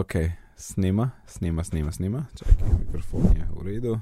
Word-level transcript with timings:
Ok, 0.00 0.12
snima, 0.56 1.10
snima, 1.26 1.64
snima, 1.64 1.92
snima. 1.92 2.24
Čakaj, 2.38 2.68
mikrofon 2.78 3.22
je 3.36 3.46
v 3.56 3.66
redu. 3.66 4.00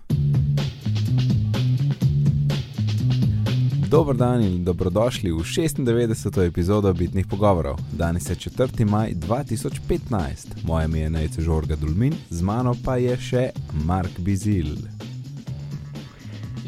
Dober 3.89 4.17
dan 4.17 4.43
in 4.43 4.65
dobrodošli 4.65 5.33
v 5.33 5.43
96. 5.43 6.47
epizodo 6.47 6.93
Bitnih 6.95 7.27
pogovorov. 7.27 7.79
Danes 7.93 8.31
je 8.31 8.37
4. 8.37 8.85
maj 8.85 9.11
2015, 9.15 10.47
moje 10.63 10.85
ime 10.85 11.01
je 11.01 11.11
Najce 11.11 11.43
Žorga 11.43 11.77
Dulmin, 11.77 12.15
z 12.31 12.43
mano 12.43 12.77
pa 12.85 12.97
je 12.97 13.17
še 13.17 13.51
Mark 13.85 14.19
Bizil. 14.19 14.77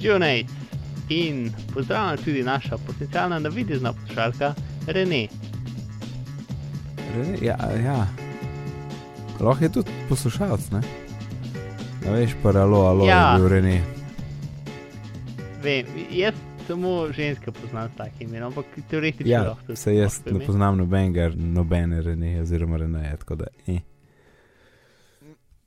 Žunej 0.03 0.47
in 1.09 1.53
pozdravljam 1.75 2.25
tudi 2.25 2.43
naša 2.43 2.79
potencijalna 2.79 3.39
navidezna 3.39 3.93
poslušalka 3.93 4.55
Rene. 4.87 5.29
Re, 7.15 7.39
ja, 7.43 7.59
ja. 7.85 8.30
Lahko 9.41 9.65
je 9.65 9.73
tudi 9.73 9.91
poslušalec, 10.09 10.71
ne? 10.71 10.81
Ne 12.05 12.11
veš, 12.13 12.31
pa 12.43 12.49
alo, 12.51 12.81
alo, 12.81 13.07
Ja. 13.07 13.33
je 13.33 13.39
bil 13.39 13.49
Rene. 13.49 13.83
Vem, 15.63 15.87
jaz 16.11 16.35
samo 16.67 17.13
ženske 17.13 17.53
poznam 17.53 17.89
s 17.89 17.97
takim 17.97 18.29
imenom, 18.29 18.47
ampak 18.49 18.65
teoretično 18.91 19.27
Ja, 19.27 19.43
lahko 19.43 19.63
tudi 19.63 19.77
se 19.77 19.95
jaz 19.95 20.21
ne 20.27 20.31
ime. 20.31 20.47
poznam 20.47 20.77
nobenega, 20.77 21.31
nobene 21.35 22.03
Rene, 22.03 22.41
oziroma 22.43 22.77
Rene, 22.77 23.17
tako 23.19 23.35
da. 23.35 23.45
Eh. 23.67 23.81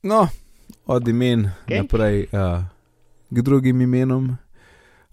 No, 0.04 0.28
od 0.86 1.08
imen 1.08 1.50
Okej. 1.64 1.78
naprej 1.78 2.20
uh, 2.24 2.64
k 3.30 3.42
drugim 3.42 3.82
imenom. 3.82 4.38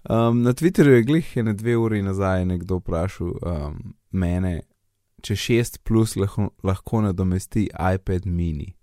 Um, 0.03 0.41
na 0.41 0.49
Twitterju 0.51 0.91
je 0.91 1.03
glih 1.03 1.37
ene 1.37 1.53
dve 1.53 1.77
uri 1.77 2.01
nazaj 2.01 2.45
nekdo 2.45 2.75
vprašal 2.75 3.27
um, 3.27 3.77
mene, 4.11 4.61
če 5.21 5.35
6 5.37 5.81
plus 5.87 6.15
lahko, 6.19 6.49
lahko 6.63 7.01
nadomesti 7.05 7.67
iPad 7.69 8.25
mini. 8.25 8.73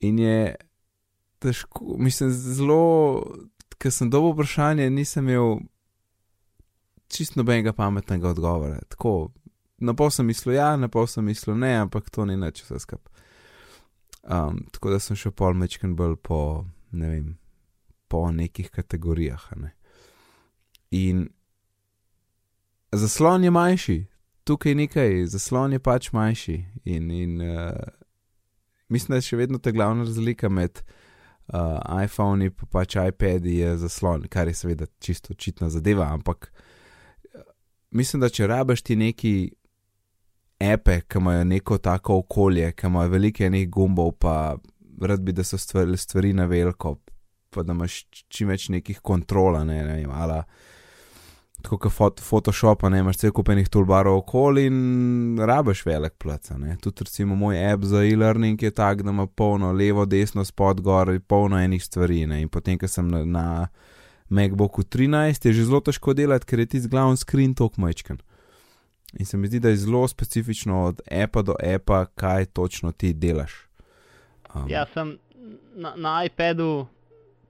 In 0.00 0.18
je 0.18 0.54
težko, 1.42 1.96
mislim, 1.98 2.30
zelo, 2.30 2.82
ker 3.78 3.94
sem 3.94 4.10
dobil 4.10 4.34
vprašanje, 4.34 4.90
nisem 4.90 5.28
imel 5.28 5.60
čist 7.08 7.38
nobenega 7.38 7.72
pametnega 7.72 8.30
odgovora. 8.30 8.80
Tako, 8.92 9.30
na 9.78 9.94
pol 9.94 10.10
sem 10.10 10.26
mislil 10.26 10.58
ja, 10.58 10.74
na 10.76 10.90
pol 10.92 11.06
sem 11.10 11.24
mislil 11.24 11.56
ne, 11.58 11.72
ampak 11.84 12.10
to 12.10 12.26
ni 12.28 12.36
nič 12.36 12.62
vse 12.66 12.82
skupaj. 12.84 13.26
Um, 14.28 14.66
tako 14.74 14.92
da 14.92 14.98
sem 15.00 15.16
šel 15.16 15.32
pol 15.32 15.54
mečken 15.56 15.94
bolj 15.96 16.18
po, 16.20 16.66
ne 16.92 17.10
vem, 17.10 17.28
po 18.12 18.26
nekih 18.34 18.68
kategorijah. 18.74 19.46
Ne. 19.56 19.72
In 20.90 21.28
zaslon 22.92 23.44
je 23.44 23.50
manjši, 23.54 23.98
tukaj 24.48 24.74
nekaj, 24.74 25.26
zaslon 25.28 25.76
je 25.76 25.82
pač 25.84 26.12
manjši. 26.16 26.56
In, 26.88 27.10
in 27.12 27.42
uh, 27.44 27.72
mislim, 28.88 29.12
da 29.12 29.20
je 29.20 29.28
še 29.28 29.40
vedno 29.42 29.60
ta 29.60 29.72
glavna 29.76 30.06
razlika 30.08 30.48
med 30.48 30.80
uh, 31.52 31.76
iPhone 32.04 32.48
in 32.48 32.54
pa 32.56 32.68
pač 32.78 32.96
iPadi 32.96 33.58
je 33.60 33.76
zaslon, 33.84 34.24
kar 34.32 34.48
je 34.48 34.56
seveda 34.56 34.88
čisto 35.04 35.34
očitna 35.36 35.68
zadeva, 35.72 36.08
ampak 36.16 36.48
eh, 36.48 37.44
mislim, 37.90 38.24
da 38.24 38.32
če 38.32 38.48
rabiš 38.48 38.86
ti 38.88 38.96
neki 38.96 39.34
epe, 40.58 41.00
ki 41.06 41.20
imajo 41.20 41.44
neko 41.44 41.78
tako 41.78 42.18
okolje, 42.24 42.72
ki 42.72 42.88
imajo 42.88 43.12
veliko 43.12 43.44
enih 43.44 43.68
gumbov, 43.70 44.16
pa 44.18 44.56
rad 45.00 45.22
bi, 45.22 45.32
da 45.32 45.44
so 45.44 45.58
stvari, 45.60 45.96
stvari 45.96 46.32
na 46.32 46.48
veliko, 46.50 46.96
pa 47.54 47.62
da 47.62 47.76
imaš 47.76 48.00
čim 48.28 48.48
več 48.48 48.68
nekih 48.72 49.04
kontrola, 49.04 49.62
ne, 49.64 49.82
ne 49.84 50.00
vem, 50.00 50.10
ala. 50.10 50.42
Tako 51.62 51.78
kot 51.78 51.92
fot, 51.92 52.20
Photoshop, 52.22 52.84
ne 52.86 53.00
imaš 53.02 53.18
cel 53.18 53.32
kup 53.34 53.48
enih 53.50 53.66
toolbarov 53.68 54.20
okoli 54.20 54.68
in 54.70 55.38
rabiš 55.42 55.82
velik 55.86 56.14
plac. 56.22 56.50
Tudi 56.80 57.04
recimo 57.04 57.34
moj 57.34 57.58
app 57.72 57.84
za 57.84 58.04
e-learning 58.06 58.62
je 58.62 58.70
tak, 58.70 59.02
da 59.02 59.10
ima 59.10 59.26
polno 59.26 59.72
levo, 59.72 60.06
desno, 60.06 60.44
spod, 60.44 60.80
gor, 60.80 61.10
polno 61.26 61.58
enih 61.58 61.84
stvari. 61.84 62.26
Ne. 62.26 62.42
In 62.42 62.48
potem, 62.48 62.78
ko 62.78 62.88
sem 62.88 63.08
na, 63.08 63.24
na 63.24 63.44
MacBooku 64.28 64.82
13, 64.82 65.46
je 65.46 65.52
že 65.52 65.64
zelo 65.64 65.80
težko 65.80 66.14
delati, 66.14 66.46
ker 66.46 66.62
je 66.62 66.66
ti 66.66 66.80
glavni 66.88 67.16
screen 67.16 67.54
tok 67.54 67.76
majčken. 67.76 68.20
In 69.18 69.26
se 69.26 69.36
mi 69.36 69.48
zdi, 69.48 69.60
da 69.60 69.68
je 69.68 69.76
zelo 69.76 70.08
specifično 70.08 70.84
od 70.84 71.00
appa 71.10 71.42
do 71.42 71.56
appa, 71.74 72.04
kaj 72.14 72.44
točno 72.44 72.92
ti 72.92 73.12
delaš. 73.12 73.68
Um, 74.54 74.68
Ja, 74.68 74.86
sem 74.94 75.16
na, 75.74 75.94
na 75.96 76.24
iPadu, 76.24 76.86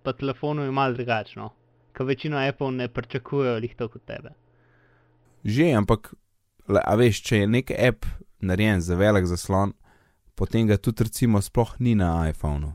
pa 0.02 0.12
telefonu 0.12 0.62
je 0.62 0.70
malo 0.70 0.94
drugačno, 0.94 1.50
ker 1.93 2.06
večino 2.06 2.38
Apple 2.38 2.71
ne 2.72 2.88
pričakujejo 2.88 3.59
lih 3.59 3.75
to 3.76 3.88
kot 3.88 4.04
tebe. 4.06 4.31
Že, 5.44 5.72
ampak, 5.75 6.15
a 6.69 6.94
veš, 6.94 7.22
če 7.22 7.37
je 7.37 7.47
nek 7.47 7.71
app 7.72 8.06
narejen 8.41 8.81
za 8.81 8.94
velik 8.94 9.26
zaslon, 9.26 9.72
potem 10.34 10.66
ga 10.66 10.77
tudi 10.77 11.04
recimo 11.04 11.41
sploh 11.41 11.75
ni 11.81 11.94
na 11.94 12.28
iPhonu. 12.28 12.75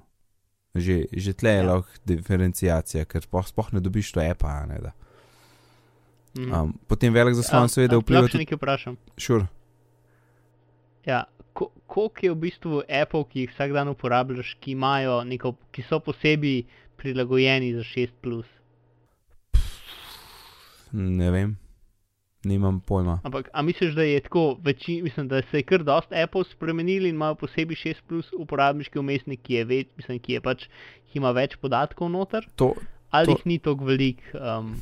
Že, 0.75 1.06
že 1.13 1.34
tle 1.34 1.50
je 1.50 1.57
Ja. 1.57 1.66
lahko 1.66 1.90
diferencijacija, 2.06 3.06
ker 3.06 3.22
sploh, 3.22 3.46
sploh 3.46 3.73
ne 3.73 3.79
dobiš 3.79 4.12
to 4.12 4.19
appa. 4.22 4.66
Ne, 4.66 4.79
da. 4.81 4.91
Um, 6.34 6.73
potem 6.88 7.13
velik 7.13 7.35
zaslon 7.35 7.69
seveda 7.69 7.96
A- 7.96 7.97
a 7.97 8.02
vpliva 8.02 8.25
tudi. 8.28 8.41
nekaj 8.41 8.57
vprašam. 8.57 8.97
Sure. 9.18 9.46
Ja, 11.06 11.25
ko, 11.53 11.69
koliko 11.85 12.25
je 12.25 12.31
v 12.31 12.35
bistvu 12.38 12.81
Apple, 12.90 13.23
ki 13.23 13.40
jih 13.40 13.52
vsak 13.52 13.72
dan 13.72 13.88
uporabljaš, 13.88 14.56
ki, 14.57 14.72
imajo 14.72 15.22
neko, 15.23 15.53
ki 15.72 15.84
so 15.84 16.00
posebej 16.00 16.63
prilagojeni 16.97 17.73
za 17.75 17.84
6? 17.84 18.44
Ne 20.93 21.31
vem, 21.31 21.55
nimam 22.45 22.79
pojma. 22.79 23.19
Ampak, 23.23 23.49
a 23.53 23.61
misliš, 23.61 23.95
da 23.97 24.03
je 24.05 24.19
tako, 24.21 24.57
veči, 24.61 24.99
mislim, 25.01 25.27
da 25.27 25.41
se 25.51 25.57
je 25.57 25.63
kar 25.63 25.83
dost 25.83 26.13
Apple 26.13 26.43
spremenili 26.51 27.09
in 27.09 27.15
imajo 27.15 27.35
posebej 27.35 27.79
6 27.81 28.01
plus 28.07 28.29
uporabniški 28.37 28.99
umestnik, 28.99 29.41
ki 29.41 29.53
je, 29.53 29.65
več, 29.65 29.87
mislim, 29.97 30.19
ki 30.19 30.37
je 30.37 30.41
pač, 30.41 30.67
ki 31.09 31.17
ima 31.21 31.31
več 31.33 31.57
podatkov 31.57 32.11
noter, 32.13 32.45
To, 32.61 32.73
ali 33.09 33.31
To- 33.31 33.37
jih 33.37 33.45
ni 33.45 33.59
tako 33.59 33.89
velik, 33.89 34.21
um, 34.37 34.75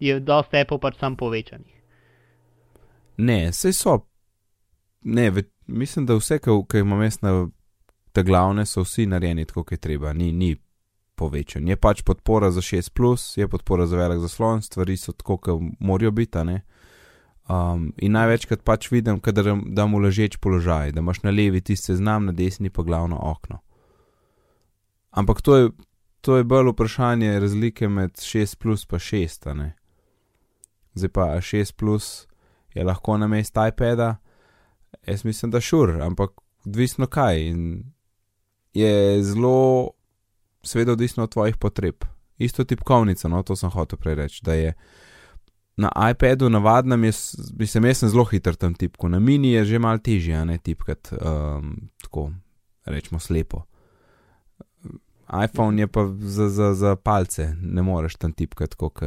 je 0.00 0.20
dost 0.20 0.54
Apple 0.54 0.78
pač 0.78 0.98
sam 1.00 1.16
povečanih. 1.16 1.74
Ne, 3.18 3.50
vse 3.50 3.72
so. 3.72 3.98
Ne, 5.02 5.30
ve, 5.30 5.42
mislim, 5.66 6.06
da 6.06 6.14
vse, 6.14 6.38
ki 6.38 6.78
imam 6.78 7.02
jaz 7.02 7.18
na 7.22 7.48
te 8.12 8.22
glavne, 8.22 8.66
so 8.66 8.84
vsi 8.86 9.06
narejeni 9.10 9.44
tako, 9.48 9.64
kot 9.64 9.72
je 9.72 9.82
treba, 9.82 10.12
ni, 10.12 10.30
ni 10.32 10.54
povečan. 11.22 11.68
Je 11.70 11.78
pač 11.78 12.02
podpora 12.02 12.50
za 12.50 12.60
6, 12.64 13.38
je 13.38 13.48
podpora 13.48 13.86
za 13.86 13.96
velik 13.96 14.20
zaslon, 14.22 14.62
stvari 14.62 14.96
so 14.98 15.14
tako, 15.14 15.38
kot 15.38 15.62
morajo 15.80 16.10
biti. 16.10 16.42
Um, 17.50 17.90
in 17.98 18.14
največkrat 18.14 18.62
pač 18.62 18.86
vidim, 18.92 19.18
kadar 19.20 19.50
dam 19.74 19.94
v 19.96 20.04
ležeč 20.06 20.38
položaj, 20.38 20.92
da 20.94 21.02
imaš 21.02 21.24
na 21.26 21.32
levi 21.34 21.60
tisti 21.60 21.92
seznam, 21.92 22.26
na 22.30 22.32
desni 22.32 22.70
pa 22.70 22.84
glavno 22.86 23.18
okno. 23.18 23.58
Ampak 25.10 25.42
to 25.42 25.56
je, 25.56 25.70
to 26.22 26.38
je 26.38 26.46
bolj 26.46 26.70
vprašanje 26.70 27.40
razlike 27.42 27.88
med 27.88 28.14
6 28.14 28.56
plus 28.62 28.86
pa 28.86 29.02
6, 29.02 29.50
a 29.50 29.54
ne. 29.58 29.70
Zdaj 30.94 31.10
pa 31.10 31.32
a 31.34 31.40
6 31.42 31.74
plus 31.76 32.26
je 32.74 32.84
lahko 32.84 33.18
na 33.18 33.26
mestu 33.26 33.60
iPada, 33.68 34.16
jaz 35.06 35.24
mislim, 35.24 35.50
da 35.50 35.60
šur, 35.60 35.98
ampak 36.02 36.30
odvisno 36.64 37.06
kaj. 37.06 37.42
In 37.50 37.92
je 38.72 39.22
zelo, 39.22 39.90
seveda, 40.64 40.92
odvisno 40.92 41.24
od 41.24 41.32
tvojih 41.32 41.56
potreb. 41.56 42.04
Isto 42.38 42.64
tipkovnica, 42.64 43.28
no, 43.28 43.42
to 43.42 43.56
sem 43.56 43.70
hotel 43.70 43.98
prej 43.98 44.14
reči, 44.14 44.40
da 44.44 44.54
je 44.54 44.74
na 45.76 45.90
iPadu 46.10 46.50
navadnem, 46.50 47.04
jaz, 47.04 47.34
mislim, 47.58 47.84
jaz 47.84 48.02
sem 48.02 48.08
zelo 48.08 48.24
hiter 48.24 48.54
tam 48.54 48.74
tipko, 48.74 49.08
na 49.08 49.18
mini 49.18 49.52
je 49.52 49.64
že 49.64 49.78
mal 49.78 49.98
težje, 49.98 50.36
a 50.36 50.44
ne 50.44 50.58
tipkati 50.58 51.16
um, 51.16 51.76
tako, 52.02 52.30
rečemo 52.84 53.20
slepo. 53.20 53.64
iPhone 55.44 55.80
je 55.82 55.86
pa 55.86 56.06
za, 56.20 56.48
za, 56.48 56.74
za 56.74 56.96
palce, 56.96 57.54
ne 57.60 57.82
moreš 57.82 58.16
tam 58.16 58.32
tipkati 58.32 58.76
kot 58.76 59.00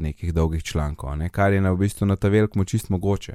nekih 0.00 0.34
dolgih 0.34 0.62
člankov, 0.62 1.16
ne? 1.16 1.28
kar 1.28 1.52
je 1.52 1.60
na, 1.60 1.72
v 1.72 1.82
bistvu 1.82 2.06
na 2.06 2.16
ta 2.16 2.28
velik 2.28 2.54
čist 2.66 2.90
mogoče. 2.90 3.34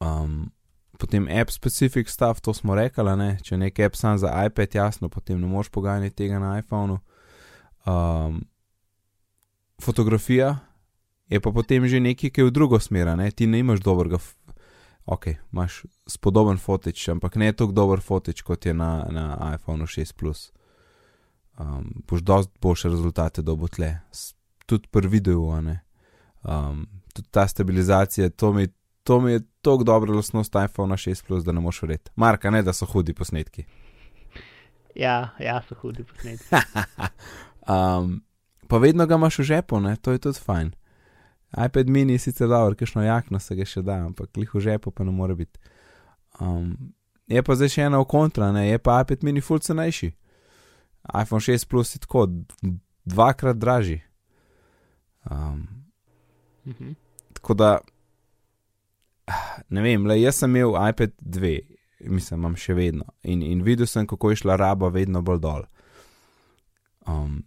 Um, 0.00 0.50
potem 0.98 1.28
app 1.28 1.50
specific 1.50 2.08
stuff, 2.08 2.40
to 2.40 2.54
smo 2.54 2.74
rekli, 2.74 3.16
ne? 3.16 3.36
če 3.42 3.54
je 3.54 3.58
nek 3.58 3.80
app 3.80 3.96
sam 3.96 4.18
za 4.18 4.32
iPad, 4.46 4.74
jasno, 4.74 5.08
potem 5.08 5.40
ne 5.40 5.46
moreš 5.46 5.70
poganjati 5.70 6.16
tega 6.16 6.38
na 6.38 6.58
iPhonu. 6.58 6.98
Um, 7.86 8.40
fotografija 9.82 10.56
je 11.28 11.40
pa 11.40 11.50
potem 11.50 11.86
že 11.86 12.00
nekaj, 12.00 12.30
ki 12.30 12.40
je 12.40 12.48
v 12.50 12.54
drugo 12.54 12.80
smer, 12.80 13.14
ne? 13.16 13.30
ti 13.30 13.46
ne 13.46 13.62
imaš 13.62 13.80
dobrega. 13.80 14.18
Ok, 15.06 15.26
imaš 15.52 15.84
spodoben 16.10 16.58
fotič, 16.58 17.08
ampak 17.08 17.36
ne 17.38 17.52
tako 17.52 17.72
dober 17.72 18.00
fotič 18.02 18.42
kot 18.42 18.66
je 18.66 18.74
na, 18.74 19.06
na 19.10 19.54
iPhonu 19.54 19.86
6 19.86 20.16
Plus 20.18 20.50
um, 21.58 22.02
boš 22.08 22.20
dosti 22.20 22.52
boljše 22.60 22.88
rezultate 22.88 23.42
dobil 23.42 23.68
tle, 23.68 23.98
S- 24.12 24.34
tudi 24.66 24.88
a 25.52 25.60
ne. 25.60 25.80
Um, 26.42 26.86
tudi 27.14 27.28
ta 27.30 27.48
stabilizacija, 27.48 28.30
to 28.30 28.52
mi, 28.52 28.68
to 29.06 29.20
mi 29.20 29.32
je 29.32 29.40
tako 29.62 29.84
dobra 29.84 30.14
lastnost 30.14 30.54
iPhone 30.64 30.94
6, 30.96 31.26
plus, 31.26 31.44
da 31.44 31.52
ne 31.52 31.60
moš 31.60 31.82
verjeti. 31.82 32.10
Marka, 32.16 32.50
ne 32.50 32.62
da 32.62 32.72
so 32.72 32.86
hudi 32.90 33.14
posnetki. 33.14 33.64
Ja, 34.94 35.30
ja, 35.38 35.60
so 35.68 35.74
hudi 35.78 36.02
posnetki. 36.04 36.44
um, 37.74 38.16
pa 38.68 38.78
vedno 38.82 39.06
ga 39.06 39.14
imaš 39.14 39.38
v 39.38 39.42
žepu, 39.52 39.80
ne? 39.80 39.96
to 39.96 40.12
je 40.12 40.18
tudi 40.18 40.42
fajn. 40.42 40.72
iPad 41.66 41.88
mini 41.88 42.12
je 42.12 42.18
sicer 42.18 42.48
dobro, 42.48 42.74
kakšno 42.74 43.02
jakno 43.06 43.38
se 43.38 43.54
ga 43.54 43.64
še 43.64 43.82
da, 43.86 44.00
ampak 44.08 44.36
lih 44.36 44.50
v 44.54 44.60
žepu 44.60 44.90
pa 44.90 45.04
ne 45.06 45.14
more 45.14 45.34
biti. 45.38 45.60
Um, 46.40 46.74
je 47.30 47.42
pa 47.42 47.54
zdaj 47.54 47.70
še 47.76 47.86
ena 47.86 48.02
v 48.02 48.10
kontra, 48.10 48.50
ne? 48.52 48.66
je 48.68 48.78
pa 48.78 48.98
iPad 49.04 49.22
mini 49.22 49.40
full 49.40 49.62
cenejši. 49.62 50.10
iPhone 51.14 51.40
6 51.40 51.68
Plus 51.70 51.94
je 51.94 52.02
tako 52.02 52.26
dvakrat 53.06 53.56
dražji. 53.56 54.02
Um, 55.30 55.68
Mhm. 56.66 56.92
tako 57.32 57.54
da, 57.54 57.78
ne 59.68 59.82
vem, 59.82 60.06
le 60.06 60.20
jaz 60.20 60.42
sem 60.42 60.56
imel 60.56 60.76
iPad 60.88 61.12
2, 61.20 61.58
mislim, 62.12 62.40
imam 62.40 62.56
še 62.56 62.74
vedno 62.74 63.04
in, 63.22 63.42
in 63.42 63.62
videl 63.66 63.88
sem, 63.90 64.06
kako 64.06 64.30
je 64.30 64.42
šla 64.42 64.56
raba 64.60 64.88
vedno 64.94 65.22
bolj 65.22 65.40
dol. 65.42 65.66
Um, 67.06 67.44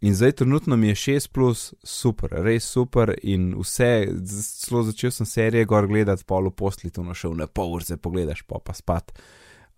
in 0.00 0.14
zdaj 0.14 0.32
trenutno 0.42 0.76
mi 0.76 0.88
je 0.92 0.94
6 0.94 1.30
plus 1.32 1.74
super, 1.82 2.32
res 2.44 2.68
super 2.68 3.14
in 3.22 3.50
vse, 3.58 3.90
z- 4.22 4.46
celo 4.64 4.82
začel 4.86 5.10
sem 5.10 5.26
serije 5.26 5.64
gor 5.64 5.88
gledati, 5.88 6.24
polo 6.24 6.50
posli, 6.50 6.90
tu 6.90 7.04
našel 7.04 7.36
na 7.36 7.46
pol 7.46 7.74
ure, 7.76 7.96
pogledaš 7.96 8.42
pa 8.46 8.60
pa 8.64 8.76
spat. 8.76 9.12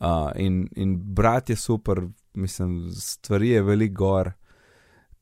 Uh, 0.01 0.31
in, 0.41 0.65
in 0.77 0.97
brat 0.97 1.51
je 1.51 1.57
super, 1.57 2.01
mislim, 2.35 2.91
stvari 2.97 3.49
je 3.57 3.63
veliko 3.63 4.05
gor. 4.05 4.33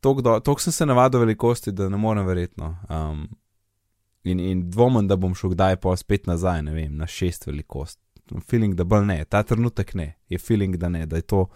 Tok 0.01 0.61
sem 0.63 0.73
se 0.73 0.87
navadil 0.87 1.21
velikosti, 1.21 1.73
da 1.73 1.89
ne 1.89 1.99
morem 1.99 2.27
verjetno. 2.27 2.77
Um, 2.87 3.25
in, 4.25 4.41
in 4.41 4.70
dvomim, 4.70 5.09
da 5.09 5.17
bom 5.17 5.35
šel 5.35 5.55
kdaj 5.55 5.76
pa 5.82 5.97
spet 5.97 6.26
nazaj, 6.26 6.62
ne 6.62 6.75
vem, 6.75 6.97
na 6.97 7.06
šest 7.06 7.47
velikost. 7.47 8.00
Feeling, 8.44 8.75
da 8.76 8.85
bolj 8.85 9.06
ne, 9.09 9.23
ta 9.25 9.43
trenutek 9.43 9.94
ne, 9.94 10.15
je 10.29 10.38
feeling, 10.38 10.76
da 10.76 10.88
ne, 10.88 11.06
da 11.06 11.17
je 11.17 11.23
to 11.23 11.47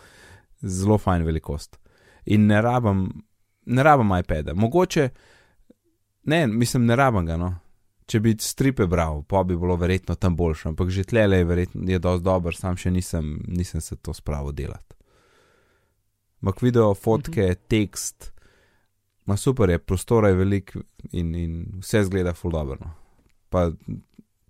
zelo 0.63 0.99
fajn 0.99 1.25
velikost. 1.25 1.79
In 2.25 2.47
ne 2.47 2.63
rabim, 2.63 3.09
ne 3.67 3.83
rabim 3.83 4.17
iPada, 4.19 4.55
mogoče, 4.55 5.09
ne, 6.25 6.47
mislim, 6.47 6.87
ne 6.87 6.97
rabim 6.97 7.27
ga, 7.27 7.37
no. 7.37 7.53
Če 8.07 8.21
bi 8.21 8.35
stripe 8.41 8.87
bral, 8.91 9.23
pa 9.29 9.45
bi 9.47 9.57
bilo 9.57 9.77
verjetno 9.79 10.15
tam 10.19 10.37
boljše, 10.37 10.69
ampak 10.73 10.91
že 10.91 11.05
tle 11.09 11.23
je 11.23 11.45
verjetno 11.45 11.87
je 11.91 11.99
dosti 12.03 12.25
dober, 12.25 12.57
sam 12.57 12.77
še 12.77 12.91
nisem, 12.91 13.37
nisem 13.49 13.81
se 13.81 13.97
to 13.97 14.15
spravil 14.15 14.53
delati. 14.53 14.97
Ampak 16.43 16.63
video, 16.63 16.95
fotke, 16.95 17.43
-hmm. 17.43 17.69
tekst, 17.69 18.32
ma 19.25 19.37
super 19.37 19.71
je, 19.71 19.79
prostora 19.79 20.29
je 20.29 20.35
velik 20.35 20.77
in, 21.13 21.35
in 21.35 21.67
vse 21.81 22.05
zgleda 22.05 22.35
full 22.35 22.53
dobro. 22.53 22.79
No. 22.81 22.91
Pa 23.49 23.71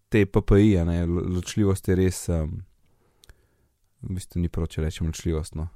te 0.08 0.26
PPI, 0.26 0.84
ne, 0.84 1.06
lo- 1.06 1.24
ločljivost 1.36 1.88
je 1.88 1.96
res, 1.96 2.28
um, 2.28 2.62
v 4.02 4.16
bistvu 4.18 4.42
ni 4.42 4.50
prav, 4.52 4.68
če 4.72 4.84
rečem 4.84 5.08
ločljivost. 5.10 5.56
No. 5.58 5.68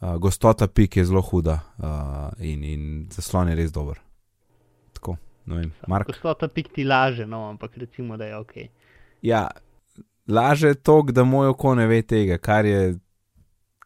Uh, 0.00 0.16
gostota 0.20 0.68
pik 0.68 0.96
je 0.96 1.06
zelo 1.08 1.22
huda 1.24 1.60
uh, 1.78 2.44
in, 2.44 2.64
in 2.64 2.82
zaslon 3.12 3.48
je 3.52 3.56
res 3.58 3.72
dober. 3.72 4.00
Tako, 4.96 5.16
ne 5.46 5.60
vem, 5.60 5.70
Mark. 5.88 6.10
Gostota 6.10 6.48
pik 6.52 6.72
ti 6.74 6.84
laže, 6.84 7.26
no, 7.26 7.46
ampak 7.50 7.78
recimo, 7.80 8.16
da 8.16 8.28
je 8.28 8.36
ok. 8.36 8.56
Ja, 9.24 9.46
laže 10.28 10.74
to, 10.74 11.00
da 11.08 11.24
moj 11.24 11.54
oko 11.54 11.74
ne 11.74 11.86
ve 11.86 12.02
tega, 12.02 12.38
kar 12.38 12.68
je, 12.68 12.98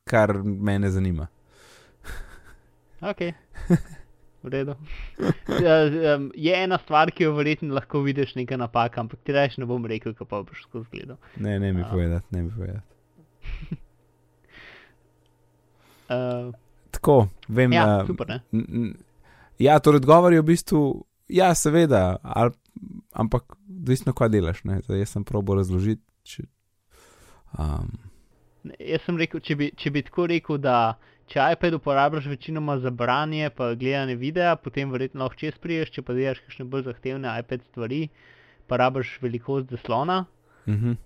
kar 0.05 0.35
mene 0.43 0.91
zanima. 0.91 1.29
Ok, 3.01 3.21
v 4.43 4.49
redu. 4.53 4.75
Ja, 5.49 5.77
je 6.35 6.55
ena 6.65 6.79
stvar, 6.79 7.11
ki 7.11 7.25
jo 7.25 7.35
verjetno 7.37 7.75
lahko 7.75 8.03
vidiš, 8.05 8.35
neka 8.37 8.57
napaka, 8.61 9.01
ampak 9.01 9.23
ti 9.25 9.33
reči 9.33 9.61
ne 9.61 9.69
bom 9.69 9.87
rekel, 9.89 10.15
kako 10.15 10.43
boš 10.49 10.65
skozi 10.69 10.89
gledal. 10.93 11.17
Ne, 11.37 11.59
ne 11.61 11.73
mi 11.73 11.85
povedati, 11.91 12.27
ne 12.31 12.43
mi 12.43 12.51
povedati. 12.51 12.87
Uh, 16.09 16.53
Tako, 16.95 17.29
vem, 17.49 17.73
ja, 17.73 17.87
uh, 18.01 18.07
super, 18.07 18.29
ne? 18.29 18.93
Ja, 19.59 19.79
torej 19.79 20.03
odgovor 20.03 20.33
je 20.33 20.41
v 20.41 20.49
bistvu, 20.53 20.85
ja, 21.29 21.55
seveda, 21.55 22.19
ali, 22.23 22.53
ampak 23.13 23.57
odvisno, 23.81 24.13
kaj 24.13 24.29
delaš. 24.29 24.65
Ne? 24.65 24.81
Zdaj, 24.85 25.05
jaz 25.05 25.17
sem 25.17 25.25
probo 25.25 25.57
razložiti. 25.57 26.03
Če, 26.29 26.45
um, 27.57 27.93
Jaz 28.77 29.07
sem 29.07 29.17
rekel, 29.17 29.41
če 29.41 29.57
bi, 29.57 29.71
če 29.77 29.93
bi 29.95 30.03
tako 30.05 30.27
rekel, 30.29 30.59
da 30.61 30.99
če 31.31 31.45
iPad 31.55 31.77
uporabljaš 31.79 32.27
večinoma 32.27 32.79
za 32.83 32.91
branje, 32.91 33.51
pa 33.55 33.75
gledanje 33.75 34.17
videa, 34.19 34.57
potem 34.57 34.91
verjetno 34.91 35.23
lahko 35.25 35.39
čez 35.39 35.59
priješ, 35.63 35.93
če 35.95 36.03
pa 36.03 36.17
delaš 36.17 36.41
kakšne 36.47 36.67
bolj 36.73 36.89
zahtevne 36.89 37.35
iPad 37.43 37.63
stvari, 37.71 38.09
pa 38.67 38.79
rabiš 38.83 39.19
velikost 39.23 39.71
zaslona, 39.71 40.25
uh 40.67 40.75
-huh. 40.75 40.97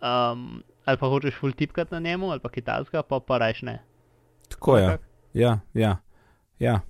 um, 0.00 0.62
ali 0.84 0.98
pa 1.00 1.08
hočeš 1.08 1.34
full 1.40 1.52
tipkat 1.52 1.90
na 1.90 2.00
njemu, 2.00 2.30
ali 2.30 2.40
pa 2.40 2.48
kitajska, 2.48 3.02
pa 3.02 3.20
pa 3.20 3.38
rajš 3.38 3.62
ne. 3.62 3.78
Tako 4.48 4.76
je. 4.78 4.98
Ja, 5.34 5.58
ja. 5.74 5.96
ja. 6.58 6.80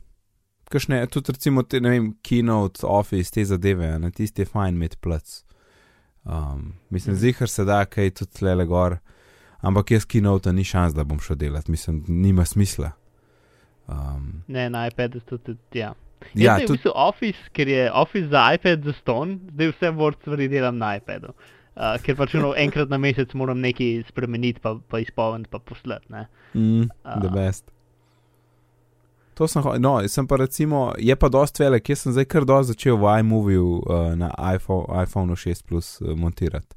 Kakšne, 0.69 1.07
tudi 1.07 1.33
recimo, 1.33 1.63
te, 1.63 1.81
ne 1.81 1.91
vem, 1.91 2.15
keynote, 2.23 2.87
office, 2.87 3.31
te 3.33 3.45
zadeve, 3.45 3.99
na 3.99 4.11
tisti 4.11 4.43
je 4.43 4.47
fajn 4.47 4.75
imeti 4.75 4.97
plac. 5.01 5.45
Um, 6.25 6.75
mislim, 6.91 7.15
Mhm. 7.15 7.21
zihar 7.21 7.49
se 7.49 7.65
da, 7.65 7.85
kaj 7.85 8.11
tudi 8.11 8.31
tle 8.33 8.67
gor, 8.67 8.97
ampak 9.65 9.91
jaz 9.91 10.07
keynote 10.07 10.53
ni 10.53 10.65
šans, 10.65 10.95
da 10.95 11.05
bom 11.05 11.21
šel 11.21 11.37
delati, 11.41 11.71
mislim, 11.71 12.05
nima 12.09 12.45
smisla. 12.45 12.93
Um, 13.89 14.43
Ne, 14.49 14.71
na 14.71 14.87
iPadu 14.89 15.21
to 15.21 15.39
tudi, 15.39 15.59
ja. 15.73 15.93
ja, 16.35 16.55
Jaz 16.55 16.65
tudi... 16.67 16.73
v 16.73 16.77
bistvu 16.77 16.93
Office, 16.95 17.51
ker 17.53 17.69
je 17.69 17.91
Office 17.93 18.29
za 18.33 18.47
iPad 18.55 18.85
za 18.85 18.93
ston, 19.01 19.39
zdaj 19.53 19.73
vse 19.75 19.93
Word 19.99 20.21
stvari 20.23 20.49
delam 20.49 20.79
na 20.81 20.97
iPadu. 20.97 21.35
Uh, 21.75 21.97
ker 22.07 22.17
pač 22.17 22.37
no, 22.39 22.53
enkrat 22.55 22.89
na 22.89 23.01
mesec 23.03 23.33
moram 23.35 23.59
nekaj 23.59 24.05
spremeniti, 24.09 24.63
pa, 24.63 24.77
pa 24.89 25.03
izpolniti, 25.03 25.51
pa 25.51 25.59
poslati. 25.59 26.07
ne. 26.09 26.27
mm, 26.55 26.91
A. 27.03 27.21
the 27.21 27.29
best. 27.29 27.71
To 29.35 29.49
sem, 29.51 29.63
no, 29.83 29.99
sem 30.09 30.27
pa 30.27 30.37
recimo, 30.39 30.93
je 30.99 31.17
pa 31.17 31.29
dosti 31.29 31.65
velik, 31.65 31.89
jaz 31.91 32.05
sem 32.05 32.15
zdaj 32.15 32.29
kar 32.31 32.47
dosti 32.47 32.73
začel 32.73 32.97
v 32.97 33.19
iMoviju 33.21 33.67
uh, 33.83 34.15
na 34.15 34.31
iPhone, 34.55 34.87
iPhone 35.03 35.35
6 35.35 35.67
Plus 35.67 35.99
uh, 36.01 36.15
montirati. 36.15 36.77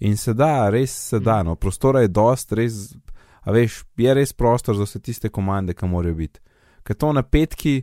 In 0.00 0.16
se 0.16 0.34
da, 0.34 0.70
res 0.70 0.94
se 1.10 1.20
da, 1.20 1.42
no, 1.42 1.54
prostora 1.54 2.00
je 2.02 2.08
dost, 2.08 2.52
res, 2.52 2.94
a 3.42 3.52
veš, 3.54 3.82
je 3.98 4.14
res 4.14 4.32
prostor 4.32 4.76
za 4.76 4.86
vse 4.88 5.00
tiste 5.00 5.28
komande, 5.28 5.74
ki 5.74 5.86
morajo 5.86 6.18
biti. 6.18 6.40
Ker 6.82 6.98
to 6.98 7.12
na 7.12 7.22
petki 7.22 7.82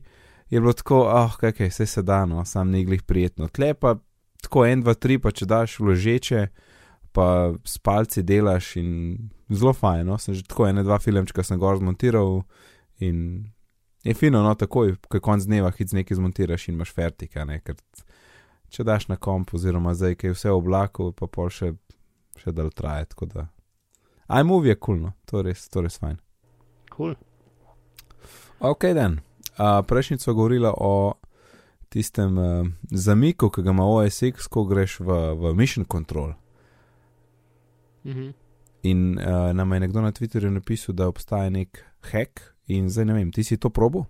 je 0.50 0.60
bilo 0.60 0.74
tako, 0.74 1.06
ah, 1.08 1.30
oh, 1.30 1.38
kaj, 1.40 1.54
kaj, 1.56 1.72
vse 1.72 1.86
se 1.86 2.04
da, 2.04 2.26
no, 2.26 2.44
sam 2.46 2.72
ni 2.72 2.84
glih 2.86 3.04
prijetno. 3.04 3.48
Tle 3.48 3.74
pa 3.74 3.96
tako 4.42 4.66
en, 4.66 4.82
dva, 4.84 4.96
tri, 4.96 5.20
pa 5.20 5.32
če 5.32 5.48
daš 5.48 5.78
vložeče, 5.80 6.48
pa 7.16 7.54
s 7.66 7.80
palci 7.84 8.24
delaš 8.24 8.76
in 8.80 8.92
zelo 9.50 9.74
fajn, 9.74 10.06
no, 10.08 10.18
sem 10.22 10.36
že 10.38 10.46
tako 10.48 10.68
ene, 10.70 10.84
dva 10.86 11.00
filmčka 11.02 11.44
sem 11.44 11.60
gor 11.60 11.80
zmontiral 11.80 12.44
in 13.04 13.50
je 14.04 14.14
fino, 14.16 14.44
no, 14.46 14.54
takoj, 14.56 14.96
ko 15.10 15.20
konc 15.24 15.44
dneva, 15.48 15.72
hit 15.76 15.94
nekaj 15.96 16.20
zmontiraš 16.20 16.70
in 16.70 16.78
imaš 16.78 16.94
fertika, 16.96 17.46
ne, 17.48 17.60
ker 17.64 17.76
če 18.70 18.86
daš 18.88 19.10
na 19.10 19.18
komp 19.18 19.54
oziroma 19.58 19.96
zdaj, 19.98 20.16
ki 20.20 20.30
je 20.30 20.38
vse 20.38 20.52
v 20.52 20.60
oblaku, 20.60 21.12
pa 21.18 21.28
pol 21.28 21.50
še, 21.52 21.74
še 22.40 22.54
dal 22.56 22.72
traje, 22.72 23.12
tako 23.14 23.30
da. 23.30 23.48
iMovie 24.30 24.76
je 24.76 24.80
kul, 24.80 24.96
cool, 24.96 25.02
no, 25.08 25.14
to 25.26 25.40
je 25.40 25.50
res, 25.50 25.68
to 25.70 25.80
je 25.80 25.88
res 25.88 25.98
fajn. 26.00 26.20
Cool. 26.94 27.16
Ok, 28.60 28.92
dan. 28.96 29.20
Uh, 29.60 29.80
Prejšnjič 29.88 30.22
smo 30.22 30.34
govorili 30.34 30.68
o 30.68 31.14
tistem 31.90 32.38
uh, 32.38 32.68
zamiku, 32.92 33.50
ki 33.50 33.64
ga 33.66 33.72
ima 33.72 33.88
OSX, 33.88 34.48
ko 34.48 34.64
greš 34.70 35.00
v, 35.00 35.18
v 35.36 35.54
Mission 35.56 35.86
Control. 35.86 36.34
Mhm. 38.06 38.30
In 38.84 39.20
uh, 39.20 39.52
nam 39.52 39.74
je 39.74 39.80
nekdo 39.80 40.02
na 40.02 40.12
Twitterju 40.12 40.52
napisal, 40.52 40.96
da 40.96 41.10
obstaja 41.12 41.50
nek 41.50 41.84
hack, 42.12 42.40
in 42.68 42.88
zdaj 42.90 43.06
ne 43.06 43.14
vem, 43.14 43.32
ti 43.32 43.44
si 43.44 43.58
to 43.58 43.70
probo? 43.70 44.06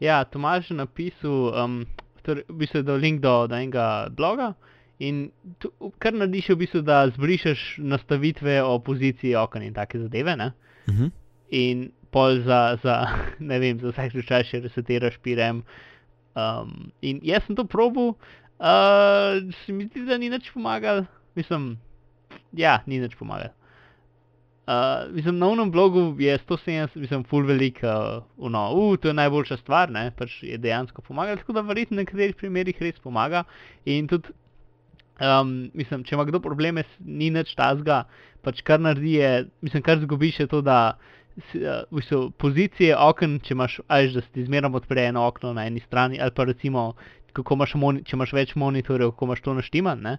Ja, 0.00 0.24
Tomaž 0.24 0.70
je 0.70 0.76
napisal, 0.76 1.52
um, 1.54 1.84
torej, 2.26 2.48
v 2.48 2.56
bistvu 2.64 2.80
je 2.80 2.88
dal 2.88 2.98
link 2.98 3.20
do, 3.20 3.46
do 3.46 3.54
enega 3.54 4.08
bloga 4.10 4.54
in 5.00 5.30
tu, 5.58 5.70
kar 5.98 6.12
narediš, 6.12 6.50
je 6.50 6.54
v 6.54 6.60
bistvu, 6.60 6.82
da 6.84 7.02
zbrišeš 7.08 7.60
nastavitve 7.88 8.60
o 8.62 8.78
poziciji 8.84 9.34
okna 9.40 9.64
in 9.64 9.74
take 9.74 9.98
zadeve. 9.98 10.36
Ne? 10.36 10.52
Uh 10.88 10.94
-huh. 10.94 11.10
In 11.50 11.90
pol 12.10 12.42
za, 12.44 12.78
za 12.82 13.06
ne 13.50 13.58
vem, 13.58 13.80
za 13.80 13.90
vsak 13.90 14.12
slučaj 14.12 14.44
še 14.44 14.60
resetiraš 14.60 15.18
pirem. 15.22 15.62
Um, 16.34 16.92
in 17.02 17.20
jaz 17.22 17.46
sem 17.46 17.56
to 17.56 17.64
probil, 17.64 18.14
uh, 18.60 19.40
se 19.64 19.72
mi 19.72 19.86
zdi, 19.86 20.04
da 20.06 20.18
ni 20.18 20.30
nič 20.30 20.50
pomagal. 20.54 21.04
Mislim, 21.34 21.78
ja, 22.52 22.82
ni 22.86 23.00
nič 23.00 23.16
pomagal. 23.18 23.50
Uh, 24.70 25.14
mislim, 25.14 25.38
na 25.38 25.48
unem 25.48 25.70
blogu 25.70 26.14
je 26.18 26.38
170, 26.38 26.94
mislim, 26.94 27.24
full 27.24 27.46
velik, 27.46 27.80
uh, 27.82 28.22
no, 28.50 28.60
uh, 28.74 28.98
to 28.98 29.08
je 29.08 29.14
najboljša 29.14 29.56
stvar, 29.56 29.90
ne, 29.90 30.10
pač 30.14 30.42
je 30.42 30.58
dejansko 30.58 31.02
pomagalo, 31.02 31.40
tako 31.40 31.56
da 31.56 31.64
verjetno 31.66 31.96
v 31.96 32.04
nekaterih 32.04 32.36
primerih 32.36 32.82
res 32.82 33.00
pomaga. 33.02 33.42
In 33.84 34.06
tudi, 34.06 34.30
um, 35.20 35.70
mislim, 35.74 36.04
če 36.04 36.16
ima 36.16 36.26
kdo 36.28 36.40
probleme, 36.40 36.84
ni 36.98 37.30
nič 37.30 37.54
tazga, 37.58 38.04
pač 38.44 38.64
kar 38.66 38.80
naredi 38.80 39.18
je, 39.18 39.32
mislim, 39.62 39.84
kar 39.86 40.00
zgubiš 40.02 40.40
je 40.40 40.50
to, 40.50 40.60
da 40.64 40.80
uh, 40.96 41.20
v 41.90 42.00
bistvu, 42.00 42.20
pozicije 42.40 42.96
okn, 42.96 43.38
če 43.44 43.54
imaš, 43.54 43.80
ajš, 43.88 44.18
da 44.18 44.24
se 44.24 44.34
ti 44.34 44.44
zmerno 44.44 44.72
odpre 44.76 45.06
eno 45.10 45.26
okno 45.28 45.52
na 45.56 45.66
eni 45.68 45.80
strani, 45.84 46.20
ali 46.20 46.34
pa 46.36 46.44
recimo, 46.44 46.92
kako 47.32 47.54
imaš 47.54 47.74
moni, 47.74 48.04
če 48.04 48.16
imaš 48.16 48.32
več 48.36 48.54
monitorjev, 48.58 49.14
kako 49.14 49.30
imaš 49.30 49.44
to 49.46 49.56
naštiman, 49.58 50.06
ne. 50.06 50.16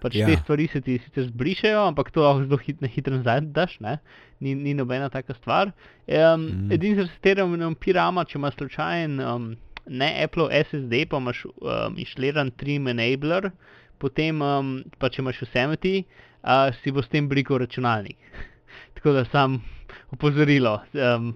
Pač 0.00 0.14
Ja. 0.16 0.26
te 0.26 0.36
stvari 0.40 0.66
se 0.72 0.80
ti 0.80 0.96
sicer 0.98 1.26
zbrišejo, 1.28 1.80
ampak 1.90 2.08
to 2.10 2.22
lahko 2.24 2.46
zelo 2.46 2.56
hit, 2.56 2.80
hitro 2.94 3.18
nazaj 3.18 3.42
daš, 3.52 3.74
ne? 3.84 3.98
Ni, 4.40 4.54
ni 4.54 4.72
nobena 4.74 5.10
taka 5.12 5.34
stvar. 5.36 5.74
Um, 6.08 6.46
mm. 6.46 6.72
Edini 6.72 6.96
z 6.96 7.04
resetiranjem 7.04 7.74
pirama, 7.76 8.24
če 8.24 8.38
imaš 8.38 8.56
slučajen 8.56 9.20
um, 9.20 9.50
ne 9.86 10.08
Apple 10.24 10.48
SSD, 10.48 11.04
pa 11.10 11.20
imaš 11.20 11.44
um, 11.50 11.98
inštaliran 12.00 12.52
Trim 12.56 12.88
Enabler, 12.88 13.50
potem 14.00 14.40
um, 14.42 14.72
pa 14.98 15.10
če 15.12 15.20
imaš 15.22 15.44
Yosemite, 15.44 16.04
uh, 16.42 16.70
si 16.80 16.92
bo 16.94 17.04
s 17.04 17.12
tem 17.12 17.28
brikal 17.28 17.60
računalnik. 17.62 18.18
Tako 18.96 19.14
da 19.18 19.24
sam 19.28 19.60
opozorilo. 20.14 20.80
Um, 20.94 21.34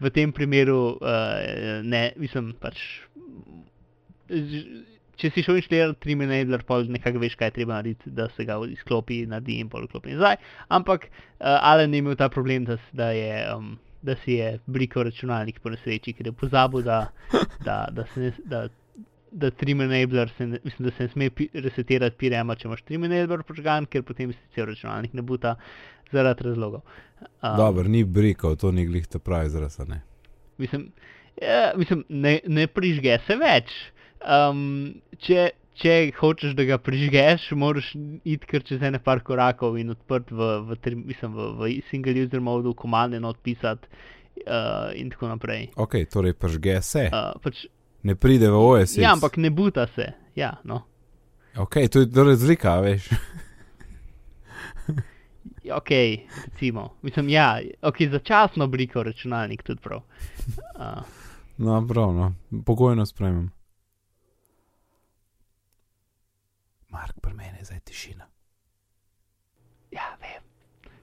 v 0.00 0.10
tem 0.10 0.32
primeru, 0.32 0.96
uh, 0.96 1.80
ne, 1.84 2.10
mislim, 2.16 2.54
pač, 2.60 2.80
če 5.20 5.28
si 5.28 5.44
šel 5.44 5.60
inštalirati 5.60 6.00
tri 6.00 6.16
menedler, 6.16 6.64
pol 6.64 6.88
nekako 6.88 7.20
veš, 7.20 7.36
kaj 7.36 7.52
je 7.52 7.56
treba 7.60 7.76
narediti, 7.76 8.12
da 8.16 8.30
se 8.32 8.46
ga 8.48 8.56
izklopi, 8.64 9.22
naredi 9.28 9.58
in 9.60 9.68
pol 9.72 9.84
klopi 9.92 10.16
nazaj. 10.16 10.40
Ampak 10.72 11.06
uh, 11.10 11.58
Alan 11.58 11.92
je 11.92 12.00
imel 12.00 12.16
ta 12.16 12.30
problem, 12.32 12.64
da, 12.68 12.78
da, 12.96 13.10
je, 13.16 13.32
um, 13.52 13.74
da 14.06 14.16
si 14.24 14.38
je 14.40 14.54
brikal 14.66 15.10
računalnik 15.10 15.60
po 15.60 15.72
nesreči, 15.74 16.16
ker 16.16 16.32
je 16.32 16.36
pozabil, 16.44 16.86
da, 16.86 17.02
da, 17.66 17.82
da 17.92 18.08
se 18.14 18.28
ne. 18.28 18.36
Da, 18.48 18.68
Da 19.30 19.50
tri 19.54 19.74
menedler, 19.78 20.30
mislim, 20.38 20.88
da 20.88 20.90
se 20.96 21.06
ne 21.06 21.08
sme 21.12 21.30
resetirati 21.54 22.16
pirema, 22.18 22.56
če 22.58 22.66
imaš 22.66 22.82
tri 22.82 22.98
menedler 22.98 23.44
požgan, 23.46 23.86
ker 23.86 24.02
potem 24.02 24.32
si 24.34 24.56
cel 24.56 24.66
računalnik 24.66 25.14
ne 25.14 25.22
buta 25.22 25.54
zaradi 26.12 26.48
razlogov. 26.48 26.82
Um, 27.20 27.56
Dobro, 27.56 27.86
ni 27.88 28.02
brikal, 28.04 28.56
to 28.56 28.72
ni 28.74 28.86
glih 28.86 29.06
te 29.06 29.18
pravi 29.22 29.46
izraz, 29.46 29.78
ne. 29.88 30.00
Mislim, 30.58 30.90
ja, 31.42 31.72
mislim 31.76 32.04
ne, 32.08 32.40
ne 32.46 32.66
prižge 32.66 33.18
se 33.26 33.36
več. 33.38 33.72
Um, 34.20 35.00
če, 35.22 35.50
če 35.80 35.96
hočeš, 36.18 36.54
da 36.58 36.66
ga 36.68 36.80
prižgeš, 36.82 37.50
moraš 37.56 37.94
iti 37.94 38.50
kar 38.50 38.64
čez 38.66 38.82
ene 38.84 39.00
par 39.02 39.22
korakov 39.24 39.78
in 39.80 39.94
odprt 39.94 40.32
v, 40.34 40.52
v, 40.68 40.96
mislim, 41.06 41.36
v, 41.36 41.50
v 41.60 41.74
single 41.92 42.18
user 42.26 42.42
modu, 42.44 42.74
komande 42.76 43.22
odpisati 43.24 43.88
uh, 44.44 44.90
in 44.98 45.12
tako 45.14 45.30
naprej. 45.32 45.70
Ok, 45.80 46.02
torej 46.12 46.36
prižge 46.36 46.80
se. 46.84 47.06
Uh, 47.08 47.32
pač, 47.44 47.64
ne 48.02 48.14
pride 48.14 48.50
v 48.50 48.56
OS. 48.56 48.96
Ja, 48.98 49.12
ampak 49.12 49.36
ne 49.36 49.50
buta 49.50 49.86
se. 49.86 50.12
Ja, 50.34 50.56
no. 50.64 50.82
Ok, 51.56 51.76
to 51.90 52.00
je 52.00 52.24
razlika, 52.24 52.80
veš. 52.80 53.08
ok, 55.78 55.90
recimo. 56.46 56.96
Mislim, 57.02 57.28
ja, 57.28 57.60
ok, 57.82 57.96
začasno 58.10 58.64
obliko 58.64 59.02
računalnik 59.02 59.62
tudi 59.62 59.80
prav. 59.80 60.00
Uh. 60.78 61.02
No, 61.56 61.86
prav, 61.88 62.14
no. 62.14 62.34
Pogojno 62.66 63.06
spremem. 63.06 63.50
Mark, 66.88 67.20
pri 67.20 67.34
meni 67.34 67.58
je 67.58 67.64
zdaj 67.64 67.80
tišina. 67.80 68.26
Ja, 69.90 70.16
vem, 70.20 70.42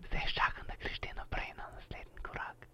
zdaj 0.07 0.21
čakam, 0.33 0.65
da 0.67 0.73
greš 0.79 0.99
ti 0.99 1.09
naprej 1.15 1.53
na 1.57 1.63
naslednji 1.75 2.19
korak. 2.23 2.67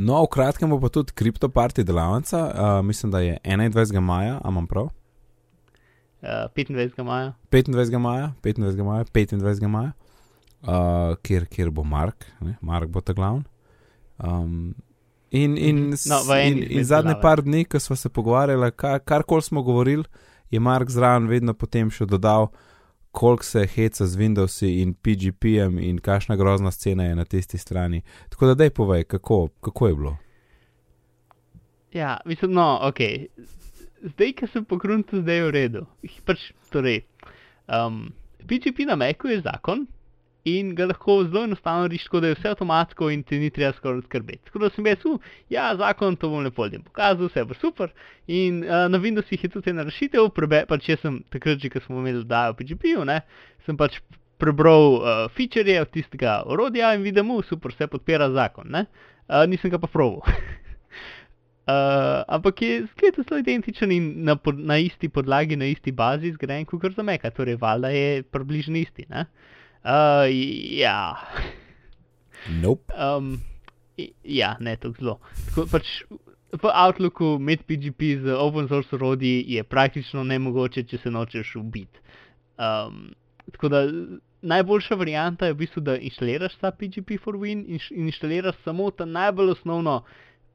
No, 0.00 0.22
v 0.24 0.30
kratkem 0.32 0.70
bo 0.72 0.78
pa 0.80 0.88
tudi 0.88 1.12
kriptoparti 1.12 1.84
delavnica, 1.84 2.38
uh, 2.48 2.78
mislim, 2.86 3.12
da 3.12 3.20
je 3.20 3.36
21. 3.44 4.00
maja, 4.00 4.38
a 4.40 4.48
imam 4.48 4.66
prav? 4.66 4.88
Uh, 6.22 6.48
25. 6.56 7.02
maja. 7.04 7.32
25. 7.52 7.98
maja, 7.98 8.32
25. 8.42 8.84
maja, 8.84 9.04
25. 9.04 9.68
maja, 9.68 9.92
uh, 10.62 11.16
kjer, 11.22 11.44
kjer 11.46 11.70
bo 11.70 11.84
Mark, 11.84 12.24
ne? 12.40 12.56
Mark 12.60 12.88
bo 12.88 13.00
ta 13.04 13.12
glavni. 13.12 13.44
Um, 14.18 14.74
in 15.30 15.58
in, 15.58 15.92
no, 16.08 16.20
in, 16.36 16.64
in 16.64 16.84
zadnje 16.84 17.18
par 17.20 17.44
dni, 17.44 17.66
ko 17.68 17.80
smo 17.80 17.96
se 17.96 18.08
pogovarjali, 18.08 18.72
kar, 18.72 19.00
kar 19.04 19.22
koli 19.28 19.42
smo 19.42 19.62
govorili, 19.62 20.04
je 20.50 20.60
Mark 20.60 20.88
zraven 20.90 21.28
vedno 21.28 21.52
potem 21.54 21.92
še 21.92 22.08
dodal, 22.08 22.48
koliko 23.10 23.44
se 23.44 23.66
heca 23.66 24.06
z 24.06 24.16
Windowsi 24.16 24.82
in 24.82 24.94
PGP-jem 24.94 25.78
in 25.78 25.98
kakšna 25.98 26.36
grozna 26.36 26.70
scena 26.70 27.04
je 27.04 27.14
na 27.14 27.24
tisti 27.24 27.58
strani. 27.58 28.02
Tako 28.28 28.46
da, 28.46 28.54
daj 28.54 28.70
povej, 28.70 29.04
kako, 29.04 29.48
kako 29.60 29.88
je 29.88 29.94
bilo. 29.94 30.16
Ja, 31.92 32.20
mislim, 32.24 32.52
no, 32.52 32.78
ok. 32.82 33.00
Zdaj, 34.02 34.32
ki 34.32 34.46
sem 34.52 34.64
pogrunil, 34.64 35.04
zdaj 35.12 35.36
je 35.36 35.44
v 35.44 35.50
redu. 35.50 35.86
Pač, 36.24 36.52
torej, 36.70 37.02
um, 37.66 38.12
PGP 38.46 38.86
na 38.86 38.96
Macu 38.96 39.28
je 39.28 39.40
zakon, 39.40 39.86
in 40.44 40.74
ga 40.74 40.86
lahko 40.86 41.24
zelo 41.24 41.44
enostavno 41.44 41.88
rešiš, 41.88 42.04
tako 42.04 42.20
da 42.20 42.28
je 42.28 42.34
vse 42.34 42.48
avtomatsko 42.48 43.10
in 43.10 43.22
ti 43.22 43.38
ni 43.38 43.50
treba 43.50 43.72
skoraj 43.76 44.00
skrbeti. 44.06 44.44
Tako 44.44 44.58
da 44.58 44.70
sem 44.70 44.86
jaz, 44.86 45.04
uh, 45.04 45.20
ja, 45.50 45.74
zakon 45.76 46.16
to 46.16 46.28
bom 46.28 46.44
lepo 46.44 46.64
ljudem 46.64 46.82
pokazal, 46.82 47.28
vse 47.28 47.44
bo 47.44 47.54
super. 47.54 47.92
In 48.26 48.62
uh, 48.64 48.88
na 48.88 48.98
Windowsih 48.98 49.44
je 49.44 49.50
tudi 49.52 49.70
ena 49.70 49.84
rešitev, 49.84 50.30
prebe, 50.34 50.64
pač 50.68 50.88
jaz 50.88 51.04
sem 51.04 51.20
takrat, 51.32 51.68
ko 51.72 51.84
smo 51.84 52.00
imeli 52.00 52.24
dodajo 52.24 52.56
PGP-ju, 52.56 53.04
sem 53.66 53.76
pač 53.76 54.00
prebral 54.40 54.96
uh, 54.96 55.28
feature 55.36 55.80
od 55.80 55.92
tistega 55.92 56.40
orodja 56.46 56.94
in 56.96 57.04
videl, 57.04 57.28
uh, 57.28 57.44
super, 57.44 57.74
vse 57.76 57.90
podpira 57.92 58.30
zakon. 58.32 58.72
Uh, 58.72 59.44
nisem 59.46 59.70
ga 59.70 59.78
pa 59.78 59.92
proval. 59.92 60.24
Uh, 61.68 62.24
ampak 62.34 62.62
je 62.62 62.86
sklet 62.94 63.20
zelo 63.20 63.44
identičen 63.44 63.92
in 63.92 64.24
na, 64.24 64.36
pod, 64.40 64.56
na 64.56 64.80
isti 64.80 65.12
podlagi, 65.12 65.60
na 65.60 65.68
isti 65.68 65.92
bazi 65.92 66.32
zgrajen, 66.32 66.64
kot 66.64 66.96
za 66.96 67.04
Meka, 67.04 67.30
torej 67.30 67.60
valjda 67.60 67.92
je 67.92 68.22
približno 68.22 68.80
isti. 68.80 69.04
Uh, 69.10 69.28
Uh, 69.84 70.26
ja. 70.76 71.16
Nope. 72.62 72.92
Um, 72.94 73.40
ja, 74.24 74.56
ne 74.60 74.76
tako 74.76 74.94
zelo. 74.98 75.16
Tako, 75.48 75.66
pač, 75.72 75.92
v 76.52 76.72
Outlooku 76.74 77.38
med 77.38 77.62
PGP 77.68 78.16
z 78.24 78.34
open 78.34 78.68
source 78.68 78.94
orodji 78.96 79.44
je 79.48 79.64
praktično 79.64 80.24
nemogoče, 80.24 80.84
če 80.84 80.98
se 80.98 81.10
nočeš 81.10 81.54
ubiti. 81.60 82.02
Um, 82.60 83.12
tako 83.52 83.70
da 83.72 83.84
najboljša 84.42 84.94
varianta 84.94 85.46
je 85.46 85.54
v 85.54 85.60
bistvu, 85.62 85.82
da 85.84 85.96
instaliraš 85.96 86.56
ta 86.60 86.72
PGP 86.72 87.20
for 87.22 87.38
Win 87.40 87.64
in, 87.66 87.80
in 87.90 88.10
instaliraš 88.10 88.58
samo 88.64 88.90
ta 88.90 89.04
najbolj 89.04 89.54
osnovno 89.56 90.02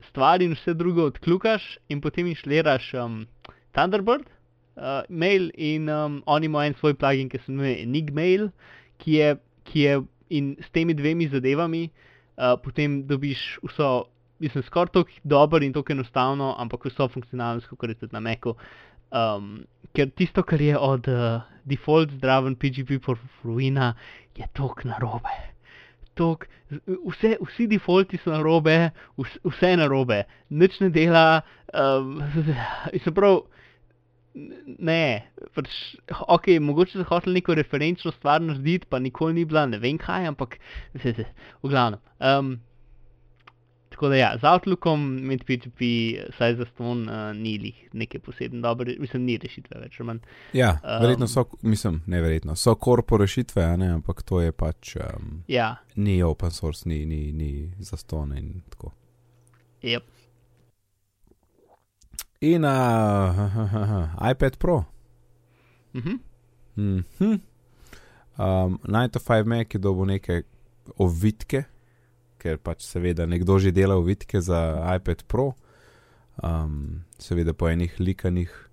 stvar 0.10 0.42
in 0.42 0.54
vse 0.54 0.74
drugo 0.74 1.10
odklukaš 1.10 1.78
in 1.90 2.02
potem 2.02 2.28
instaliraš 2.28 2.94
um, 2.94 3.26
Thunderbird, 3.74 4.28
uh, 4.76 5.02
mail 5.10 5.50
in 5.54 5.90
um, 5.90 6.22
oni 6.26 6.46
imajo 6.46 6.68
en 6.68 6.78
svoj 6.80 6.94
plugin, 6.94 7.30
ki 7.30 7.38
se 7.38 7.52
imenuje 7.52 7.82
Enigmail 7.84 8.50
ki 8.98 9.20
je, 9.20 9.36
ki 9.64 9.80
je 9.80 10.02
in 10.30 10.56
s 10.60 10.70
temi 10.74 10.94
dvemi 10.94 11.28
zadevami 11.30 11.90
uh, 12.38 12.56
potem 12.64 13.04
dobiš 13.08 13.60
vso, 13.64 14.06
mislim, 14.40 14.64
skoraj 14.64 14.94
tako 14.94 15.10
dobro 15.24 15.64
in 15.64 15.74
tako 15.74 15.94
enostavno, 15.94 16.56
ampak 16.58 16.86
vso 16.86 17.08
funkcionalnost, 17.08 17.68
kot 17.68 17.90
je 17.90 17.96
tudi 17.96 18.14
na 18.14 18.20
Meku. 18.20 18.56
Um, 19.12 19.66
ker 19.96 20.10
tisto, 20.12 20.44
kar 20.44 20.62
je 20.62 20.78
od 20.78 21.08
uh, 21.08 21.42
default 21.64 22.12
zdraven 22.18 22.56
PGP 22.56 23.00
for 23.04 23.20
Ruina, 23.44 23.94
je 24.36 24.48
tok 24.54 24.84
narobe. 24.84 25.36
Tok, 26.16 26.48
vse, 27.08 27.36
vsi 27.42 27.68
defaulti 27.68 28.18
so 28.18 28.32
narobe, 28.32 28.92
vse, 29.20 29.40
vse 29.44 29.76
narobe, 29.80 30.24
nič 30.50 30.80
ne 30.84 30.90
dela. 30.90 31.44
Um, 31.74 32.20
se 33.04 33.12
pravi, 33.12 33.44
ne, 34.36 35.02
pač, 35.56 35.72
ok, 36.28 36.56
mogoče 36.62 37.00
so 37.00 37.08
hoteli 37.10 37.40
neko 37.40 37.56
referenčno 37.56 38.12
stvar 38.16 38.44
narediti, 38.44 38.88
pa 38.90 39.00
nikoli 39.00 39.40
ni 39.40 39.46
bila, 39.48 39.66
ne 39.72 39.80
vem 39.82 40.00
kaj, 40.02 40.30
ampak 40.34 40.58
vse 40.96 41.14
se, 41.20 41.28
v 41.64 41.72
glavnem. 41.72 42.02
Um, 42.20 42.56
tako 43.90 44.10
da 44.12 44.18
ja, 44.20 44.32
z 44.42 44.50
Outlookom 44.50 45.06
med 45.30 45.46
PGP, 45.48 45.90
saj 46.36 46.58
za 46.60 46.68
ston, 46.74 47.06
uh, 47.08 47.30
ni 47.38 47.72
neke 47.94 48.20
posebne 48.20 48.60
dobre, 48.62 48.98
mislim, 49.00 49.24
ni 49.30 49.38
rešitve 49.40 49.80
več. 49.86 50.00
Man. 50.04 50.20
Ja, 50.54 50.74
verjetno 50.84 51.30
so, 51.32 51.46
mislim, 51.64 52.02
ne 52.12 52.20
verjetno, 52.22 52.58
so 52.60 52.76
korpo 52.76 53.22
rešitve, 53.22 53.70
ne, 53.80 53.94
ampak 54.02 54.26
to 54.28 54.44
je 54.44 54.52
pač. 54.52 54.98
Um, 55.00 55.40
ja. 55.48 55.78
Ni 55.96 56.20
open 56.24 56.52
source, 56.52 56.90
ni, 56.90 57.06
ni, 57.08 57.30
ni 57.32 57.70
za 57.80 57.98
ston 58.02 58.36
in 58.36 58.52
tako. 58.74 58.92
Yep 59.86 60.15
in 62.46 62.66
uh, 62.66 64.30
iPad 64.32 64.58
Pro. 64.58 64.86
Uh 65.94 66.02
-huh. 66.02 66.20
mm 66.76 67.04
-hmm. 67.20 67.40
um, 68.38 68.80
9-5 68.84 69.46
Mac 69.46 69.74
je 69.74 69.80
dobil 69.80 70.06
neke 70.06 70.44
ovitke, 70.98 71.64
ker 72.38 72.58
pač 72.58 72.82
seveda 72.82 73.26
nekdo 73.26 73.60
že 73.60 73.72
dela 73.72 73.96
ovitke 73.96 74.42
za 74.42 74.94
iPad 74.96 75.24
Pro, 75.28 75.54
um, 76.44 77.02
seveda 77.18 77.54
po 77.54 77.70
enih 77.70 78.00
likanih. 78.00 78.70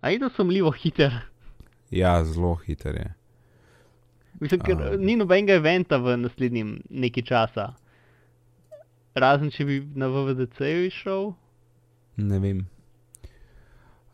A 0.00 0.10
je 0.10 0.18
to 0.18 0.30
sumljivo 0.30 0.70
hiter? 0.70 1.12
Ja, 1.90 2.24
zelo 2.24 2.54
hiter 2.54 2.94
je. 2.94 3.14
Mislim, 4.40 4.60
ker 4.60 4.76
um, 4.76 5.04
ni 5.04 5.16
nobenega 5.16 5.52
eventa 5.52 5.98
v 5.98 6.16
naslednjem 6.16 6.82
nekaj 6.90 7.22
časa. 7.22 7.74
Razen 9.14 9.50
če 9.50 9.64
bi 9.64 9.82
na 9.94 10.06
VVDC-ju 10.06 10.86
išel 10.86 11.32
ne 12.18 12.38
vem. 12.38 12.66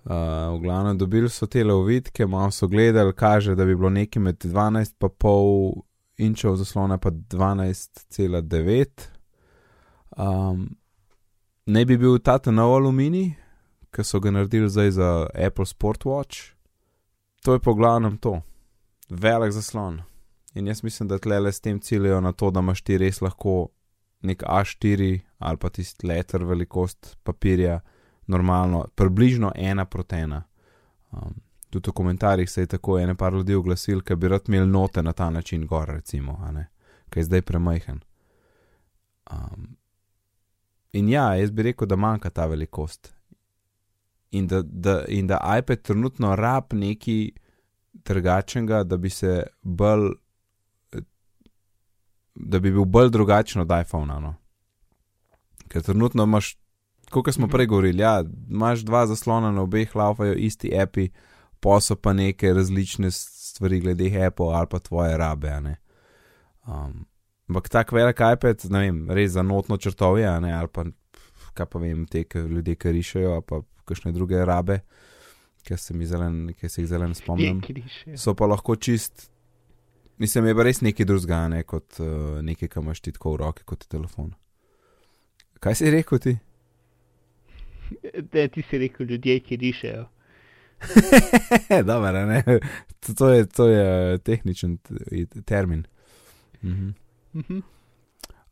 Uh, 0.04 0.52
v 0.56 0.61
glavnem 0.61 0.99
dobili 0.99 1.28
so 1.32 1.46
te 1.49 1.64
lovitke, 1.64 2.26
malo 2.26 2.50
so 2.52 2.68
gledali, 2.68 3.12
kaže, 3.16 3.54
da 3.54 3.64
bi 3.64 3.76
bilo 3.76 3.90
nekaj 3.90 4.23
med 4.23 4.44
12,5 4.44 5.80
inčev 6.16 6.56
zaslona, 6.61 6.99
pa 6.99 7.11
12,9. 7.11 9.08
Um, 10.16 10.76
ne 11.66 11.84
bi 11.84 11.96
bil 11.96 12.18
ta 12.18 12.38
nov 12.52 12.75
aluminij, 12.76 13.32
ki 13.94 14.04
so 14.04 14.20
ga 14.20 14.30
naredili 14.30 14.68
zdaj 14.68 14.90
za 14.90 15.26
Apple 15.34 15.66
Sportwatch. 15.66 16.52
To 17.44 17.52
je 17.52 17.61
po 17.61 17.75
glavnem 17.75 18.18
to, 18.18 18.42
velik 19.08 19.52
zaslon. 19.52 20.02
In 20.54 20.66
jaz 20.66 20.82
mislim, 20.82 21.08
da 21.08 21.18
tle 21.18 21.40
le 21.40 21.52
s 21.52 21.61
tem 21.61 21.80
ciljajo 21.80 22.20
na 22.20 22.32
to, 22.32 22.50
da 22.50 22.61
imaš 22.61 22.82
ti 22.82 22.99
res 22.99 23.20
lahko 23.20 23.68
nek 24.23 24.42
A4 24.42 25.20
ali 25.38 25.56
pa 25.56 25.68
tisti 25.68 26.06
letter 26.06 26.44
velikost 26.44 27.16
papirja 27.23 27.80
normalno, 28.26 28.86
približno 28.94 29.52
ena 29.54 29.84
proti 29.84 30.16
ena. 30.16 30.42
Um, 31.12 31.34
tudi 31.70 31.90
v 31.90 31.92
komentarjih 31.92 32.50
se 32.50 32.62
je 32.62 32.66
tako 32.66 32.98
ene 32.98 33.14
par 33.14 33.32
ljudi 33.32 33.54
oglasil, 33.54 34.00
ker 34.00 34.16
bi 34.16 34.28
rad 34.28 34.48
imel 34.48 34.68
note 34.68 35.02
na 35.02 35.12
ta 35.12 35.30
način 35.30 35.66
gor, 35.66 35.88
recimo, 35.88 36.38
ki 37.10 37.20
je 37.20 37.24
zdaj 37.24 37.42
premajhen. 37.42 38.00
Um, 39.32 39.76
in 40.92 41.08
ja, 41.08 41.34
jaz 41.34 41.50
bi 41.50 41.62
rekel, 41.62 41.88
da 41.88 41.96
manjka 41.96 42.30
ta 42.30 42.46
velikost. 42.46 43.14
In 44.30 44.46
da, 44.46 44.62
da, 44.62 45.04
in 45.08 45.26
da 45.26 45.40
iPad 45.58 45.82
trenutno 45.82 46.36
rab 46.36 46.72
neki 46.72 47.32
drugačnega, 47.92 48.82
da 48.82 48.96
bi 48.96 49.10
se 49.10 49.42
bolj, 49.62 50.08
da 52.34 52.58
bi 52.58 52.70
bil 52.70 52.84
bolj 52.84 53.10
drugačen 53.10 53.62
od 53.62 53.70
iPhona. 53.80 54.18
No? 54.20 54.34
Ker 55.68 55.82
trenutno 55.82 56.22
imaš, 56.22 56.56
kot 57.23 57.35
smo 57.35 57.49
prej 57.49 57.66
govorili, 57.71 58.02
ja, 58.02 58.25
imaš 58.50 58.83
dva 58.87 59.04
zaslona 59.06 59.52
na 59.52 59.62
obeh, 59.62 59.94
laufajo 59.97 60.35
isti 60.35 60.73
api, 60.75 61.09
posel 61.61 61.97
pa 61.97 62.12
neke 62.12 62.52
različne 62.52 63.11
stvari 63.11 63.80
glede 63.80 64.11
Apple 64.26 64.54
ali 64.54 64.66
pa 64.71 64.78
tvoje 64.78 65.16
rabe. 65.16 65.52
Um, 66.66 67.06
ampak 67.49 67.68
tak 67.68 67.92
velik 67.92 68.21
iPad, 68.21 68.64
ne 68.71 68.80
vem, 68.87 69.11
res 69.11 69.37
za 69.37 69.42
notno 69.42 69.76
črtovje, 69.76 70.26
ali 70.28 70.68
pa 70.73 70.85
kaj 71.54 71.66
pa 71.66 71.78
vem, 71.78 72.06
te 72.06 72.25
ljudje, 72.35 72.75
ki 72.75 72.92
rišajo, 72.92 73.40
pa 73.47 73.61
kakšne 73.85 74.12
druge 74.12 74.44
rabe, 74.44 74.80
ki 75.64 75.76
se, 75.78 75.94
zelen, 76.06 76.49
ki 76.59 76.68
se 76.68 76.83
jih 76.83 76.88
zelo 76.88 77.09
ne 77.09 77.14
spomnim. 77.14 77.62
So 78.21 78.35
pa 78.35 78.49
lahko 78.50 78.76
čist, 78.76 79.28
mislim, 80.18 80.50
je 80.50 80.56
pa 80.56 80.66
res 80.66 80.83
nekaj 80.85 81.06
drugega, 81.09 81.44
ne 81.52 81.62
kot 81.62 82.00
uh, 82.02 82.40
nekaj, 82.44 82.73
kar 82.73 82.83
imaš 82.83 83.04
ti 83.04 83.14
tako 83.14 83.37
v 83.37 83.42
roki 83.44 83.64
kot 83.68 83.87
telefon. 83.88 84.35
Kaj 85.64 85.80
si 85.80 85.94
rekel 85.94 86.21
ti? 86.21 86.35
Da 88.32 88.48
ti 88.48 88.62
si 88.70 88.78
rekel 88.78 89.06
ljudje, 89.06 89.40
ki 89.40 89.56
rišajo. 89.56 90.08
Dobro, 91.86 92.26
ne. 92.26 92.42
To 93.18 93.28
je, 93.28 93.46
to 93.46 93.68
je 93.68 94.14
eh, 94.14 94.18
tehničen 94.18 94.78
termin. 95.44 95.84
Mhm. 96.62 96.88
Mhm. 97.34 97.58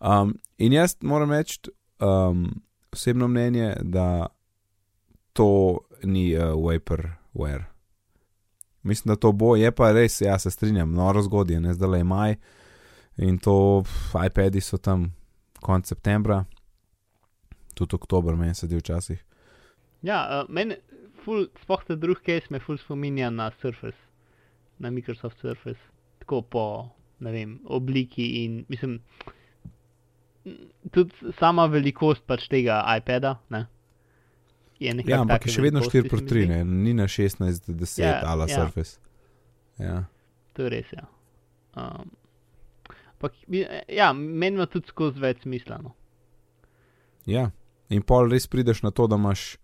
Um, 0.01 0.39
in 0.59 0.73
jaz 0.73 0.97
moram 1.01 1.33
reči, 1.33 1.61
um, 2.01 2.63
osebno 2.93 3.29
mnenje, 3.29 3.75
da 3.81 4.27
to 5.33 5.79
ni 6.03 6.37
uh, 6.37 6.43
vaporware. 6.43 7.65
Mislim, 8.83 9.15
da 9.15 9.17
to 9.17 9.33
bo, 9.33 9.57
je 9.57 9.71
pa 9.73 9.93
res, 9.93 10.21
jaz 10.21 10.43
se 10.43 10.51
strinjam, 10.51 10.93
noro 10.93 11.23
zgodje, 11.23 11.61
ne 11.61 11.75
zdaj 11.75 11.89
le 11.89 12.05
maj 12.05 12.35
in 13.17 13.39
to 13.39 13.85
iPadi 14.27 14.61
so 14.61 14.77
tam 14.77 15.15
konec 15.61 15.87
septembra, 15.87 16.45
tudi 17.75 17.99
oktober, 17.99 18.37
meni 18.37 18.55
se 18.55 18.69
di 18.71 18.79
včasih. 18.79 19.21
Ja, 20.03 20.23
uh, 20.43 20.51
meni, 20.51 20.77
spoh 21.63 21.85
ta 21.87 21.95
drug 21.95 22.23
case 22.27 22.51
me 22.51 22.61
ful 22.61 22.79
spominja 22.79 23.31
na 23.31 23.51
Surface, 23.61 23.99
na 24.79 24.91
Microsoft 24.91 25.41
Surface, 25.41 25.81
tako 26.25 26.43
po, 26.43 26.65
ne 27.23 27.33
vem, 27.33 27.61
obliki 27.65 28.45
in 28.45 28.65
mislim 28.69 29.01
tudi 30.91 31.33
sama 31.39 31.67
velikost 31.67 32.27
pač 32.27 32.49
tega 32.51 32.83
iPada. 32.97 33.37
Ne? 33.55 33.67
Ja, 34.83 35.21
ampak 35.21 35.47
je 35.47 35.55
še 35.55 35.63
vedno 35.63 35.85
4x3, 35.87 36.65
ni 36.67 36.95
na 36.99 37.07
16-10 37.07 38.03
ja, 38.03 38.17
ala 38.27 38.49
ja. 38.51 38.57
Surface. 38.57 38.99
Ja. 39.79 40.01
To 40.59 40.67
je 40.67 40.73
res. 40.75 40.91
Ja. 40.91 41.07
Um, 41.79 42.11
pak, 43.23 43.37
ja, 43.47 44.11
meni 44.17 44.59
ima 44.59 44.67
tudi 44.67 44.91
skozi 44.91 45.23
več 45.23 45.45
smisla. 45.47 45.79
No. 45.85 45.95
Ja, 47.31 47.53
in 47.93 48.03
pol 48.03 48.31
res 48.31 48.47
prideš 48.47 48.83
na 48.83 48.91
to, 48.91 49.07
da 49.07 49.17
imaš 49.21 49.57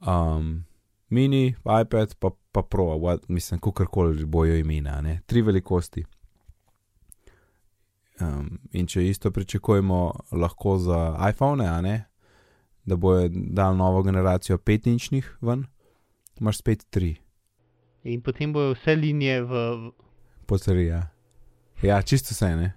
um, 0.00 0.64
mini, 1.08 1.54
iPad, 1.64 2.14
pa, 2.20 2.30
pa 2.52 2.62
pro, 2.62 2.84
what, 3.00 3.28
mislim, 3.28 3.60
kakorkoli 3.60 4.24
bojo 4.24 4.56
imena, 4.56 5.00
tri 5.26 5.42
velikosti. 5.42 6.04
Um, 8.20 8.58
in 8.72 8.86
če 8.86 9.08
isto 9.08 9.30
pričakujemo 9.30 10.12
lahko 10.32 10.78
za 10.78 11.16
iPhone, 11.30 12.04
da 12.86 12.96
bojo 12.96 13.28
dal 13.32 13.76
novo 13.76 14.02
generacijo 14.02 14.58
5-inčnih 14.58 15.24
ven, 15.40 15.66
imaš 16.40 16.58
spet 16.58 16.86
3. 16.90 17.16
In 18.04 18.22
potem 18.22 18.52
bojo 18.52 18.72
vse 18.72 18.94
linije 18.94 19.42
v. 19.42 19.52
Potrdi, 20.46 20.86
ja. 20.86 21.08
Ja, 21.82 22.02
čisto 22.02 22.32
vse 22.32 22.56
ne. 22.56 22.72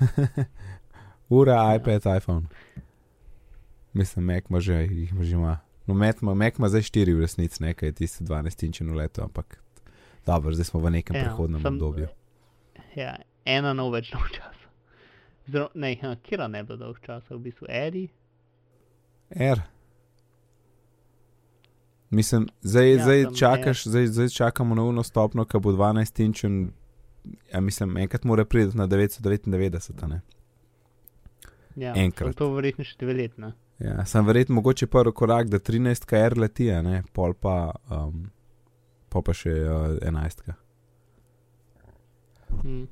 Ura, 1.28 1.74
iPad, 1.76 2.06
iPhone. 2.16 2.46
Mislim, 3.92 4.24
Mac 4.24 4.44
ima 4.48 4.60
že, 4.60 4.74
jih 4.74 5.12
ima 5.12 5.24
že 5.24 5.34
ima. 5.34 5.58
No, 5.86 5.94
Mac 5.94 6.22
ima, 6.22 6.34
Mac 6.34 6.58
ima 6.58 6.68
zdaj 6.68 6.82
4 6.82 7.16
v 7.16 7.20
resnici, 7.20 7.62
nekaj 7.62 7.88
je 7.88 7.92
tisti 7.92 8.24
12 8.24 8.66
inčen 8.66 8.90
v 8.90 8.94
letu, 8.94 9.22
ampak 9.22 9.60
dobro, 10.26 10.54
zdaj 10.54 10.64
smo 10.64 10.80
v 10.80 10.90
nekem 10.90 11.16
ja, 11.16 11.22
prehodnem 11.24 11.62
sem, 11.62 11.74
obdobju. 11.74 12.08
Ja, 12.96 13.16
ena 13.44 13.72
nov 13.72 13.92
več 13.94 14.12
nov 14.14 14.28
čas. 14.34 14.56
Zdaj, 15.50 15.68
ne, 15.74 15.96
kje 16.22 16.48
ne 16.48 16.62
bo 16.64 16.76
dolg 16.76 17.00
čas, 17.02 17.26
v 17.30 17.38
bistvu 17.38 17.66
Eri. 17.68 18.08
Er. 19.30 19.62
Mislim, 22.10 22.48
zdaj, 22.62 22.90
ja, 22.90 23.02
zdaj, 23.02 23.24
čakaš, 23.38 23.84
zdaj, 23.86 24.06
zdaj 24.06 24.28
čakamo 24.28 24.74
na 24.74 24.82
uno 24.82 25.02
stopno, 25.02 25.44
ki 25.44 25.58
bo 25.58 25.72
12 25.72 26.24
inčen. 26.24 26.72
Ja, 27.52 27.60
mislim, 27.60 27.96
enkrat 27.96 28.24
mora 28.24 28.44
priti 28.44 28.78
na 28.78 28.86
999. 28.88 30.06
Ne? 30.08 30.20
Ja, 31.76 31.94
enkrat. 31.96 32.34
To 32.36 32.48
je 32.48 32.54
verjetno 32.54 32.84
še 32.84 32.96
dve 32.98 33.14
leti. 33.14 33.50
Ja, 33.80 34.04
sem 34.04 34.26
verjetno 34.26 34.54
mogoče 34.54 34.86
prvi 34.86 35.12
korak, 35.16 35.48
da 35.48 35.58
13 35.58 36.04
kr 36.04 36.38
leti, 36.38 36.68
ne, 36.84 37.02
pol 37.12 37.32
pa, 37.34 37.72
um, 37.88 38.26
pol 39.08 39.24
pa 39.24 39.34
še 39.36 39.54
uh, 39.64 39.94
11. 40.04 40.52
Hmm. 42.60 42.84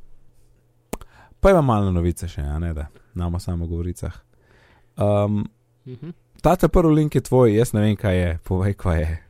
Pa 1.40 1.52
ima 1.52 1.60
malo 1.62 1.92
novice 1.92 2.28
še, 2.28 2.42
ne, 2.42 2.72
da 2.74 2.88
imamo 3.14 3.38
samo 3.38 3.66
govoricah. 3.66 4.16
Um, 4.96 5.04
uh 5.04 5.92
mhm. 5.92 6.06
-huh. 6.06 6.12
Ta 6.42 6.56
ta 6.56 6.68
prvi 6.68 6.94
link 6.94 7.14
je 7.14 7.20
tvoj, 7.20 7.56
jaz 7.56 7.72
ne 7.72 7.80
vem, 7.80 7.96
kaj 7.96 8.16
je, 8.16 8.38
povej, 8.44 8.74
kaj 8.74 9.00
je. 9.00 9.22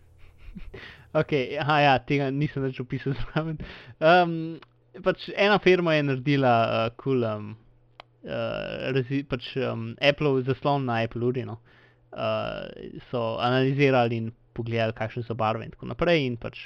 Ok, 1.13 1.33
aha, 1.61 1.81
ja, 1.81 1.99
tega 1.99 2.31
nisem 2.31 2.63
več 2.63 2.81
opisal 2.81 3.15
zraven. 3.21 3.59
Um, 4.01 4.61
pač 5.05 5.31
ena 5.37 5.59
firma 5.59 5.95
je 5.95 6.03
naredila 6.03 6.53
uh, 6.67 6.97
cool, 7.03 7.25
um, 7.25 7.57
uh, 8.25 9.23
pač 9.29 9.51
um, 9.57 9.95
Apple 10.01 10.43
zaslon 10.47 10.87
na 10.89 11.03
Apple 11.05 11.25
Uri. 11.27 11.45
No. 11.45 11.59
Uh, 12.13 12.67
so 13.11 13.37
analizirali 13.39 14.17
in 14.17 14.33
pogledali, 14.57 14.97
kakšne 14.97 15.23
so 15.27 15.37
barve 15.39 15.65
in 15.65 15.75
tako 15.75 15.91
naprej. 15.93 16.27
In 16.27 16.39
pač 16.41 16.59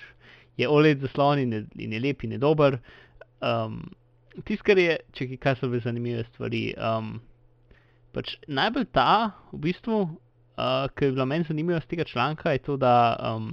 je 0.57 0.69
OLED 0.69 1.03
zaslon 1.03 1.43
in 1.43 1.53
je, 1.53 1.65
in 1.85 1.93
je 1.93 2.01
lep 2.01 2.25
in 2.25 2.37
je 2.37 2.39
dober. 2.39 2.79
Um, 3.43 3.83
tisto, 4.47 4.65
kar 4.65 4.79
je, 4.79 4.97
če 5.13 5.29
kaj 5.43 5.59
so 5.61 5.69
bile 5.69 5.83
zanimive 5.85 6.25
stvari. 6.31 6.73
Um, 6.79 7.19
pač 8.15 8.37
najbolj 8.49 8.89
ta, 8.95 9.33
v 9.53 9.63
bistvu, 9.67 9.99
uh, 10.57 10.87
ki 10.95 11.09
je 11.09 11.17
bila 11.17 11.27
meni 11.29 11.49
zanimiva 11.49 11.81
z 11.81 11.91
tega 11.93 12.07
članka, 12.09 12.53
je 12.55 12.63
to, 12.67 12.77
da 12.81 13.17
um, 13.33 13.53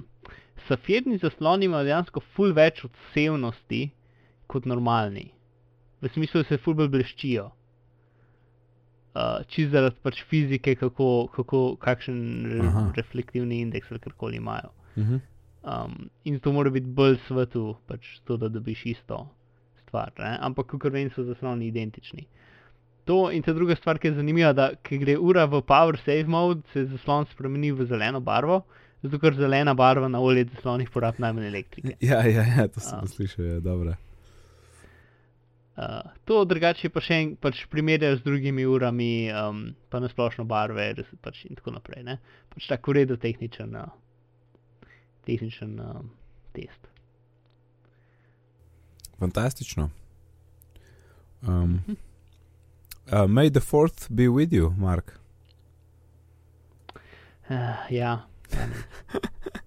safirni 0.68 1.18
zasloni 1.18 1.66
imajo 1.66 1.88
dejansko 1.88 2.24
ful 2.36 2.54
več 2.56 2.84
odsevnosti 2.88 3.90
kot 4.52 4.68
normalni. 4.70 5.30
V 6.02 6.12
smislu, 6.14 6.44
da 6.44 6.50
se 6.50 6.60
ful 6.64 6.78
bolj 6.80 6.92
bleščijo. 6.94 7.50
Uh, 9.10 9.41
Čez 9.50 9.72
zaradi 9.74 9.98
pač 10.06 10.22
fizike, 10.30 10.76
kako, 10.78 11.28
kako, 11.34 11.76
kakšen 11.82 12.19
re, 12.45 12.67
reflektivni 12.95 13.63
indeks 13.63 13.89
ali 13.91 14.00
karkoli 14.00 14.38
imajo. 14.38 14.69
Uh 14.95 15.04
mhm. 15.04 15.15
-huh. 15.15 15.86
um, 15.86 16.10
in 16.24 16.39
to 16.39 16.52
mora 16.52 16.69
biti 16.69 16.86
bolj 16.86 17.17
svetu, 17.28 17.76
pač 17.88 18.19
to, 18.24 18.38
da 18.38 18.48
dobiš 18.48 18.86
isto 18.86 19.28
stvar, 19.88 20.12
ne? 20.19 20.38
ampak 20.41 20.67
kot 20.67 20.93
vem, 20.93 21.10
so 21.10 21.24
zasloni 21.24 21.67
identični. 21.67 22.28
To 23.10 23.32
in 23.34 23.41
ta 23.41 23.54
druga 23.54 23.76
stvar, 23.76 23.98
ki 23.98 24.08
je 24.08 24.13
zanimiva, 24.19 24.54
da 24.54 24.69
ko 24.86 24.98
gre 25.02 25.17
ura 25.17 25.45
v 25.50 25.63
Power 25.65 25.98
Save 26.06 26.28
mode, 26.30 26.62
se 26.74 26.86
zaslon 26.86 27.26
spremeni 27.32 27.72
v 27.72 27.88
zeleno 27.89 28.19
barvo, 28.22 28.62
zato 29.02 29.19
ker 29.19 29.34
zelena 29.34 29.74
barva 29.74 30.08
na 30.08 30.22
olje 30.22 30.45
zaslonih 30.54 30.91
porabi 30.93 31.24
najmanj 31.26 31.48
elektrike. 31.48 31.95
Ja, 32.06 32.22
ja, 32.28 32.45
ja 32.45 32.67
to 32.67 32.80
sem 32.80 33.00
um, 33.00 33.08
slišal, 33.08 33.45
je 33.45 33.54
ja, 33.54 33.60
dobro. 33.60 33.95
Uh, 35.80 36.12
to 36.26 36.42
drugače 36.46 36.89
pa 36.92 37.00
še 37.00 37.18
en 37.22 37.30
pač 37.39 37.62
primerjal 37.72 38.18
z 38.18 38.26
drugimi 38.26 38.65
urami, 38.68 39.30
um, 39.32 39.62
pa 39.88 40.02
na 40.04 40.10
splošno 40.12 40.44
barve 40.50 40.89
pač 41.24 41.46
in 41.48 41.56
tako 41.56 41.78
naprej. 41.78 42.04
Ne? 42.04 42.18
Pač 42.52 42.68
tako 42.68 42.98
redo 42.98 43.15
tehničen, 43.15 43.78
uh, 43.80 44.89
tehničen 45.30 45.78
uh, 45.80 46.02
test. 46.58 46.89
Fantastično. 49.24 49.88
Um, 51.48 51.80
uh, 53.08 53.24
may 53.28 53.48
the 53.48 53.63
fourth 53.63 54.10
be 54.12 54.28
with 54.28 54.52
you, 54.52 54.74
Mark. 54.76 55.15
Uh, 57.48 57.88
ja. 57.89 58.28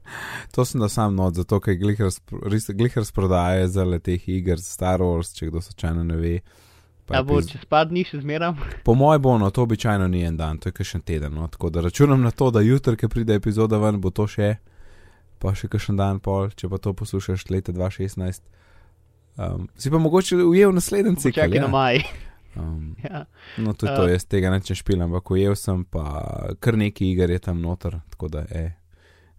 to 0.51 0.65
sem 0.65 0.81
da 0.81 0.89
sam 0.89 1.15
not, 1.17 1.35
zato 1.35 1.61
ker 1.61 1.79
glih 1.79 2.97
razprodaje 2.97 3.69
za 3.69 3.85
le 3.85 3.99
teh 3.99 4.29
iger, 4.29 4.61
Star 4.61 5.01
Wars, 5.01 5.35
če 5.39 5.51
kdo 5.51 5.61
slučajno 5.61 6.05
ne 6.05 6.17
ve. 6.17 6.35
Ja, 7.11 7.23
bo 7.23 7.37
piz... 7.41 7.51
čez 7.53 7.65
par 7.69 7.89
dni 7.91 8.05
še 8.09 8.23
zmeram. 8.23 8.57
Po 8.87 8.95
mojem 8.97 9.23
bo, 9.23 9.37
no, 9.39 9.51
to 9.51 9.67
običajno 9.67 10.07
ni 10.09 10.23
en 10.25 10.37
dan, 10.37 10.61
to 10.63 10.71
je 10.71 10.87
še 10.87 11.01
en 11.01 11.07
teden. 11.07 11.35
No, 11.35 11.49
tako 11.53 11.71
da 11.71 11.83
računam 11.85 12.23
na 12.23 12.31
to, 12.31 12.51
da 12.55 12.63
jutri, 12.65 12.97
ki 12.97 13.11
pride 13.13 13.37
epizoda 13.37 13.81
ven, 13.83 14.01
bo 14.01 14.11
to 14.11 14.29
še. 14.31 14.57
pa 15.43 15.57
še 15.59 15.67
kakšen 15.67 15.99
dan 15.99 16.21
pol, 16.23 16.53
če 16.55 16.71
pa 16.71 16.79
to 16.79 16.93
poslušaš 16.95 17.49
leta 17.51 17.75
2016. 17.75 18.45
Um, 19.43 19.67
si 19.75 19.91
pa 19.91 19.99
mogoče 19.99 20.39
ujel 20.45 20.75
naslednji 20.77 21.17
cikel. 21.17 21.49
Čakaj 21.49 21.59
ja. 21.59 21.65
na 21.65 21.73
maj. 21.73 21.99
Um, 22.55 22.93
ja. 23.07 23.25
no, 23.59 23.73
tudi 23.73 23.95
to 23.97 24.05
Uh. 24.05 24.13
jaz 24.13 24.29
tega 24.29 24.53
neče 24.53 24.77
špilam, 24.79 25.11
ampak 25.11 25.31
ujel 25.35 25.57
sem 25.57 25.85
pa 25.85 26.05
kar 26.61 26.77
neki 26.79 27.11
iger 27.11 27.31
je 27.31 27.39
tam 27.39 27.63
noter, 27.65 27.99
tako 28.13 28.29
da 28.29 28.45
e, 28.51 28.69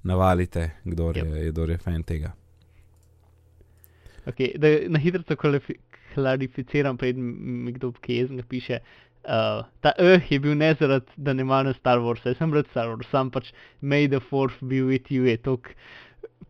navalite, 0.04 0.72
kdo 0.86 1.10
je, 1.10 1.24
Yep. 1.24 1.34
je, 1.36 1.52
kdo 1.52 1.66
je 1.66 1.78
fan 1.78 2.04
tega. 2.04 2.34
Okay, 4.26 4.54
da 4.58 4.68
na 4.90 5.00
hitro 5.00 5.24
to 5.24 5.36
kvalifi- 5.36 5.80
klarificiram, 6.14 6.98
preden 6.98 7.24
mi 7.64 7.72
kdo 7.72 7.92
kaj 7.94 8.16
jezen 8.16 8.44
piše. 8.44 8.80
Uh, 9.24 9.64
ta 9.82 9.92
E 9.98 10.20
je 10.30 10.40
bil 10.40 10.56
ne 10.56 10.74
zaradi, 10.76 11.06
da 11.18 11.34
ne 11.34 11.44
maram 11.44 11.74
Star 11.74 12.00
Warsa, 12.00 12.30
jaz 12.30 12.38
sem 12.38 12.54
rad 12.54 12.68
Star 12.72 12.88
Wars, 12.90 13.08
sam 13.12 13.32
pač 13.32 13.52
May 13.82 14.08
the 14.08 14.20
Fourth 14.20 14.60
be 14.62 14.82
with 14.84 15.12
you 15.12 15.24
je 15.24 15.38
tok 15.38 15.70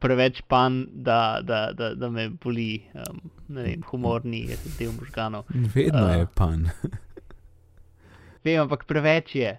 preveč 0.01 0.41
pan, 0.49 0.87
da, 0.91 1.41
da, 1.41 1.71
da, 1.71 1.93
da 1.95 2.09
me 2.09 2.29
boli, 2.29 2.81
um, 2.93 3.21
ne 3.49 3.63
vem, 3.63 3.83
humorni 3.91 4.41
je 4.49 4.57
del 4.79 4.91
možganov. 4.91 5.45
Vedno 5.75 6.05
Uh. 6.07 6.15
je 6.17 6.27
pan. 6.35 6.65
Vem, 8.43 8.59
ampak 8.61 8.85
preveč 8.85 9.35
je. 9.35 9.53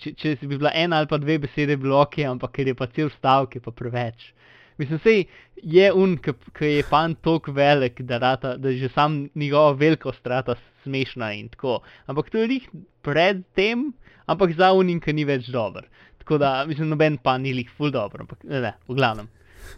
Če, 0.00 0.12
če 0.18 0.34
bi 0.42 0.56
bila 0.58 0.72
ena 0.74 0.98
ali 1.00 1.08
pa 1.10 1.18
dve 1.22 1.38
besede, 1.44 1.76
ok, 1.78 2.18
ampak 2.28 2.56
ker 2.56 2.70
je 2.70 2.74
pa 2.78 2.88
cel 2.92 3.10
stavek, 3.14 3.58
je 3.58 3.64
pa 3.64 3.72
preveč. 3.74 4.32
Mislim, 4.78 4.98
sej 5.04 5.20
je 5.62 5.90
un, 5.94 6.16
ki 6.18 6.70
je 6.70 6.84
pan 6.90 7.14
tako 7.14 7.54
velik, 7.54 8.02
da, 8.02 8.18
rata, 8.18 8.56
da 8.58 8.72
že 8.74 8.90
sam 8.90 9.28
njegova 9.34 9.76
velikost 9.78 10.26
rata 10.26 10.56
smešna 10.82 11.32
in 11.38 11.48
tako. 11.48 11.78
Ampak 12.10 12.30
to 12.30 12.42
je 12.42 12.50
lih 12.50 12.68
pred 13.02 13.44
tem, 13.54 13.92
ampak 14.26 14.56
za 14.58 14.72
unim, 14.74 15.00
ki 15.00 15.14
ni 15.14 15.24
več 15.24 15.48
dober. 15.54 15.86
Tako 16.24 16.40
da, 16.42 16.52
mislim, 16.66 16.90
noben 16.90 17.20
pan 17.22 17.42
ni 17.46 17.54
lih 17.54 17.70
ful 17.70 17.94
dobro, 17.94 18.26
ampak 18.26 18.42
ne, 18.44 18.60
ne 18.64 18.74
v 18.88 18.98
glavnem. 18.98 19.30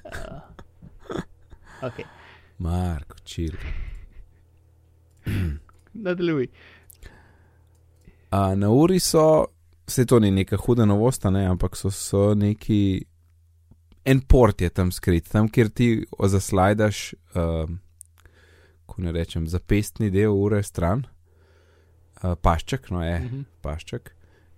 Uh, 0.06 1.20
ok, 1.90 2.00
Marko, 2.64 3.20
čil. 3.24 3.52
nadaljuj. 6.06 6.48
Na 8.56 8.70
uri 8.70 9.00
so, 9.00 9.46
vse 9.86 10.04
to 10.06 10.18
ni 10.20 10.30
neka 10.30 10.56
huda 10.56 10.84
novost, 10.84 11.24
ne, 11.30 11.46
ampak 11.46 11.76
so, 11.76 11.90
so 11.90 12.34
neki. 12.34 13.04
En 14.06 14.20
port 14.22 14.60
je 14.62 14.68
tam 14.70 14.92
skrit, 14.94 15.26
tam 15.28 15.48
kjer 15.50 15.68
ti 15.74 15.86
zaslajdaš, 16.30 17.14
uh, 17.34 17.66
ko 18.86 19.02
ne 19.02 19.10
rečem, 19.12 19.48
zapestni 19.50 20.12
del 20.14 20.30
ure 20.30 20.60
stran, 20.62 21.02
uh, 22.22 22.36
pašček, 22.38 22.90
no 22.94 23.02
je, 23.02 23.16
Mhm. 23.20 23.40
pašček. 23.62 24.12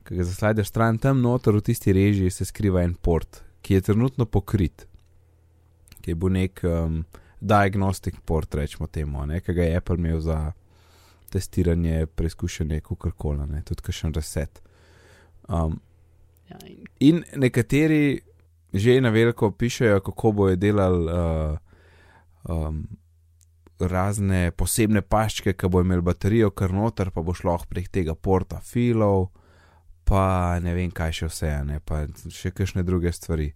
Ki 0.04 0.16
ga 0.16 0.24
zaslajdaš 0.24 0.68
stran, 0.68 0.98
tam 0.98 1.22
noter 1.22 1.56
v 1.56 1.60
tisti 1.64 1.92
režiji 1.92 2.30
se 2.30 2.44
skriva 2.44 2.82
en 2.82 2.94
port, 2.94 3.42
ki 3.62 3.74
je 3.74 3.80
trenutno 3.80 4.26
pokrit, 4.26 4.86
ki 6.02 6.10
je 6.10 6.14
bil 6.14 6.28
nek 6.28 6.60
um, 6.64 7.04
diagnostic 7.40 8.14
port, 8.26 8.54
rečemo 8.54 8.86
temu, 8.86 9.24
ki 9.40 9.52
ga 9.54 9.62
je 9.62 9.76
Apple 9.76 9.96
imel 9.96 10.20
za 10.20 10.52
testiranje, 11.30 12.06
preizkušanje, 12.06 12.80
kukorkola, 12.80 13.46
tudi 13.64 13.82
kakšen 13.82 14.12
reset. 14.12 14.60
Um, 15.48 15.80
in, 17.00 17.24
nekateri 17.36 18.20
že 18.72 19.00
na 19.00 19.08
veliko 19.08 19.50
pišejo, 19.50 20.00
kako 20.04 20.32
bojo 20.32 20.56
delali 20.56 21.08
uh, 21.08 21.56
um, 22.44 22.82
razne 23.80 24.50
posebne 24.50 25.00
paščke, 25.02 25.54
ki 25.56 25.70
bo 25.72 25.80
imel 25.80 26.02
baterijo 26.04 26.50
kar 26.50 26.74
noter, 26.74 27.10
pa 27.10 27.22
bo 27.22 27.34
šlo 27.34 27.56
prek 27.68 27.88
tega 27.88 28.14
porta 28.14 28.60
filov, 28.60 29.30
pa 30.04 30.58
ne 30.60 30.74
vem 30.76 30.90
kaj 30.92 31.16
še 31.20 31.30
vse, 31.30 31.54
ne, 31.64 31.80
pa 31.80 32.04
še 32.28 32.52
kakšne 32.52 32.84
druge 32.84 33.12
stvari. 33.12 33.52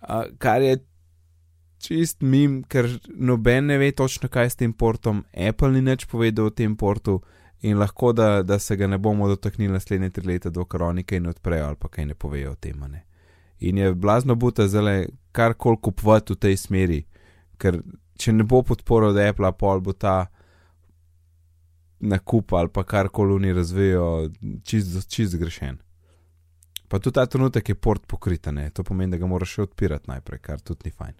Uh, 0.00 0.30
kar 0.38 0.62
je 0.62 0.78
čist 1.80 2.22
mim, 2.22 2.60
ker 2.68 2.86
noben 3.08 3.70
ne 3.72 3.78
ve 3.80 3.90
točno, 3.96 4.28
kaj 4.28 4.50
s 4.52 4.60
tem 4.60 4.72
portom, 4.72 5.24
Apple 5.34 5.72
ni 5.74 5.82
nič 5.82 6.06
povedal 6.10 6.50
o 6.50 6.54
tem 6.54 6.76
portu. 6.76 7.20
In 7.62 7.78
lahko, 7.78 8.12
da, 8.12 8.42
da 8.42 8.58
se 8.58 8.76
ga 8.76 8.86
ne 8.86 8.98
bomo 8.98 9.28
dotaknili 9.28 9.72
naslednje 9.72 10.10
tri 10.10 10.26
leta, 10.26 10.50
dokler 10.50 10.82
oni 10.82 11.04
kaj 11.04 11.20
ne 11.20 11.28
odprejo 11.28 11.66
ali 11.66 11.76
pa 11.76 11.88
kaj 11.88 12.06
ne 12.06 12.14
povejo 12.14 12.52
o 12.52 12.54
tem. 12.54 12.80
Ne. 12.88 13.04
In 13.60 13.78
je 13.78 13.94
blazno 13.94 14.34
buta 14.34 14.68
zdaj 14.68 15.06
kar 15.32 15.54
koli 15.54 15.76
kupovati 15.82 16.32
v 16.32 16.36
tej 16.36 16.56
smeri, 16.56 17.02
ker 17.60 17.82
če 18.16 18.32
ne 18.32 18.44
bo 18.44 18.62
podporo 18.62 19.10
od 19.12 19.18
Apple, 19.20 19.52
pol 19.52 19.80
bo 19.80 19.92
ta 19.92 20.26
nakup 22.00 22.52
ali 22.52 22.68
pa 22.72 22.84
kar 22.84 23.08
koli 23.08 23.34
oni 23.34 23.52
razvijajo, 23.52 24.30
čist, 24.64 25.08
čist 25.08 25.36
zgrešen. 25.36 25.78
Pa 26.88 26.98
tudi 26.98 27.14
ta 27.14 27.26
trenutek 27.26 27.68
je 27.68 27.74
port 27.74 28.06
pokrita, 28.06 28.50
ne? 28.50 28.70
to 28.70 28.82
pomeni, 28.82 29.12
da 29.12 29.18
ga 29.20 29.26
moraš 29.26 29.52
še 29.54 29.66
odpirati 29.68 30.10
najprej, 30.10 30.40
kar 30.42 30.60
tudi 30.60 30.88
ni 30.88 30.90
fajn. 30.90 31.12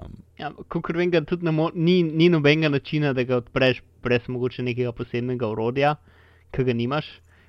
Um, 0.00 0.12
Ja, 0.38 0.50
kot 0.68 0.88
vem, 0.96 1.10
tudi 1.24 1.44
ne 1.44 1.50
mo- 1.52 1.70
ni, 1.74 2.02
ni 2.02 2.28
nobenega 2.28 2.68
načina, 2.68 3.12
da 3.12 3.22
ga 3.22 3.36
odpreš 3.36 3.82
brez 4.02 4.28
mogoče 4.28 4.62
nekega 4.62 4.92
posebnega 4.92 5.46
urodja, 5.46 5.96
ki 6.50 6.64
ga 6.64 6.72
nimaš. 6.72 7.06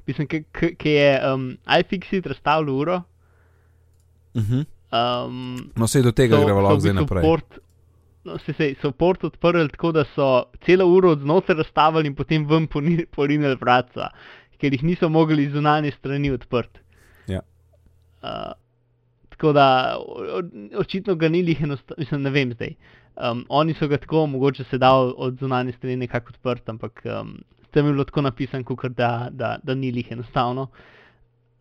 Mislim, 0.08 0.28
ki 0.78 0.90
je 0.90 1.34
um, 1.34 1.58
iFixit 1.80 2.26
razstavljal 2.26 2.76
uro. 2.76 3.02
uh 4.34 4.42
-huh. 4.42 4.66
Um, 4.92 5.72
No, 5.76 5.88
se 5.88 6.02
do 6.02 6.12
tega 6.12 6.36
so- 6.38 6.46
gremo 6.46 6.62
lahko 6.62 6.80
zdaj 6.80 6.94
naprej. 6.94 7.24
Port, 7.24 7.60
no, 8.24 8.38
se, 8.38 8.54
se, 8.54 8.76
so 8.82 8.92
port 8.92 9.24
odprli 9.24 9.70
tako, 9.70 9.92
da 9.92 10.04
so 10.06 10.44
celo 10.66 10.86
uro 10.86 11.12
od 11.12 11.20
znotraj 11.20 11.58
razstavili 11.58 12.08
in 12.08 12.16
potem 12.16 12.46
ven 12.46 12.68
porinili 13.12 13.56
vratca, 13.56 14.10
ker 14.58 14.74
jih 14.74 14.84
niso 14.84 15.10
mogli 15.10 15.44
iz 15.44 15.52
zunanje 15.52 15.92
strani 15.92 16.32
odprti. 16.32 16.80
Ja. 17.28 17.40
Uh, 18.22 18.52
tako 19.42 19.54
da 19.54 19.98
očitno 20.78 21.16
ga 21.16 21.30
ni 21.30 21.40
jih 21.40 21.62
enostavno, 21.62 21.96
mislim, 21.98 22.22
ne 22.22 22.30
vem 22.30 22.54
zdaj. 22.54 22.76
Um, 23.32 23.46
oni 23.50 23.74
so 23.74 23.88
ga 23.88 23.98
tako, 23.98 24.28
mogoče 24.28 24.64
se 24.64 24.78
da 24.78 24.94
od 24.94 25.40
zunanje 25.40 25.72
strani 25.72 25.96
nekako 25.98 26.30
odprt, 26.30 26.70
ampak 26.70 27.02
um, 27.06 27.40
tam 27.72 27.86
je 27.86 27.92
bilo 27.92 28.04
tako 28.04 28.22
napisano, 28.22 28.64
kakor 28.64 28.90
da, 28.90 29.30
da, 29.32 29.58
da 29.64 29.76
ni 29.76 29.88
jih 29.88 30.12
enostavno. 30.12 30.68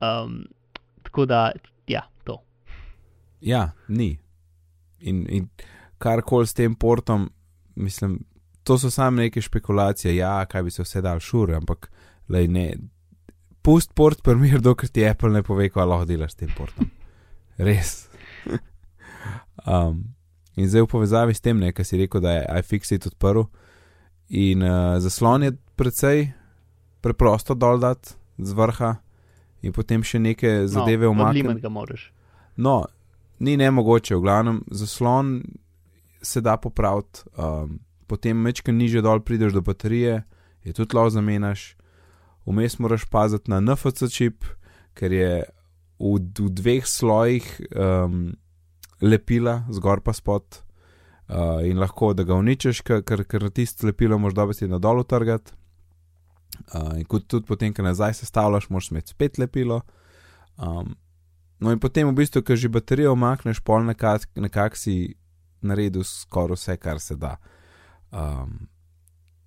Um, 0.00 0.44
tako 1.02 1.26
da, 1.26 1.52
ja, 1.86 2.02
to. 2.24 2.42
Ja, 3.40 3.70
ni. 3.88 4.18
In, 5.00 5.26
in 5.28 5.48
karkoli 5.98 6.46
s 6.46 6.54
tem 6.54 6.74
portom, 6.74 7.30
mislim, 7.74 8.18
to 8.64 8.78
so 8.78 8.90
samo 8.90 9.16
neke 9.16 9.40
špekulacije, 9.40 10.16
ja, 10.16 10.44
kaj 10.46 10.62
bi 10.62 10.70
se 10.70 10.82
vse 10.82 11.00
dal 11.00 11.20
šur, 11.20 11.54
ampak 11.54 11.90
lej, 12.28 12.48
ne. 12.48 12.72
Pust 13.62 13.94
port, 13.94 14.22
primer, 14.22 14.60
dokler 14.60 14.90
ti 14.92 15.08
Apple 15.08 15.30
ne 15.30 15.42
pove, 15.42 15.68
kaj 15.68 15.86
lahko 15.86 16.04
delaš 16.04 16.36
s 16.36 16.44
tem 16.44 16.56
portom. 16.56 16.99
Res. 17.60 18.08
um, 19.66 20.04
in 20.56 20.68
zdaj 20.68 20.86
v 20.86 20.90
povezavi 20.90 21.34
s 21.36 21.44
tem, 21.44 21.58
ne, 21.60 21.72
kar 21.76 21.84
si 21.84 22.00
rekel, 22.00 22.22
da 22.24 22.38
je 22.38 22.46
iFixit 22.62 23.08
odprl. 23.10 23.44
In 24.30 24.64
uh, 24.64 24.96
zaslon 25.02 25.44
je 25.44 25.52
precej 25.76 26.30
preprosto 27.04 27.54
dol 27.54 27.80
dati 27.82 28.14
z 28.38 28.56
vrha, 28.56 28.94
in 29.60 29.74
potem 29.76 30.04
še 30.04 30.20
neke 30.22 30.64
zadeve 30.70 31.08
no, 31.08 31.12
umakniti. 31.12 31.44
Odliman 31.44 31.60
ga 31.60 31.72
moraš. 31.72 32.08
No, 32.56 32.84
ni 33.40 33.56
nemogoče, 33.60 34.16
v 34.16 34.24
glavnem, 34.24 34.62
zaslon 34.70 35.40
se 36.22 36.40
da 36.40 36.56
popraviti, 36.60 37.24
um, 37.36 37.78
potem 38.06 38.36
mečkaj 38.36 38.74
niže 38.74 39.04
dol 39.04 39.20
prideš 39.24 39.56
do 39.56 39.64
baterije, 39.64 40.22
je 40.64 40.72
tudi 40.76 40.96
lahko 40.96 41.16
zamenjaš. 41.16 41.74
Vmes 42.48 42.78
moraš 42.80 43.04
paziti 43.08 43.50
na 43.52 43.60
NFC 43.60 44.08
čip, 44.12 44.44
ker 44.96 45.12
je 45.12 45.32
v, 46.00 46.16
v 46.18 46.50
dveh 46.56 46.86
slojih 46.88 47.46
um, 47.76 48.32
lepila, 49.04 49.64
zgor 49.70 50.00
pa 50.00 50.16
spod. 50.16 50.62
Uh, 51.30 51.62
in 51.62 51.78
lahko 51.78 52.10
da 52.16 52.24
ga 52.26 52.34
uničiš, 52.34 52.82
ker, 52.82 53.04
ker, 53.06 53.22
ker 53.28 53.46
tisto 53.54 53.86
lepilo 53.86 54.18
moš 54.18 54.34
dobiti 54.34 54.66
na 54.66 54.80
dolu 54.82 55.04
trgati. 55.06 55.54
Uh, 56.74 56.96
in 56.98 57.06
kot 57.06 57.28
tudi 57.30 57.46
potem, 57.46 57.74
ko 57.74 57.86
nazaj 57.86 58.18
sestavljaš, 58.18 58.66
moš 58.74 58.90
imeti 58.90 59.14
spet 59.14 59.38
lepilo. 59.38 59.82
Um, 60.58 60.96
No, 61.60 61.68
in 61.68 61.78
potem 61.78 62.08
v 62.08 62.16
bistvu, 62.16 62.40
ko 62.40 62.56
že 62.56 62.72
baterijo 62.72 63.12
omakneš, 63.12 63.60
pol 63.60 63.84
nekako 63.84 64.40
nekak 64.40 64.76
si 64.80 65.12
naredil 65.60 66.04
skoraj 66.08 66.56
vse, 66.56 66.76
kar 66.80 67.00
se 67.04 67.16
da. 67.20 67.36
Um, 68.08 68.70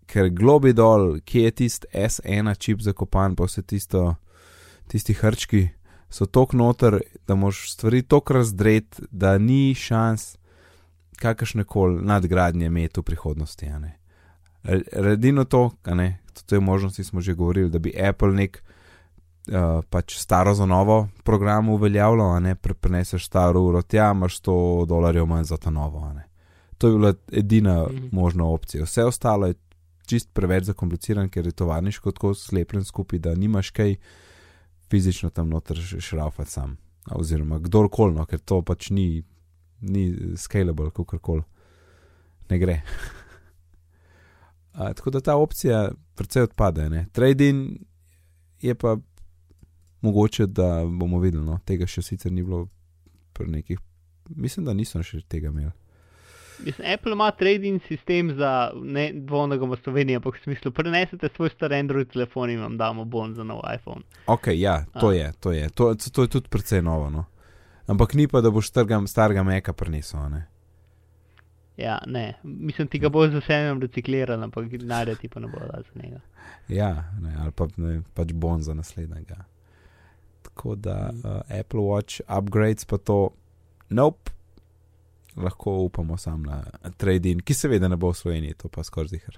ker 0.06 0.30
globi 0.30 0.76
dol, 0.78 1.18
kje 1.26 1.48
je 1.50 1.54
tisti 1.58 1.90
S1 1.90 2.54
čip 2.62 2.86
zakopan, 2.86 3.34
pa 3.34 3.50
vse 3.50 3.66
tisto, 3.66 4.14
tisti 4.86 5.18
hrčki 5.18 5.64
so 6.14 6.26
tok 6.30 6.54
noter, 6.54 7.00
da 7.28 7.36
moš 7.36 7.72
stvari 7.74 8.04
tok 8.06 8.32
razdret, 8.32 9.02
da 9.12 9.38
ni 9.38 9.74
šans 9.74 10.36
kakršne 11.18 11.64
koli 11.64 12.02
nadgradnje 12.06 12.66
imeti 12.66 13.00
v 13.00 13.04
prihodnosti. 13.04 13.72
Redino 14.92 15.44
to, 15.44 15.72
a 15.84 15.96
ne, 15.96 16.20
to 16.46 16.56
je 16.56 16.60
možnosti, 16.60 17.04
smo 17.04 17.22
že 17.22 17.34
govorili, 17.34 17.70
da 17.70 17.80
bi 17.80 17.94
Apple 18.10 18.34
nek 18.34 18.62
uh, 18.62 19.82
pač 19.90 20.18
staro 20.18 20.54
za 20.54 20.66
novo 20.66 21.08
program 21.24 21.70
uveljavljal, 21.70 22.36
a 22.36 22.40
ne 22.40 22.56
preneseš 22.56 23.26
staro 23.26 23.62
uro 23.62 23.82
tja, 23.82 24.12
imaš 24.12 24.42
100 24.42 24.86
dolarjev 24.86 25.26
manj 25.26 25.44
za 25.44 25.58
ta 25.58 25.70
novo. 25.70 26.14
To 26.78 26.88
je 26.88 26.98
bila 26.98 27.14
edina 27.32 27.88
Mhm. 27.88 28.08
možna 28.12 28.46
opcija. 28.46 28.84
Vse 28.84 29.04
ostalo 29.04 29.48
je 29.48 29.54
čist 30.06 30.30
preveč 30.34 30.64
zakompliciran, 30.64 31.30
ker 31.30 31.46
je 31.46 31.52
tovarniško 31.52 32.12
tako 32.12 32.34
slepljen 32.34 32.84
skupaj, 32.84 33.20
da 33.20 33.36
nimaš 33.36 33.70
kaj 33.70 33.96
fizično 34.94 35.30
tam 35.34 35.50
noter 35.50 35.78
š- 35.82 36.00
šraufati 36.00 36.52
sam. 36.52 36.78
Oziroma 37.12 37.58
kdorkoli, 37.60 38.14
no, 38.14 38.26
ker 38.30 38.40
to 38.40 38.62
pač 38.62 38.92
ni, 38.94 39.24
ni 39.82 40.04
scalable, 40.38 40.92
kako 40.94 41.18
koli. 41.20 41.44
Ne 42.50 42.60
gre. 42.62 42.78
A, 44.74 44.94
tako 44.94 45.10
da 45.10 45.22
ta 45.22 45.36
opcija 45.36 45.92
precej 46.16 46.44
odpade. 46.44 46.86
Ne? 46.90 47.06
Trading 47.12 47.82
je 48.62 48.76
pa 48.76 48.98
mogoče, 50.02 50.46
da 50.48 50.86
bomo 50.86 51.20
videli, 51.20 51.46
no? 51.46 51.58
tega 51.66 51.88
še 51.88 52.02
sicer 52.02 52.32
ni 52.32 52.44
bilo 52.44 52.68
pri 53.34 53.50
nekih. 53.52 53.80
Mislim, 54.30 54.66
da 54.66 54.74
nisem 54.74 55.04
še 55.04 55.22
tega 55.28 55.50
imel. 55.50 55.72
Mislim, 56.60 56.88
Apple 56.94 57.12
ima 57.12 57.32
trading 57.32 57.82
sistem 57.88 58.36
za 58.38 58.72
ne 58.76 59.12
dvojnega 59.14 59.66
v 59.66 59.78
Sloveniji, 59.84 60.16
ampak 60.16 60.38
v 60.38 60.44
smislu 60.44 60.72
prenesete 60.72 61.30
svoj 61.36 61.50
star 61.50 61.74
Android 61.74 62.12
telefon 62.12 62.50
in 62.50 62.62
vam 62.62 62.78
damo 62.78 63.06
bon 63.06 63.34
za 63.36 63.44
nov 63.44 63.62
iPhone. 63.76 64.02
Ok, 64.28 64.48
ja, 64.54 64.86
to 65.00 65.08
A. 65.08 65.14
je, 65.14 65.32
to 65.40 65.52
je. 65.52 65.70
To, 65.70 65.96
to 65.96 66.22
je 66.22 66.28
tudi 66.28 66.50
precej 66.50 66.82
novo. 66.82 67.10
No? 67.10 67.26
Ampak 67.88 68.14
ni 68.14 68.28
pa, 68.28 68.42
da 68.42 68.52
boš 68.52 68.72
trgam, 68.72 69.08
starega 69.08 69.44
meka 69.44 69.74
prinesel. 69.74 70.20
a 70.20 70.30
Ne? 70.30 70.48
Ja, 71.78 72.00
ne, 72.06 72.34
mislim, 72.44 72.88
ti 72.88 73.00
ga 73.00 73.10
bo 73.10 73.28
z 73.28 73.34
veseljem 73.34 73.82
recikliral, 73.82 74.44
ampak 74.44 74.66
narediti 74.72 75.28
pa 75.30 75.40
ne 75.40 75.48
bo 75.48 75.60
dal 75.60 75.82
za 75.82 76.02
njega. 76.04 76.20
Ja, 76.68 77.04
ne, 77.22 77.34
ali 77.42 77.52
pa 77.52 77.68
ne, 77.78 78.02
pač 78.14 78.34
bon 78.34 78.62
za 78.62 78.74
naslednjega. 78.74 79.46
Tako 80.42 80.76
da 80.76 81.10
uh, 81.10 81.60
Apple 81.60 81.80
Watch 81.80 82.22
upgrades 82.28 82.86
pa 82.86 82.98
to, 82.98 83.30
nope, 83.90 84.32
lahko 85.38 85.78
upamo 85.86 86.18
sam 86.18 86.44
na 86.44 86.64
trading, 86.98 87.42
ki 87.44 87.54
seveda 87.54 87.88
ne 87.88 87.96
bo 87.96 88.12
v 88.12 88.18
Sloveniji, 88.18 88.54
to 88.58 88.70
pa 88.70 88.84
skoraj 88.84 89.08
zihar. 89.08 89.38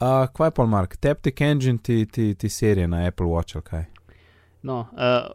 Uh, 0.00 0.26
kaj 0.32 0.50
pa, 0.50 0.66
Mark, 0.66 0.96
Taptic 0.96 1.40
Engine 1.40 1.78
ti, 1.78 2.06
ti, 2.06 2.34
ti 2.34 2.48
serije 2.48 2.88
na 2.88 3.06
Apple 3.06 3.26
Watch 3.26 3.56
ali 3.56 3.62
kaj? 3.64 3.84
No, 4.62 4.86
uh, 4.92 5.28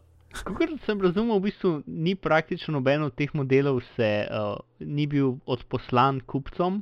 kot 0.43 0.69
sem 0.85 1.01
razumel, 1.01 1.37
v 1.37 1.43
bistvu 1.49 1.71
ni 1.87 2.15
praktično 2.15 2.73
noben 2.73 3.03
od 3.05 3.13
teh 3.15 3.29
modelov 3.33 3.81
se 3.95 4.09
uh, 4.25 4.55
ni 4.79 5.05
bil 5.07 5.35
odposlan 5.45 6.19
kupcem 6.25 6.81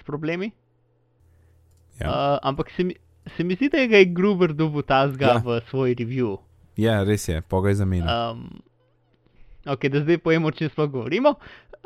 s 0.00 0.02
problemi. 0.04 0.50
Ja, 2.00 2.10
Uh, 2.10 2.38
ampak 2.42 2.68
se 2.76 2.84
mi, 2.84 2.94
se 3.36 3.44
mi 3.44 3.54
zdi, 3.54 3.70
da 3.72 3.78
je 3.78 4.04
Gruber 4.04 4.52
dobil 4.52 4.82
ta 4.82 5.06
zga 5.08 5.26
Ja. 5.26 5.38
v 5.44 5.60
svoj 5.70 5.94
review. 5.94 6.36
ja 6.76 7.02
res 7.04 7.28
je, 7.28 7.40
pogaj 7.42 7.74
za 7.74 7.84
meni. 7.84 8.04
Um, 8.04 8.60
ok, 9.66 9.88
da 9.92 10.02
zdaj 10.04 10.18
pojemo, 10.18 10.48
o 10.48 10.56
čem 10.56 10.70
sploh 10.72 10.90
govorimo. 10.90 11.34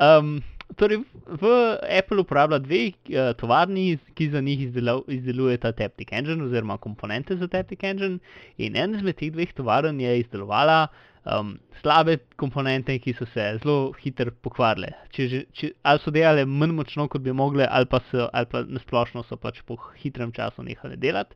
Um, 0.01 0.39
torej, 0.79 1.01
v 1.27 1.51
Apple 1.99 2.21
uporablja 2.23 2.61
dve 2.63 2.81
uh, 2.91 3.31
tovarni, 3.37 3.97
ki 4.15 4.29
za 4.31 4.41
njih 4.41 4.67
izdelo, 4.69 5.03
izdelujeta 5.07 5.71
Taptic 5.71 6.11
Engine 6.11 6.43
oziroma 6.43 6.77
komponente 6.77 7.37
za 7.37 7.47
Taptic 7.47 7.83
Engine. 7.83 8.19
In 8.57 8.77
en 8.77 8.95
izmed 8.95 9.17
teh 9.19 9.31
dveh 9.33 9.53
tovarn 9.57 9.99
je 10.01 10.19
izdelovala 10.19 10.87
um, 11.25 11.57
slabe 11.81 12.17
komponente, 12.39 12.97
ki 12.99 13.13
so 13.17 13.25
se 13.33 13.45
zelo 13.63 13.91
hitro 14.01 14.31
pokvarile. 14.41 14.93
Če, 15.11 15.27
že- 15.27 15.45
če, 15.53 15.71
ali 15.83 16.01
so 16.03 16.13
delale 16.13 16.45
manj 16.45 16.75
močno, 16.77 17.07
kot 17.11 17.21
bi 17.21 17.33
mogle, 17.33 17.67
ali 17.67 17.89
pa, 17.89 18.01
so, 18.11 18.29
ali 18.33 18.49
pa 18.51 18.63
nasplošno 18.67 19.25
so 19.27 19.37
pač 19.37 19.61
po 19.67 19.77
hitrem 20.01 20.31
času 20.31 20.63
nehale 20.63 20.97
delati. 20.97 21.35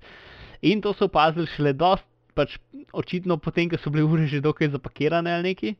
In 0.62 0.82
to 0.82 0.94
so 0.94 1.10
opazili 1.10 1.50
šele 1.52 1.74
dost, 1.74 2.06
pač 2.36 2.58
očitno 2.94 3.38
potem, 3.38 3.70
ko 3.72 3.80
so 3.80 3.92
bile 3.94 4.04
ure 4.04 4.26
že 4.28 4.42
dokaj 4.44 4.74
zapakirane 4.74 5.32
ali 5.34 5.54
neki. 5.54 5.76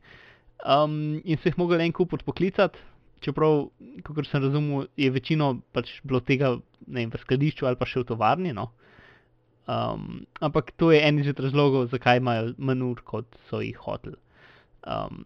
Um, 0.64 1.22
in 1.26 1.38
so 1.38 1.50
jih 1.50 1.58
mogli 1.60 1.82
en 1.84 1.94
kup 1.94 2.14
odpoklicati, 2.16 2.80
čeprav, 3.26 3.68
kot 4.08 4.30
sem 4.30 4.44
razumel, 4.44 4.88
je 4.98 5.12
večino 5.12 5.56
pač 5.76 5.98
bilo 6.06 6.22
tega 6.24 6.56
vem, 6.88 7.12
v 7.12 7.22
skladišču 7.22 7.68
ali 7.68 7.80
pa 7.80 7.88
še 7.90 8.04
v 8.04 8.10
tovarni. 8.14 8.54
No. 8.56 8.70
Um, 9.66 10.26
ampak 10.46 10.72
to 10.78 10.92
je 10.94 11.02
en 11.02 11.20
izmed 11.20 11.42
razlogov, 11.42 11.90
zakaj 11.94 12.22
imajo 12.22 12.54
manj 12.58 12.84
ur, 12.86 13.02
kot 13.06 13.40
so 13.50 13.64
jih 13.66 13.78
hoteli. 13.82 14.18
Um, 14.86 15.26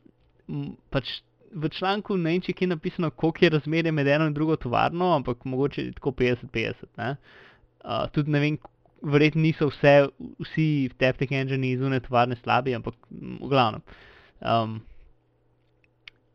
pač 0.94 1.20
v 1.52 1.70
članku 1.74 2.16
vem, 2.16 2.42
če 2.42 2.56
je 2.56 2.70
napisano, 2.70 3.12
koliko 3.12 3.46
je 3.46 3.54
razmerje 3.58 3.92
med 3.92 4.08
eno 4.08 4.28
in 4.30 4.36
drugo 4.38 4.56
tovarno, 4.56 5.14
ampak 5.18 5.46
mogoče 5.46 5.84
je 5.84 5.96
tako 5.98 6.16
50-50. 6.22 6.92
ne. 6.98 7.16
Uh, 7.84 8.06
tudi 8.16 8.32
ne 8.32 8.40
vem, 8.40 8.60
verjetno 9.04 9.42
niso 9.42 9.70
vse, 9.70 10.10
vsi 10.44 10.90
Taptic 11.00 11.32
engine 11.32 11.72
iz 11.72 11.82
une 11.82 12.00
tovarne 12.04 12.36
slabi, 12.44 12.76
ampak 12.76 12.96
v 13.12 13.50
glavnem. 13.50 13.84
Um, 14.40 14.80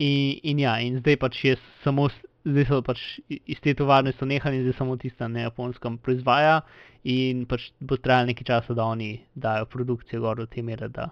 in, 0.04 0.38
in 0.52 0.62
ja, 0.62 0.76
in 0.84 1.00
zdaj 1.00 1.18
pač 1.22 1.40
je 1.46 1.56
samo, 1.84 2.08
zdaj 2.44 2.68
so 2.70 2.80
pač 2.86 3.02
iz 3.28 3.60
te 3.64 3.74
tovarne 3.78 4.12
so 4.14 4.28
nehali, 4.28 4.62
zdaj 4.64 4.78
samo 4.78 4.96
tista 5.00 5.28
na 5.28 5.46
japonskem 5.46 5.98
proizvaja 6.04 6.60
in 7.08 7.44
pač 7.50 7.70
bo 7.80 7.96
trajalo 8.00 8.32
nekaj 8.32 8.48
časa, 8.52 8.76
da 8.76 8.88
oni 8.94 9.12
dajo 9.34 9.68
produkcijo 9.72 10.24
gor 10.24 10.42
do 10.42 10.46
te 10.50 10.62
mere, 10.62 10.88
da, 10.88 11.10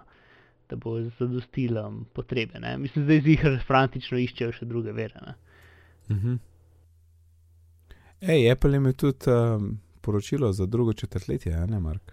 da 0.69 0.79
bo 0.79 0.99
zadostila 1.19 1.87
potrebe. 2.13 2.61
Ne? 2.61 2.77
Mislim, 2.81 3.05
zdaj 3.07 3.25
zihar 3.29 3.59
frantično 3.67 4.21
iščejo 4.21 4.55
še 4.59 4.69
druge 4.69 4.93
vere. 4.95 5.19
Ne? 5.25 5.35
-huh. 6.09 6.37
Ej, 8.21 8.51
Apple 8.51 8.77
ima 8.77 8.93
tudi 8.93 9.29
um, 9.29 9.79
poročilo 10.01 10.53
za 10.53 10.65
drugo 10.65 10.93
četrtletje, 10.93 11.67
ne, 11.67 11.79
Mark? 11.79 12.11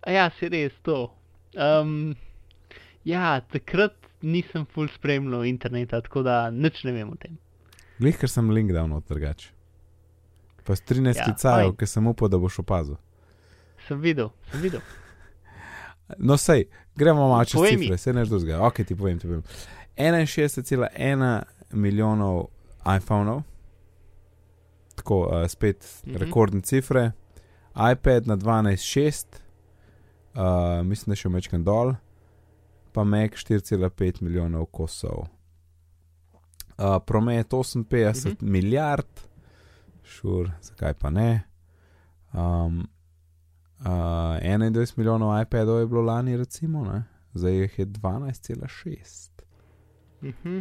A 0.00 0.10
ja, 0.10 0.30
se 0.30 0.48
res 0.48 0.72
to. 0.82 1.14
Um, 1.54 2.14
ja, 3.04 3.40
takrat 3.52 3.94
nisem 4.22 4.66
full 4.66 4.88
spremljal 4.88 5.44
interneta, 5.44 6.00
tako 6.00 6.22
da 6.22 6.50
nič 6.50 6.84
ne 6.84 6.92
vem 6.92 7.10
o 7.10 7.16
tem. 7.16 7.38
Glej, 7.98 8.16
ker 8.20 8.28
sem 8.28 8.50
link 8.50 8.72
dal 8.72 8.88
not 8.88 9.08
drugače. 9.08 9.50
Pa 10.64 10.76
s 10.76 10.82
13 10.82 11.16
Ja, 11.16 11.24
klicajev, 11.24 11.70
fajn. 11.72 11.76
ker 11.76 11.88
sem 11.88 12.06
upal, 12.06 12.28
da 12.28 12.38
boš 12.38 12.58
opazil. 12.58 12.96
Sem 13.88 14.00
videl, 14.00 14.30
sem 14.52 14.60
videl. 14.60 14.80
No, 16.18 16.34
sej, 16.36 16.64
gremo 16.98 17.28
malo 17.28 17.44
čez 17.44 17.54
Povej 17.54 17.76
cifre, 17.78 17.96
se 17.98 18.12
neš 18.12 18.28
drugega. 18.28 18.56
Ok, 18.66 18.80
ti 18.82 18.96
povem, 18.98 19.18
ti 19.18 19.28
povem. 19.28 19.42
61,1 19.96 21.42
milijonov 21.70 22.48
iPhonov, 22.96 23.42
tako 24.96 25.20
uh, 25.20 25.46
spet 25.48 25.86
Mhm. 26.02 26.10
mhm. 26.10 26.24
rekordne 26.24 26.60
cifre, 26.60 27.12
iPad 27.92 28.26
na 28.26 28.36
12,6, 28.36 29.26
uh, 30.34 30.82
mislim, 30.86 31.12
da 31.12 31.16
še 31.16 31.28
mečken 31.28 31.64
dol, 31.64 31.94
pa 32.92 33.04
Mac 33.04 33.30
4,5 33.32 34.22
milijonov 34.22 34.66
kosov. 34.66 35.26
Uh, 36.78 36.98
promet 37.00 37.48
58 37.48 37.84
Mhm. 38.26 38.50
milijard, 38.50 39.20
šur, 40.04 40.50
zakaj 40.62 40.94
pa 40.94 41.10
ne. 41.10 41.42
Um, 42.32 42.88
Uh, 43.80 43.86
21 43.86 44.92
milijonov 44.96 45.42
iPadov 45.42 45.80
je 45.80 45.86
bilo 45.86 46.02
lani, 46.02 46.36
recimo, 46.36 46.84
ne? 46.84 47.02
zdaj 47.34 47.52
jih 47.54 47.78
je 47.78 47.86
12,6. 47.86 49.30
Mhm. 50.22 50.58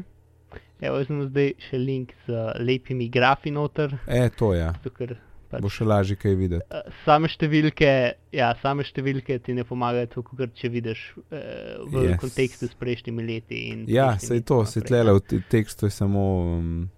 Evo, 0.80 1.04
sem 1.04 1.28
zdaj 1.28 1.50
še 1.60 1.78
link 1.78 2.13
z 2.26 2.32
lepimi 2.58 3.10
grafi 3.10 3.52
noter, 3.52 3.98
E, 4.08 4.30
to 4.30 4.54
je, 4.54 4.65
zato 4.65 4.89
ker 4.89 5.18
pač, 5.50 5.62
bo 5.62 5.70
še 5.70 5.84
lažje 5.84 6.16
kaj 6.16 6.36
videti. 6.36 6.66
eh, 6.70 6.82
same 7.04 7.28
številke, 7.28 7.92
ja, 8.32 8.54
same 8.56 8.84
številke 8.84 9.40
ti 9.40 9.54
ne 9.54 9.64
pomagajo, 9.64 10.08
tako 10.10 10.38
kot 10.38 10.54
če 10.54 10.70
vidiš 10.70 11.00
eh, 11.32 11.42
v 11.82 12.06
Yes. 12.06 12.20
kontekstu 12.20 12.66
s 12.66 12.76
prejšnjimi 12.76 13.24
leti. 13.24 13.68
in 13.68 13.86
Ja, 13.88 14.12
prejšnjimi 14.12 14.28
sej 14.30 14.42
to, 14.44 14.66
se 14.66 14.82
tlele 14.82 15.14
v 15.14 15.22
te- 15.22 15.44
tekstu 15.50 15.86
je 15.86 15.92
samo. 15.92 16.24
Um, 16.54 16.90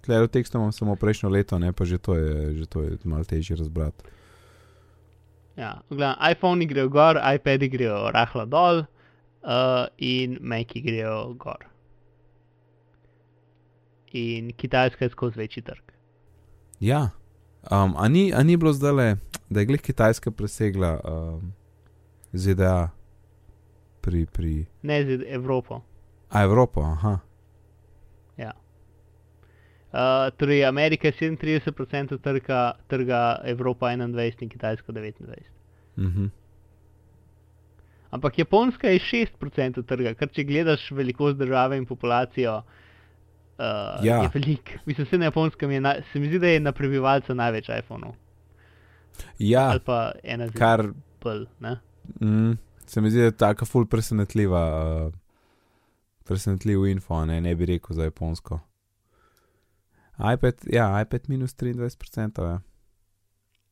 tlele 0.00 0.24
v 0.24 0.30
tekstu 0.30 0.56
imam 0.56 0.72
samo 0.72 0.94
prejšnjo 0.94 1.28
leto, 1.28 1.58
ne 1.58 1.72
pa 1.72 1.84
že 1.84 1.98
to 1.98 2.14
je, 2.14 2.30
že 2.54 2.66
to 2.66 2.82
je 2.82 2.98
malo 3.04 3.24
težje 3.24 3.56
razbrati. 3.56 4.04
Ja, 5.54 5.82
v 5.84 5.96
glavnem, 5.96 6.22
iPhone 6.28 6.64
grejo 6.64 6.88
gor, 6.88 7.18
iPadi 7.18 7.68
grejo 7.68 8.08
rahlo 8.08 8.46
dol 8.46 8.86
uh, 9.42 9.90
in 9.98 10.38
Maci 10.40 10.78
grejo 10.80 11.34
gor. 11.34 11.66
In 14.10 14.52
Kitajska 14.52 15.04
je 15.04 15.10
skozi 15.10 15.36
večji 15.36 15.62
trg. 15.62 15.82
Ja, 16.80 17.10
um, 17.70 17.94
a, 17.96 18.08
ni, 18.08 18.32
a 18.34 18.42
ni 18.42 18.56
bilo 18.56 18.72
zdaj 18.72 18.92
le, 18.92 19.16
da 19.50 19.60
je 19.60 19.66
glih 19.66 19.80
Kitajska 19.82 20.30
presegla 20.30 21.00
um, 21.04 21.52
ZDA 22.32 22.90
pri, 24.00 24.26
pri 24.26 24.66
Ne 24.82 25.04
z 25.04 25.24
Evropo. 25.28 25.80
a 26.30 26.42
Evropo, 26.42 26.82
aha. 26.82 27.18
Uh, 29.88 30.28
torej, 30.36 30.66
Amerika 30.68 31.08
je 31.08 31.12
37% 31.12 32.18
trga, 32.20 32.72
trga 32.86 33.40
Evropa 33.44 33.86
21 33.86 34.42
in 34.42 34.48
Kitajska 34.48 34.92
29. 34.92 35.36
Mhm. 35.96 36.26
Ampak 38.10 38.38
Japonska 38.38 38.88
je 38.88 38.98
6% 38.98 39.82
trga, 39.86 40.14
kar 40.14 40.28
če 40.28 40.44
gledaš 40.44 40.90
velikost 40.90 41.36
države 41.36 41.76
in 41.76 41.86
populacijo, 41.86 42.56
uh, 42.56 42.87
Ja. 43.58 44.22
je 44.22 44.30
velik. 44.34 44.78
Mislim, 44.86 45.06
se 45.06 45.18
na 45.18 45.24
Japonskem 45.24 45.70
je, 45.70 45.80
na, 45.80 45.94
se 46.12 46.18
mi 46.18 46.28
zdi, 46.28 46.38
da 46.38 46.46
je 46.46 46.60
na 46.60 46.72
prebivalca 46.72 47.34
največ 47.34 47.68
iPhonov. 47.68 48.14
Ja, 49.38 49.70
Ali 49.70 49.80
pa 49.80 50.12
ena 50.22 50.46
zelo 50.46 50.58
kar 50.58 50.84
pol, 51.18 51.46
ne? 51.60 51.76
Mm, 52.20 52.52
se 52.86 53.00
mi 53.00 53.10
zdi, 53.10 53.18
da 53.18 53.24
je 53.24 53.36
tako 53.36 53.66
ful 53.66 53.86
presenetljiva, 53.86 54.62
uh, 55.06 55.12
presenetljiv 56.24 56.86
info, 56.86 57.24
ne, 57.26 57.40
ne 57.40 57.54
bi 57.54 57.66
rekel 57.66 57.96
za 57.96 58.04
japonsko. 58.04 58.60
iPad, 60.34 60.54
ja, 60.72 61.00
iPad 61.00 61.20
minus 61.28 61.56
23%. 61.56 62.44
Ja. 62.44 62.60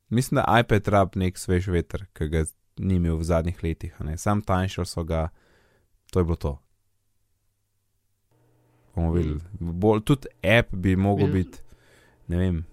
Mislim, 0.08 0.36
da 0.36 0.58
iPad 0.60 0.88
rab 0.88 1.16
nek 1.16 1.38
svež 1.38 1.68
veter, 1.68 2.06
ki 2.14 2.28
ga 2.28 2.44
ni 2.78 2.98
imel 2.98 3.16
v 3.16 3.24
zadnjih 3.24 3.62
letih, 3.62 3.94
ne. 4.00 4.18
sam 4.18 4.42
tanjšal 4.42 4.84
so 4.84 5.04
ga, 5.04 5.28
to 6.10 6.20
je 6.20 6.24
bilo 6.24 6.36
to. 6.36 6.58
Bomo 8.96 9.12
videli. 9.12 9.40
Bolj, 9.60 10.02
tudi 10.08 10.32
app 10.42 10.74
bi 10.74 10.96
mogel 10.96 11.30
biti, 11.32 11.60
ne 12.32 12.40
vem. 12.40 12.64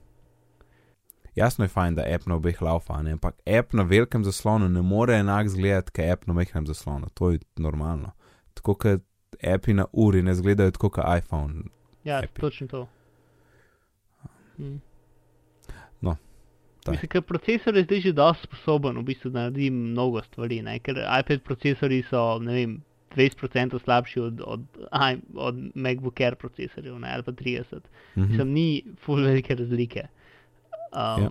Jasno 1.35 1.65
je 1.65 1.69
fajn, 1.69 1.95
da 1.97 2.03
app 2.15 2.27
na 2.29 2.35
obeh 2.35 2.61
laufa, 2.61 3.01
ne? 3.01 3.15
ampak 3.17 3.39
app 3.59 3.73
na 3.73 3.83
velikem 3.83 4.23
zaslonu 4.23 4.69
ne 4.69 4.81
more 4.81 5.15
enak 5.17 5.49
zgledati, 5.49 5.91
kot 5.91 6.05
app 6.05 6.27
na 6.27 6.33
majhnem 6.33 6.67
zaslonu. 6.69 7.09
To 7.13 7.31
je 7.31 7.39
normalno. 7.57 8.11
Tako 8.53 8.75
kot 8.75 9.01
appi 9.43 9.73
na 9.73 9.85
uri 9.91 10.21
ne 10.21 10.33
zgledajo 10.33 10.71
tako 10.71 10.89
kot 10.89 11.05
iPhone. 11.17 11.63
Ja, 12.03 12.21
Happy. 12.21 12.39
točno 12.39 12.67
to. 12.67 12.87
Mm. 14.57 14.81
No, 16.01 16.15
taj. 16.83 16.91
Mislim, 16.91 17.09
ker 17.09 17.21
procesor 17.21 17.77
je 17.77 17.83
zdaj 17.83 17.99
že 17.99 18.13
dosti 18.13 18.47
sposoben 18.47 18.97
v 18.97 19.03
bistvu 19.03 19.31
naredi 19.31 19.69
mnogo 19.69 20.21
stvari, 20.23 20.61
ne? 20.61 20.79
ker 20.79 20.99
iPad 21.19 21.41
procesori 21.43 22.03
so, 22.09 22.39
ne 22.39 22.53
vem, 22.53 22.81
20% 23.15 23.79
slabši 23.83 24.19
od, 24.19 24.41
od, 24.45 24.65
aj, 24.91 25.17
od 25.35 25.55
MacBook 25.75 26.21
Air 26.21 26.35
procesorjev, 26.35 26.99
ne? 26.99 27.13
ali 27.13 27.23
pa 27.23 27.31
30. 27.31 27.79
Mhm. 28.17 28.27
Mislim, 28.29 28.53
ni 28.53 28.83
full 29.05 29.23
velike 29.23 29.55
razlike. 29.55 30.07
Um, 30.91 31.23
Ja. 31.23 31.29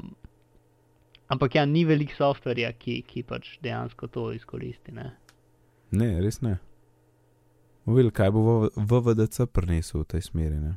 Ampak 1.33 1.55
ja, 1.55 1.65
ni 1.65 1.85
veliko 1.89 2.13
softverja, 2.13 2.73
ki, 2.77 2.99
ki 3.09 3.23
pač 3.25 3.55
dejansko 3.65 4.07
to 4.13 4.27
izkoristi. 4.37 4.93
Ne? 4.93 5.15
Ne, 5.91 6.21
res 6.21 6.43
ne. 6.45 6.59
Vil, 7.89 8.11
kaj 8.13 8.31
bo 8.31 8.43
VVDC 8.77 9.47
prinesel 9.49 10.03
v 10.03 10.11
tej 10.13 10.27
smeri. 10.29 10.59
Ne? 10.61 10.75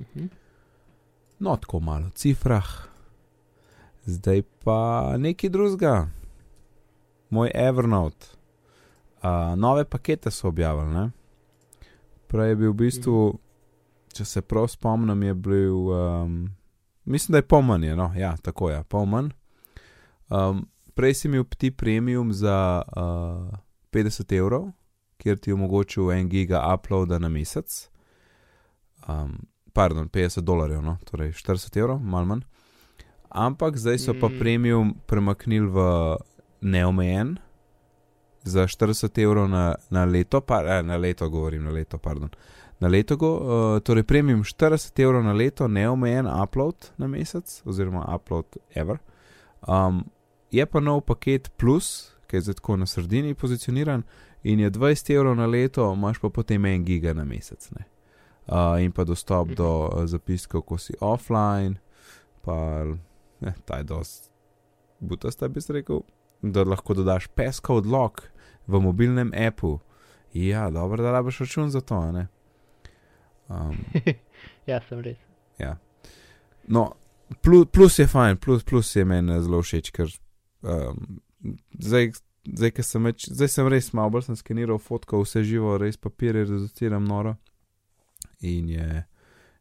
Mhm. 0.00 0.30
No, 1.40 1.56
tako 1.56 1.80
malo 1.80 2.08
v 2.08 2.16
cifrah. 2.20 2.68
Zdaj 4.08 4.42
pa 4.64 5.16
nekaj 5.20 5.52
drugega. 5.52 6.08
Moj 7.30 7.52
Evernote. 7.54 8.39
Uh, 9.22 9.56
nove 9.56 9.84
pakete 9.84 10.30
so 10.30 10.48
objavili. 10.48 10.94
Ne? 10.94 11.10
Prej 12.26 12.48
je 12.48 12.56
bil 12.56 12.72
v 12.72 12.76
bistvu, 12.76 13.16
če 14.14 14.24
se 14.24 14.42
prav 14.42 14.68
spomnim, 14.68 15.22
je 15.22 15.34
bil, 15.34 15.76
um, 15.92 16.36
mislim, 17.04 17.34
da 17.34 17.42
je 17.42 17.48
pol 17.48 17.62
manj, 17.62 17.86
je, 17.90 17.96
no, 17.96 18.12
ja, 18.16 18.36
tako 18.42 18.70
je, 18.70 18.82
pol 18.88 19.04
manj. 19.06 19.32
Um, 20.30 20.64
prej 20.94 21.14
si 21.14 21.28
imel 21.28 21.44
ti 21.58 21.70
premium 21.70 22.32
za 22.32 22.82
uh, 22.86 23.50
50 23.92 24.36
evrov, 24.38 24.70
kjer 25.20 25.38
ti 25.38 25.50
je 25.50 25.54
omogočil 25.54 26.02
1 26.14 26.28
giga 26.28 26.62
uploada 26.74 27.18
na 27.18 27.28
mesec. 27.28 27.90
Um, 29.08 29.42
pardon, 29.72 30.08
50 30.08 30.40
dolarjev, 30.40 30.80
no, 30.82 30.96
torej 31.10 31.34
40 31.36 31.76
evrov, 31.76 32.00
malo 32.00 32.24
manj. 32.26 32.46
Ampak 33.30 33.76
zdaj 33.76 33.98
so 33.98 34.14
pa 34.14 34.28
Mm. 34.28 34.38
premium 34.38 34.94
premaknili 35.06 35.66
v 35.66 35.78
neomejen 36.60 37.36
za 38.42 38.66
40 38.66 39.22
evrov 39.22 39.48
na, 39.48 39.74
na 39.90 40.04
leto, 40.04 40.40
pa, 40.40 40.62
eh, 40.64 40.82
na 40.82 40.96
leto 40.96 41.28
govorim, 41.30 41.64
na 41.64 41.70
leto, 41.70 41.98
pardon. 41.98 42.28
Na 42.80 42.88
leto, 42.88 43.16
go, 43.16 43.36
uh, 43.36 43.80
torej 43.80 44.02
premium 44.02 44.44
40 44.44 45.02
evrov 45.02 45.24
na 45.24 45.32
leto, 45.32 45.68
neomejen 45.68 46.26
upload 46.42 46.74
na 46.98 47.06
mesec, 47.06 47.62
oziroma 47.64 48.14
upload 48.14 48.46
ever. 48.74 48.98
Um, 49.68 50.04
je 50.50 50.66
pa 50.66 50.80
nov 50.80 51.00
paket 51.00 51.50
plus, 51.56 52.16
ki 52.26 52.36
je 52.36 52.40
zdaj 52.40 52.54
tako 52.54 52.76
na 52.76 52.86
sredini 52.86 53.34
pozicioniran, 53.34 54.02
in 54.42 54.60
je 54.60 54.70
20 54.70 55.14
evrov 55.14 55.36
na 55.36 55.46
leto, 55.46 55.92
imaš 55.92 56.18
pa 56.18 56.28
potem 56.28 56.62
1 56.62 56.84
giga 56.84 57.12
na 57.14 57.24
mesec. 57.24 57.70
Ne? 57.76 57.84
Uh, 58.48 58.80
in 58.80 58.92
pa 58.92 59.04
dostop 59.04 59.48
Mhm. 59.48 59.54
do 59.54 59.68
uh, 59.92 60.06
zapiskov, 60.06 60.62
ko 60.62 60.78
si 60.78 60.94
offline, 61.00 61.76
pa 62.40 62.84
ne, 63.40 63.54
ta 63.64 63.76
je 63.76 63.84
dosti 63.84 64.30
butasta, 65.00 65.48
bi 65.48 65.60
rekel, 65.68 66.00
da 66.42 66.64
lahko 66.64 66.94
dodaš 66.94 67.28
peska 67.34 67.74
odlog 67.74 68.22
v 68.66 68.80
mobilnem 68.80 69.32
appu. 69.48 69.78
Ja, 70.34 70.70
dobro, 70.70 71.02
da 71.02 71.12
rabiš 71.12 71.40
račun 71.44 71.70
za 71.70 71.80
to, 71.80 72.12
ne. 72.12 72.26
Um, 73.48 73.76
ja, 74.70 74.80
sem 74.88 75.00
res. 75.00 75.18
No, 76.70 76.92
plus, 77.42 77.66
plus 77.72 77.98
je 77.98 78.06
fajn, 78.06 78.36
plus, 78.36 78.64
plus 78.64 78.96
je 78.96 79.04
meni 79.04 79.40
zelo 79.42 79.58
všeč, 79.62 79.90
ker 79.90 80.06
um, 80.62 81.20
zdaj, 81.78 82.12
zdaj, 82.46 82.70
ko 82.76 82.84
sem, 82.86 83.08
več, 83.10 83.26
zdaj 83.26 83.50
sem 83.50 83.70
res 83.72 83.90
malo 83.96 84.14
bolj 84.14 84.28
sem 84.28 84.38
skeniral 84.38 84.78
fotko, 84.78 85.24
vse 85.24 85.42
živo, 85.46 85.74
res 85.82 85.98
papirje 85.98 86.46
reduciram 86.46 87.04
noro. 87.04 87.34
In, 88.46 88.70
je, 88.70 89.02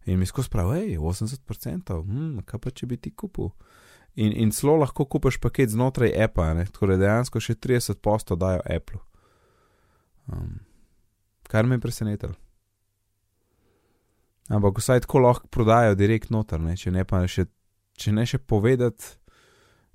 in 0.06 0.22
mi 0.22 0.30
skozi 0.30 0.54
pravi, 0.54 0.84
hej, 0.84 1.00
80%, 1.02 1.98
hm, 1.98 2.44
kaj 2.46 2.62
pa 2.62 2.76
če 2.78 2.92
bi 2.92 3.00
ti 3.02 3.15
kupil. 3.15 3.50
In, 4.20 4.34
in 4.36 4.52
celo 4.52 4.76
lahko 4.82 5.06
kupiš 5.08 5.38
paket 5.40 5.72
znotraj 5.72 6.12
Appa, 6.24 6.50
ne? 6.54 6.66
da 6.68 6.98
dejansko 6.98 7.40
še 7.40 7.56
30% 7.56 8.36
dajo 8.36 8.60
Apple. 8.68 9.00
Um, 10.28 10.60
kar 11.48 11.66
me 11.66 11.78
je 11.78 11.86
presenetilo. 11.86 12.36
Ampak 14.50 14.82
vsaj 14.82 15.06
tako 15.06 15.24
lahko 15.24 15.48
prodajo 15.48 15.96
direkt 15.96 16.34
noter, 16.34 16.60
ne? 16.60 16.76
če 16.78 16.92
ne 16.92 17.06
pa 17.08 17.22
še, 17.28 17.46
če 17.96 18.12
ne 18.12 18.26
še 18.28 18.42
povedati, 18.42 19.16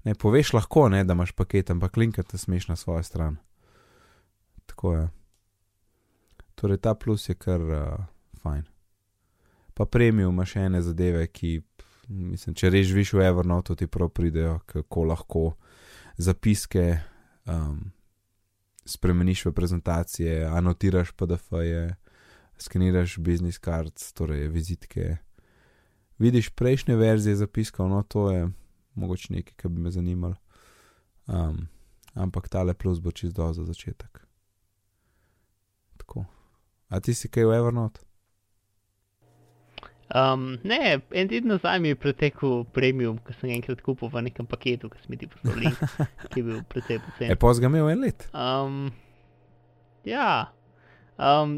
ne 0.08 0.14
poveš 0.14 0.54
lahko, 0.54 0.86
ne, 0.88 1.02
da 1.04 1.16
imaš 1.16 1.34
paket, 1.36 1.74
ampak 1.74 1.96
linkati 2.00 2.38
smeš 2.38 2.68
na 2.70 2.76
svojo 2.76 3.02
stran. 3.02 3.36
Tako 4.70 4.94
je. 4.94 5.04
Torej, 6.54 6.80
ta 6.80 6.94
plus 6.94 7.28
je 7.28 7.34
kar 7.34 7.60
uh, 7.60 8.06
fajn. 8.42 8.64
Pa 9.74 9.84
premium 9.90 10.32
ima 10.32 10.46
še 10.46 10.68
ene 10.68 10.80
zadeve, 10.86 11.26
ki, 11.26 11.58
mislim, 12.08 12.54
če 12.54 12.70
res 12.70 12.86
živiš 12.90 13.14
v 13.16 13.26
Evernote, 13.28 13.76
ti 13.76 13.86
prav 13.86 14.10
pridejo, 14.14 14.58
kako 14.66 15.04
lahko 15.10 15.44
zapiske 16.16 16.98
um, 17.46 17.92
spremeniš 18.84 19.46
v 19.46 19.52
prezentacije, 19.52 20.44
anotiraš 20.46 21.12
PDF-je, 21.12 21.94
skeniraš 22.58 23.18
business 23.18 23.58
cards, 23.58 24.12
torej 24.12 24.48
vizitke. 24.48 25.16
Vidiš 26.18 26.52
prejšnje 26.54 26.96
verzije 26.96 27.36
zapiskov, 27.36 27.88
no 27.88 28.02
to 28.02 28.30
je 28.30 28.48
mogoče 28.94 29.32
nekaj, 29.34 29.54
kar 29.56 29.70
bi 29.70 29.80
me 29.80 29.90
zanimalo. 29.90 30.36
Um, 31.26 31.68
ampak 32.14 32.48
tale 32.48 32.74
plus 32.74 33.00
bo 33.00 33.10
čisto 33.10 33.52
za 33.52 33.64
začetek. 33.64 34.26
Tako. 35.96 36.24
A 36.88 37.00
ti 37.00 37.14
si 37.14 37.28
kaj 37.28 37.44
v 37.44 37.56
Evernote? 37.56 38.00
Um, 40.12 40.58
ne, 40.68 40.98
en 41.16 41.28
teden 41.30 41.48
nazaj 41.48 41.78
mi 41.80 41.88
je 41.88 41.96
pretekel 41.96 42.64
premium, 42.76 43.16
ki 43.24 43.32
sem 43.38 43.48
ga 43.48 43.54
enkrat 43.56 43.80
kupil 43.80 44.10
v 44.12 44.20
nekem 44.26 44.46
paketu, 44.46 44.90
ki 44.92 45.00
sem 45.00 45.16
ti 45.16 45.28
poslal 45.32 45.62
ki 46.30 46.42
je 46.42 46.44
bil 46.44 46.58
precej 46.68 46.98
E, 46.98 47.04
pocen. 47.06 47.32
pa 47.40 47.52
ga 47.56 47.70
imel 47.70 47.88
en 47.94 48.02
let. 48.04 48.26
Um, 48.36 48.90
ja, 50.04 50.52
um, 51.16 51.56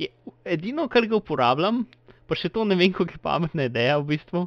je, 0.00 0.08
edino, 0.48 0.88
kar 0.88 1.04
ga 1.10 1.18
uporabljam, 1.20 1.82
pa 2.28 2.38
še 2.40 2.48
to 2.54 2.64
ne 2.64 2.78
vem, 2.80 2.94
kako 2.96 3.18
je 3.18 3.20
pametna 3.24 3.68
ideja 3.68 3.98
v 4.00 4.14
bistvu, 4.14 4.46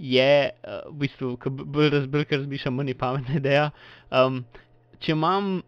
je, 0.00 0.32
uh, 0.64 0.80
v 0.88 0.96
bistvu, 1.04 1.34
bolj 1.68 1.92
razbil, 1.98 2.24
ker 2.24 2.40
razmišljam, 2.40 2.78
manj 2.80 2.94
je 2.94 2.98
pametna 3.04 3.36
ideja. 3.36 3.66
Um, 4.08 4.40
če 5.04 5.12
imam 5.12 5.58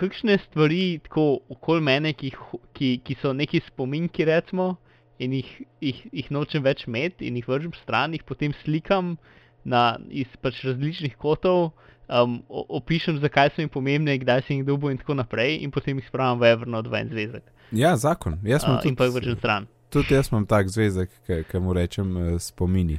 kakšne 0.00 0.36
stvari 0.44 1.00
tako 1.08 1.40
okoli 1.52 1.80
mene, 1.88 2.12
ki, 2.12 2.34
ki, 2.76 2.92
ki 3.04 3.16
so 3.24 3.32
neki 3.36 3.64
spominki, 3.66 4.28
recimo, 4.28 4.74
in 5.20 5.36
jih, 5.36 5.50
jih, 5.84 6.00
jih 6.16 6.32
nočem 6.32 6.64
več 6.64 6.86
imeti 6.88 7.28
in 7.28 7.36
jih 7.36 7.48
vržem 7.48 7.74
stran, 7.82 8.16
jih 8.16 8.24
potem 8.26 8.54
slikam 8.62 9.16
na, 9.64 9.98
iz 10.08 10.30
pač 10.40 10.62
različnih 10.64 11.18
kotov, 11.20 11.72
um, 12.08 12.38
opišem, 12.48 13.20
zakaj 13.20 13.52
so 13.54 13.64
jim 13.64 13.72
pomembne, 13.72 14.16
kdaj 14.22 14.46
sem 14.46 14.60
jih 14.60 14.68
dobil 14.68 14.94
in 14.94 15.00
tako 15.02 15.18
naprej, 15.20 15.58
in 15.64 15.72
potem 15.74 16.00
jih 16.00 16.08
spravim 16.08 16.40
v 16.40 16.54
Evernote 16.54 16.90
v 16.90 17.02
en 17.02 17.12
zvezek. 17.12 17.52
Ja, 17.76 17.94
zakon. 17.96 18.40
Jaz 18.42 18.64
imam 18.64 18.80
Uh, 18.80 18.88
in 18.88 18.96
pa 18.96 19.06
jih 19.06 19.14
vržem 19.14 19.36
tudi, 19.36 19.42
stran. 19.44 19.68
tudi 19.92 20.16
jaz 20.16 20.32
imam 20.32 20.46
tak 20.46 20.72
zvezek, 20.72 21.12
ki 21.28 21.62
mu 21.62 21.76
rečem 21.76 22.16
eh, 22.16 22.34
spomini. 22.40 22.98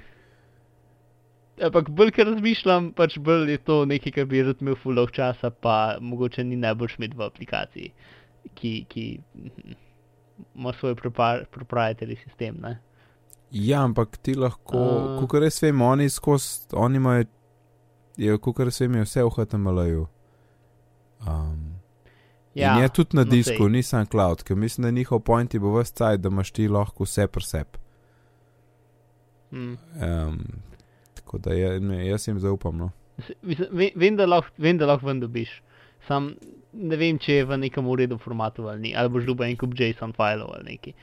Ampak 1.61 1.91
bolj, 1.93 2.09
ker 2.15 2.25
razmišljam, 2.25 2.93
pač 2.97 3.19
bolj 3.21 3.51
je 3.51 3.59
to 3.61 3.83
nekaj, 3.85 4.15
kar 4.15 4.25
bi 4.25 4.41
rad 4.41 4.61
imel 4.63 4.77
full 4.81 4.97
dolg 4.97 5.11
časa, 5.13 5.51
pa 5.51 5.97
mogoče 6.01 6.45
ni 6.47 6.57
najbolj 6.57 6.95
šmet 6.95 7.13
v 7.17 7.25
aplikaciji, 7.27 7.91
ki, 8.57 8.71
ki 8.89 9.05
mhm, 9.35 9.75
ima 10.55 10.73
svoj 10.73 10.95
propar- 10.95 11.45
proprietary 11.51 12.17
sistem. 12.23 12.57
Ne? 12.61 12.79
Ja, 13.51 13.83
ampak 13.83 14.17
ti 14.17 14.33
lahko, 14.33 14.77
uh, 14.77 15.27
kot 15.27 15.41
res 15.43 15.59
vem, 15.63 15.81
oni 15.81 16.09
skozi, 16.09 16.69
oni 16.73 17.01
imajo, 17.01 18.37
kot 18.39 18.63
res 18.63 18.79
vem, 18.81 18.95
vse 19.03 19.23
v 19.23 19.33
HTML-ju. 19.35 20.05
Um, 21.27 21.75
ja, 22.55 22.77
je 22.79 22.89
tudi 22.89 23.17
na 23.17 23.25
no, 23.25 23.31
disku, 23.31 23.67
sej. 23.67 23.71
ni 23.71 23.83
sam 23.83 24.07
cloud, 24.07 24.43
ker 24.43 24.55
mislim, 24.55 24.87
da 24.87 24.91
njihov 24.91 25.19
point 25.27 25.53
je 25.53 25.59
bo 25.59 25.73
vse 25.75 25.93
cajt, 25.99 26.23
da 26.23 26.31
imaš 26.31 26.51
ti 26.51 26.67
lahko 26.67 27.03
vse 27.03 27.27
presep. 27.27 27.77
Mm. 29.51 29.75
Um, 29.99 30.39
tako 31.13 31.37
da 31.37 31.53
je, 31.53 31.79
ne, 31.79 32.07
jaz 32.07 32.27
jim 32.27 32.39
zaupam. 32.39 32.77
No. 32.77 32.91
Mislim, 33.41 33.67
ve- 33.71 33.91
vem, 33.95 34.15
da 34.15 34.25
lahko, 34.25 34.49
vem, 34.57 34.77
da 34.77 34.87
lahko 34.87 35.07
ven 35.07 35.19
dobiš. 35.19 35.61
Sam 36.07 36.35
ne 36.73 36.95
vem, 36.97 37.17
če 37.19 37.33
je 37.33 37.45
v 37.45 37.57
nekem 37.57 37.87
uredu 37.87 38.17
formatu 38.17 38.67
ali 38.69 38.79
ni, 38.79 38.95
ali 38.95 39.09
boš 39.09 39.25
dobil 39.25 39.49
en 39.49 39.57
kup 39.57 39.73
JSON 39.75 40.13
filov 40.13 40.53
ali 40.55 40.63
neki. 40.75 40.93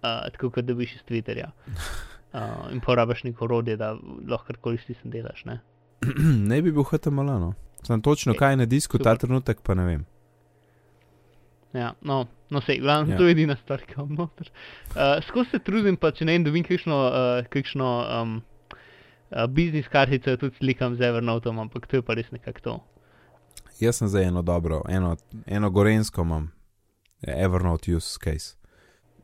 Uh, 0.00 0.28
tako 0.32 0.50
kot 0.50 0.64
dobiš 0.64 0.94
iz 1.00 1.02
Twitterja. 1.08 1.50
Uh, 2.30 2.68
in 2.70 2.78
porabiš 2.78 3.24
neko 3.26 3.42
orodje, 3.44 3.74
da 3.76 3.96
lahko 4.28 4.46
karkoli 4.52 4.78
s 4.78 4.86
tem 4.86 5.10
delaš. 5.10 5.40
Ne? 5.44 5.56
ne 6.50 6.60
bi 6.62 6.70
bil 6.70 6.84
HTML, 6.86 7.26
no. 7.42 7.48
Sam 7.82 7.98
točno 8.02 8.32
Ok, 8.32 8.38
kaj 8.38 8.56
na 8.56 8.66
disku 8.70 8.98
ta 8.98 9.16
super. 9.16 9.18
trenutek, 9.26 9.62
pa 9.66 9.74
ne 9.74 9.84
vem. 9.84 10.04
Ja, 11.74 11.92
no, 12.02 12.26
no 12.50 12.60
sej, 12.60 12.78
glavno, 12.78 13.10
Ja. 13.12 13.18
to 13.18 13.26
je 13.26 13.30
edina 13.34 13.56
stvar, 13.56 13.82
ki 13.82 13.94
imam 13.98 14.14
noter. 14.14 14.46
Uh, 14.94 15.18
Skozi 15.26 15.50
se 15.50 15.58
trudim, 15.58 15.96
pa 15.96 16.12
če 16.14 16.24
ne 16.24 16.32
vem, 16.38 16.44
dobim 16.46 16.64
kakšno, 16.66 16.96
uh, 17.10 17.46
kakšno 17.50 17.88
um, 18.22 18.36
uh, 19.34 19.46
biznis 19.50 19.88
kartico, 19.90 20.36
tudi 20.36 20.54
slikam 20.58 20.94
z 20.94 21.10
Evernotom, 21.10 21.58
ampak 21.58 21.86
to 21.86 21.98
je 21.98 22.02
pa 22.02 22.14
res 22.14 22.30
nekako 22.30 22.60
to. 22.62 22.76
Jaz 23.80 23.96
sem 23.96 24.08
za 24.08 24.20
eno 24.22 24.42
dobro, 24.42 24.82
eno, 24.88 25.16
eno 25.46 25.70
gorensko 25.70 26.22
imam, 26.22 26.50
Evernote 27.22 27.94
use 27.96 28.18
case. 28.24 28.56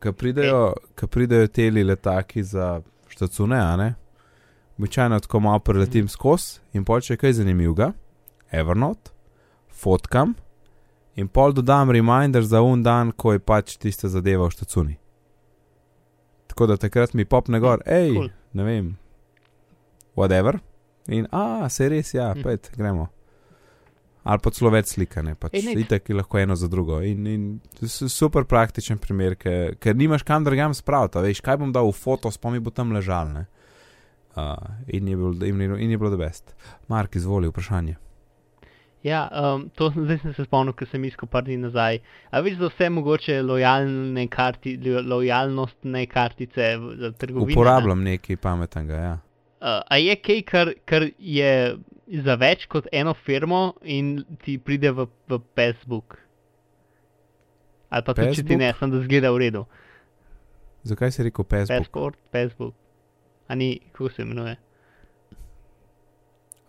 Ko 0.02 0.12
pridejo, 0.12 0.72
ko 1.00 1.06
pridejo 1.06 1.46
teli 1.46 1.84
letaki 1.84 2.42
za 2.42 2.80
štacune, 3.08 3.56
a 3.56 3.76
ne? 3.76 3.94
Običajno 4.78 5.20
tako 5.20 5.40
malo 5.40 5.58
preletim 5.58 6.08
skozi 6.08 6.58
in 6.72 6.84
pol 6.84 7.00
če 7.00 7.16
kaj 7.16 7.32
zanimivega, 7.32 7.92
Evernote, 8.52 9.10
fotkam 9.72 10.34
in 11.16 11.28
pol 11.28 11.52
dodam 11.52 11.90
reminder 11.90 12.44
za 12.44 12.60
un 12.62 12.82
dan, 12.82 13.12
ko 13.12 13.32
je 13.32 13.38
pač 13.40 13.76
tista 13.80 14.08
zadeva 14.08 14.46
v 14.46 14.52
štacuni. 14.52 14.96
Tako 16.46 16.66
da 16.66 16.76
takrat 16.76 17.14
mi 17.14 17.24
popne 17.24 17.60
gor, 17.60 17.80
hej, 17.86 18.12
Cool. 18.14 18.28
ne 18.52 18.64
vem, 18.64 18.96
whatever. 20.16 20.58
In 21.08 21.26
a, 21.32 21.68
se 21.68 21.88
res, 21.88 22.14
ja, 22.14 22.32
Hm. 22.34 22.42
pet, 22.42 22.70
gremo. 22.76 23.08
Ali 24.26 24.42
pa 24.42 24.50
celo 24.50 24.70
več 24.70 24.86
slikane, 24.88 25.34
pač 25.34 25.54
Ej, 25.54 25.66
nič. 25.68 25.84
itek 25.84 26.08
je 26.08 26.16
lahko 26.16 26.38
eno 26.38 26.56
za 26.56 26.66
drugo. 26.66 26.98
In, 27.00 27.26
in 27.26 27.44
super 28.10 28.42
praktičen 28.44 28.98
primer, 28.98 29.36
ker, 29.36 29.76
ker 29.76 29.94
nimaš 29.94 30.22
kam 30.22 30.42
drugam 30.42 30.74
spraviti, 30.74 31.22
veš, 31.22 31.40
kaj 31.40 31.56
bom 31.56 31.70
dal 31.70 31.86
v 31.86 31.94
foto, 31.94 32.30
spomi 32.30 32.58
bo 32.58 32.70
tam 32.70 32.90
ležal. 32.90 33.30
Ne? 33.30 33.44
Uh, 34.34 34.56
in, 34.88 35.06
je 35.06 35.16
bil, 35.16 35.32
in, 35.44 35.60
je- 35.62 35.78
in 35.80 35.90
je 35.90 35.98
bilo 35.98 36.10
da 36.10 36.18
best. 36.18 36.50
Mark, 36.88 37.14
izvoli 37.14 37.48
vprašanje. 37.48 37.94
Ja, 39.02 39.28
um, 39.30 39.68
to 39.70 39.92
zdaj 39.94 40.18
sem 40.18 40.34
se 40.34 40.44
spomnil, 40.44 40.74
ker 40.74 40.88
sem 40.90 41.04
iskal 41.04 41.28
par 41.28 41.44
dni 41.44 41.56
nazaj. 41.58 42.00
A 42.28 42.40
veš 42.40 42.56
za 42.58 42.68
vse 42.68 42.88
mogoče 42.90 43.36
lojalne 43.42 44.26
karti, 44.26 44.74
lo- 44.76 45.04
lojalnostne 45.06 46.06
kartice 46.06 46.72
za 46.96 47.12
trgovino? 47.12 47.46
ne? 47.46 47.54
Uporabljam 47.54 48.02
nekaj 48.02 48.36
pametnega, 48.38 48.94
ja. 48.96 49.14
Uh, 49.56 49.80
a 49.86 49.96
je 49.96 50.16
kaj, 50.18 50.42
kar, 50.42 50.72
kar 50.84 51.06
je 51.16 51.52
za 52.06 52.36
več 52.38 52.66
kot 52.70 52.86
eno 52.92 53.14
firmo 53.14 53.74
in 53.82 54.24
ti 54.44 54.58
pride 54.58 54.92
v, 54.94 55.08
v 55.28 55.40
Facebook? 55.56 56.18
Ali 57.90 58.02
pa 58.02 58.14
tudi, 58.14 58.34
če 58.34 58.44
ti 58.46 58.56
ne, 58.58 58.72
sem 58.78 58.90
da 58.90 59.00
zgleda 59.02 59.30
v 59.32 59.42
redu. 59.46 59.64
Zakaj 60.86 61.12
si 61.14 61.26
rekel 61.26 61.44
Facebook? 61.44 61.86
Passport, 61.86 62.18
Facebook. 62.32 62.74
A 63.48 63.54
ni, 63.54 63.78
kako 63.92 64.10
se 64.10 64.22
imenuje? 64.22 64.56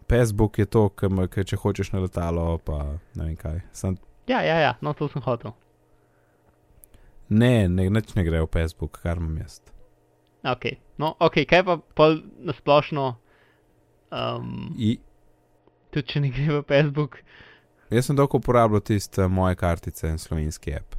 Facebook 0.10 0.60
je 0.60 0.66
to, 0.66 0.90
kar 0.90 1.44
če 1.46 1.58
hočeš 1.60 1.92
na 1.92 2.00
letalo, 2.06 2.58
pa 2.64 3.00
ne 3.18 3.26
vem 3.26 3.36
kaj. 3.36 3.62
Sam, 3.76 3.98
Ja, 4.28 4.42
ja, 4.44 4.58
ja, 4.60 4.74
no 4.82 4.94
to 4.94 5.08
sem 5.08 5.22
hotel. 5.24 5.54
ne, 7.30 7.68
ne, 7.68 7.90
nič 7.90 8.16
ne 8.16 8.24
gre 8.24 8.42
v 8.44 8.48
Facebook, 8.52 9.00
kar 9.04 9.18
imam 9.18 9.38
jaz. 9.40 9.62
Ok, 10.48 10.78
no, 11.00 11.16
ok, 11.20 11.44
kaj 11.48 11.64
pa 11.64 11.78
pol 11.96 12.22
nasplošno, 12.40 13.18
um, 14.12 14.76
I, 14.80 14.98
tudi 15.98 16.14
če 16.14 16.24
ne 16.24 16.32
gre 16.34 16.48
v 16.60 16.64
Facebook. 16.70 17.20
Jaz 17.90 18.10
sem 18.10 18.18
dolgo 18.20 18.40
uporabljal 18.42 18.84
tiste 18.84 19.28
moje 19.32 19.56
kartice 19.60 20.10
in 20.12 20.18
slovenski 20.20 20.74
app. 20.76 20.96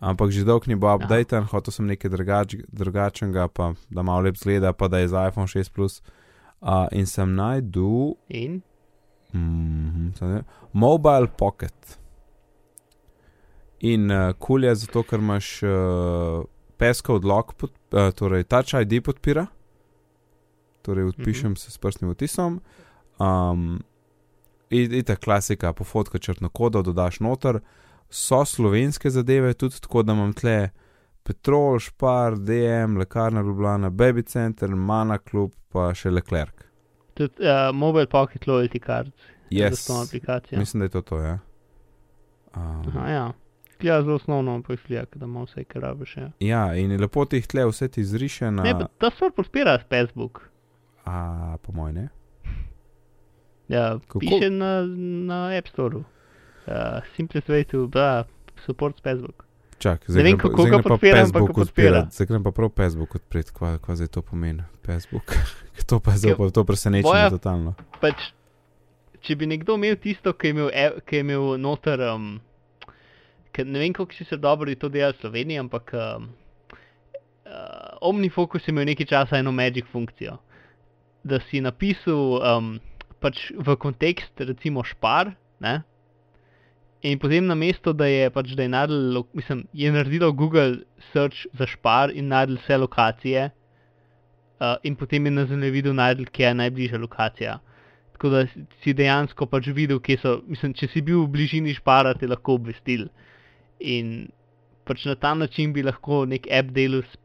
Ampak 0.00 0.32
že 0.32 0.46
dolgo 0.48 0.66
ni 0.66 0.76
bil 0.80 0.88
updaten, 0.88 1.44
hotel 1.52 1.74
sem 1.74 1.86
nekaj 1.90 2.10
drugač, 2.10 2.56
drugačnega, 2.72 3.48
pa 3.52 3.74
da 3.92 4.02
malo 4.02 4.24
lep 4.26 4.38
zgleda, 4.40 4.72
pa 4.72 4.88
da 4.88 5.02
je 5.02 5.10
za 5.12 5.26
iPhone 5.28 5.48
6 5.50 5.72
Plus. 5.76 6.00
Uh, 6.60 6.88
in 6.92 7.06
sem 7.08 7.28
najdel 7.36 8.16
In, 8.28 8.60
mm, 9.32 10.12
sem- 10.16 10.44
Mobile 10.72 11.28
Pocket. 11.36 11.98
In 13.80 14.10
uh, 14.12 14.32
kul 14.36 14.64
je 14.64 14.74
zato, 14.82 15.02
ker 15.08 15.20
imaš 15.20 15.62
uh, 15.64 16.44
passcode 16.76 17.24
lock, 17.28 17.54
pod, 17.56 17.72
uh, 17.92 18.10
torej 18.12 18.44
Touch 18.44 18.76
ID 18.76 19.00
podpira, 19.04 19.46
torej 20.84 21.12
odpišem 21.14 21.56
se 21.56 21.70
s 21.70 21.78
prstnim 21.80 22.10
odtisom. 22.12 22.60
Um, 23.20 23.80
Ita 24.70 25.16
klasika, 25.16 25.72
po 25.72 25.84
fotko 25.84 26.18
črtno 26.18 26.48
kodo 26.48 26.82
dodaš 26.82 27.20
noter, 27.20 27.60
so 28.10 28.44
slovenske 28.44 29.10
zadeve, 29.10 29.54
tudi 29.54 29.80
tako, 29.80 30.02
da 30.02 30.12
imam 30.12 30.32
tle 30.32 30.70
Petrol, 31.22 31.78
Špar, 31.78 32.36
DM, 32.36 32.96
Lekarna 32.96 33.40
Ljubljana, 33.40 33.90
Baby 33.90 34.22
Center, 34.22 34.68
Mana 34.70 35.18
Club, 35.20 35.52
pa 35.68 35.94
še 35.94 36.10
Leclerc. 36.10 36.54
tudi 37.14 37.34
uh, 37.40 37.74
Mobile 37.74 38.06
Pocket 38.06 38.46
Loyalty 38.46 38.86
Card, 38.86 39.12
Yes. 39.50 39.70
za 39.70 39.94
to 39.94 40.00
aplikacijo. 40.00 40.58
Mislim, 40.58 40.78
da 40.80 40.84
je 40.84 40.88
to 40.88 41.02
to, 41.02 41.18
ja. 41.20 41.38
Um, 42.56 42.82
Aha, 42.88 43.08
ja. 43.08 43.32
Ja, 43.82 44.02
zelo 44.02 44.14
osnovno, 44.14 44.54
ampak 44.54 44.80
slija, 44.80 45.04
da 45.14 45.24
ima 45.24 45.42
vse, 45.42 45.64
kar 45.64 45.82
rabiš. 45.82 46.16
Ja. 46.16 46.30
ja, 46.40 46.74
in 46.74 47.00
lepo 47.00 47.24
ti 47.24 47.36
jih 47.36 47.46
tle 47.46 47.64
vse 47.66 47.88
ti 47.88 48.04
zriše 48.04 48.50
na. 48.50 48.62
Ne, 48.62 48.72
pa 48.72 48.86
ta 48.98 49.10
stvar 49.10 49.30
podpira 49.32 49.78
Facebook. 49.88 50.40
A, 51.04 51.56
po 51.62 51.72
mojem, 51.72 51.94
ne. 51.94 52.08
Ja, 53.70 53.98
Kako? 54.00 54.18
piše 54.18 54.50
na, 54.50 54.82
na 55.24 55.54
App 55.54 55.68
Store. 55.68 55.96
Uh, 55.96 56.04
simplest 57.14 57.48
way 57.48 57.62
to 57.64 57.86
da, 57.86 58.24
support 58.66 58.98
Facebook. 58.98 59.46
Čak, 59.78 60.08
Ne 60.08 60.22
vem, 60.22 60.36
kako 60.36 60.52
zdaj 60.56 60.64
ga 60.64 60.70
grem 60.70 60.82
pa 60.82 60.88
podpira, 60.90 61.20
ampak 61.20 61.42
ga 61.42 61.46
podpira. 61.48 61.62
odpirat. 61.62 62.12
Zdaj 62.12 62.26
grem 62.26 62.42
pa 62.42 62.50
prav 62.50 62.70
Facebook 62.76 63.14
odpreti, 63.14 63.50
kva, 63.50 63.78
kva 63.78 63.96
zdaj 63.96 64.08
to 64.08 64.20
pomeni. 64.22 64.62
Facebook. 64.82 65.24
to 65.88 66.00
pa 66.00 66.10
zdaj 66.12 66.34
pa 66.36 66.50
to 66.50 66.64
presenečenje 66.64 67.08
moja- 67.08 67.30
totalno. 67.30 67.74
Pač, 67.96 68.26
če 69.20 69.36
bi 69.36 69.46
nekdo 69.46 69.74
imel 69.74 69.96
tisto, 69.96 70.32
ki 70.32 70.46
je 70.46 70.50
imel, 70.50 70.68
e- 70.68 71.00
ki 71.00 71.16
je 71.16 71.20
imel 71.22 71.56
noter, 71.56 72.00
um, 72.10 72.40
ne 73.56 73.78
vem, 73.78 73.92
kako 73.92 74.12
si 74.12 74.24
se 74.24 74.36
dobro 74.36 74.68
to 74.74 74.88
dela 74.88 75.12
v 75.12 75.20
Sloveniji, 75.20 75.58
ampak 75.58 75.94
um, 75.94 76.28
uh, 77.46 77.52
OmniFocus 78.02 78.68
je 78.68 78.72
imel 78.72 78.84
nekaj 78.84 79.06
časa 79.06 79.38
eno 79.38 79.52
magic 79.52 79.84
funkcijo. 79.86 80.36
Da 81.22 81.40
si 81.40 81.60
napisal 81.60 82.16
um, 82.36 82.80
pač 83.20 83.50
v 83.52 83.76
kontekst, 83.80 84.32
recimo 84.40 84.84
špar, 84.86 85.34
ne? 85.60 85.80
In 87.02 87.16
potem 87.20 87.46
na 87.48 87.56
mesto, 87.56 87.94
da 87.96 88.04
je 88.10 88.28
pač 88.32 88.52
da 88.56 88.66
je 88.66 88.72
naredil, 88.72 89.22
mislim, 89.32 89.64
je 89.72 89.92
naredilo 89.92 90.32
Google 90.36 90.82
search 91.12 91.46
za 91.56 91.68
špar 91.68 92.12
in 92.12 92.28
naredil 92.28 92.58
vse 92.60 92.76
lokacije, 92.76 93.46
uh, 94.60 94.76
in 94.84 94.96
potem 94.96 95.24
je 95.24 95.32
na 95.32 95.46
zemljevidu 95.48 95.94
naredil, 95.96 96.28
kje 96.28 96.46
je 96.46 96.58
najbližja 96.60 97.00
lokacija. 97.00 97.58
Tako 98.12 98.34
da 98.34 98.44
si 98.82 98.92
dejansko 98.92 99.48
pač 99.48 99.70
videl, 99.72 100.00
kje 100.00 100.18
so, 100.20 100.34
mislim, 100.44 100.76
če 100.76 100.90
si 100.92 101.00
bil 101.00 101.24
v 101.24 101.32
bližini 101.32 101.72
špara, 101.76 102.12
te 102.20 102.28
lahko 102.28 102.58
obvestil. 102.60 103.08
In 103.80 104.28
pač 104.84 105.06
na 105.08 105.16
ta 105.16 105.32
način 105.32 105.72
bi 105.72 105.84
lahko 105.86 106.26
nek 106.28 106.48
app 106.52 106.72
delal 106.76 107.00
s, 107.08 107.16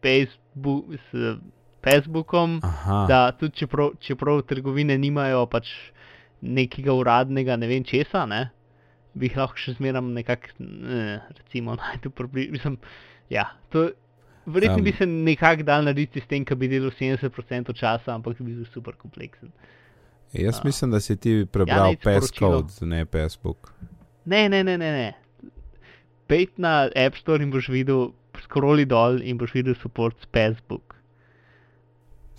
Facebook, 0.00 0.96
s 1.10 1.36
Facebookom, 1.84 2.60
Aha, 2.62 3.04
da 3.08 3.20
tudi 3.32 3.62
čeprav, 3.62 3.94
čeprav 4.00 4.42
trgovine 4.48 4.98
nimajo 4.98 5.46
pač 5.50 5.70
nekega 6.40 6.92
uradnega 6.92 7.56
ne 7.56 7.68
vem 7.68 7.84
česa, 7.84 8.26
ne, 8.28 8.50
bi 9.14 9.28
jih 9.28 9.40
lahko 9.40 9.58
še 9.60 9.74
zmeram 9.78 10.12
nekako, 10.16 10.52
eh, 10.60 11.18
recimo, 11.38 11.76
najdel 11.80 12.12
približno. 12.16 12.52
Mislim, 12.56 12.78
ja, 13.32 13.48
to 13.72 13.90
verjetno 14.46 14.78
Em. 14.78 14.84
bi 14.84 14.92
se 14.92 15.06
nekako 15.06 15.62
dal 15.62 15.84
narediti 15.84 16.20
s 16.20 16.26
tem, 16.26 16.44
da 16.44 16.54
bi 16.54 16.68
delal 16.68 16.90
70% 16.90 17.74
časa, 17.76 18.14
ampak 18.14 18.38
bi 18.38 18.54
bil 18.54 18.64
super 18.72 18.94
kompleksen. 18.96 19.50
jaz 20.32 20.60
a. 20.60 20.62
mislim, 20.64 20.90
da 20.90 21.00
si 21.00 21.16
ti 21.16 21.46
prebral 21.52 21.90
nič 21.90 22.00
sporočilo. 22.00 22.62
passcode, 22.62 22.86
ne 22.86 23.04
Facebook. 23.06 23.72
Ne, 24.24 24.48
ne, 24.48 24.64
ne, 24.64 24.78
ne. 24.78 24.92
ne. 24.92 25.14
Pejt 26.26 26.58
na 26.58 26.88
App 26.94 27.16
Store 27.16 27.42
in 27.42 27.50
boš 27.50 27.68
videl, 27.68 28.12
scrolli 28.44 28.86
dol 28.86 29.20
in 29.22 29.38
boš 29.38 29.54
videl 29.54 29.74
support 29.74 30.16
s 30.22 30.28
Facebook. 30.32 30.99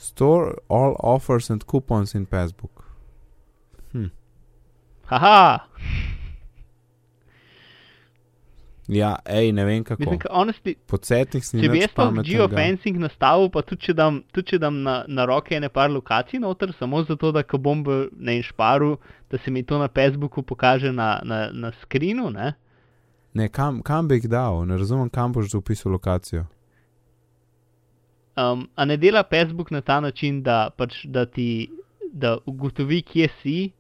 Store 0.02 0.56
all 0.68 0.96
offers 1.00 1.50
and 1.52 1.66
coupons 1.66 2.16
in 2.16 2.26
Facebook. 2.26 2.84
Hm. 3.94 4.10
Haha! 5.06 5.68
Ja, 8.88 9.16
hej, 9.30 9.52
ne 9.52 9.66
vem 9.66 9.84
kako. 9.84 10.00
Mislim, 10.00 10.20
ka, 10.20 10.30
honestly, 10.34 10.74
Podsetnik 10.88 11.46
si 11.46 11.62
Če 11.62 11.70
bi 11.70 11.80
jaz 11.84 11.94
to 11.94 12.02
pametnega. 12.02 12.48
geofencing 12.48 12.98
nastavil, 13.00 13.48
pa 13.54 13.62
tudi 13.62 13.86
če 13.86 13.94
dam, 13.96 14.18
tudi 14.34 14.52
če 14.52 14.60
dam 14.60 14.82
na, 14.84 14.96
na 15.08 15.26
roke 15.30 15.54
ene 15.56 15.70
par 15.70 15.94
lokacij 15.94 16.42
noter, 16.42 16.74
samo 16.80 17.04
zato, 17.08 17.30
da 17.32 17.44
ko 17.46 17.60
bom 17.62 17.84
v 17.86 18.00
na 18.18 18.34
inšparu, 18.40 18.98
da 19.32 19.38
se 19.38 19.52
mi 19.54 19.64
to 19.64 19.80
na 19.80 19.88
Facebooku 19.88 20.44
pokaže 20.44 20.92
na, 20.92 21.22
na, 21.24 21.52
na 21.54 21.72
skrinu, 21.84 22.32
ne? 22.34 22.54
Ne, 23.34 23.48
kam, 23.48 23.80
kam 23.86 24.10
bi 24.10 24.18
jih 24.18 24.28
dal? 24.34 24.66
Ne 24.68 24.82
razumem, 24.82 25.10
kam 25.14 25.32
boš 25.32 25.54
zapisal 25.54 25.94
lokacijo. 25.94 26.48
Um, 28.42 28.70
a 28.76 28.86
ne 28.86 28.98
dela 28.98 29.24
Facebook 29.30 29.72
na 29.72 29.82
ta 29.82 30.00
način, 30.00 30.44
da, 30.44 30.70
pač, 30.78 31.06
da 31.06 31.26
ti 31.26 31.70
da 32.12 32.38
ugotovi, 32.46 33.02
kje 33.02 33.28
si, 33.42 33.72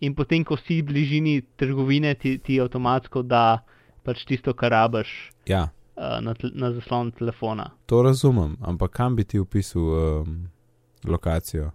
in 0.00 0.14
potem, 0.14 0.44
ko 0.44 0.56
si 0.56 0.80
v 0.80 0.86
bližini 0.90 1.40
trgovine, 1.56 2.14
ti, 2.14 2.36
ti 2.38 2.60
avtomatsko 2.60 3.22
da 3.22 3.62
pač 4.04 4.24
tisto, 4.28 4.54
kar 4.54 4.72
rabiš 4.72 5.12
Ja, 5.48 5.68
uh, 5.96 6.18
na, 6.24 6.34
na 6.54 6.72
zaslon 6.72 7.10
telefona. 7.12 7.70
to 7.86 8.02
razumem, 8.02 8.56
ampak 8.60 8.90
kam 8.90 9.16
bi 9.16 9.24
ti 9.24 9.38
upisal 9.38 9.82
um, 9.82 10.48
lokacijo? 11.04 11.70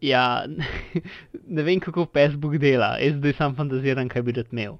Ja, 0.00 0.44
ne 1.56 1.62
vem, 1.62 1.80
kako 1.80 2.06
Facebook 2.12 2.58
dela, 2.58 2.96
jaz 3.02 3.18
zdaj 3.18 3.32
sam 3.38 3.54
fantaziram, 3.54 4.08
kaj 4.08 4.22
bi 4.22 4.32
rad 4.32 4.46
imel. 4.52 4.78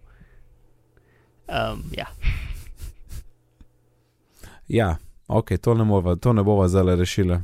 Um, 1.48 1.82
ja. 1.96 2.06
Ja, 4.68 4.96
ok, 5.28 5.56
to 5.60 5.74
ne, 5.74 5.84
bova, 5.84 6.16
to 6.16 6.32
ne 6.32 6.42
bova 6.42 6.68
zdaj 6.68 6.96
rešila. 6.96 7.40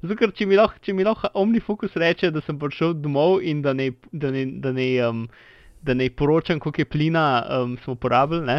Zato, 0.00 0.16
ker 0.16 0.32
če 0.32 0.46
mi 0.48 0.56
lahko, 0.56 0.80
če 0.80 0.94
mi 0.96 1.04
lahko 1.04 1.28
OmniFocus 1.36 1.96
reče, 2.00 2.30
da 2.32 2.40
sem 2.44 2.58
prišel 2.58 2.94
domov 3.04 3.40
in 3.44 3.60
da 3.64 3.74
ne, 3.76 3.90
da 4.12 4.30
ne, 4.32 4.46
da 4.64 4.72
ne, 4.72 4.90
um, 5.04 5.24
da 5.84 5.96
ne 5.96 6.08
poročam, 6.10 6.60
koliko 6.60 6.80
je 6.80 6.88
plina 6.88 7.24
um, 7.44 7.74
smo 7.84 7.96
porabili, 8.00 8.46
ne, 8.48 8.58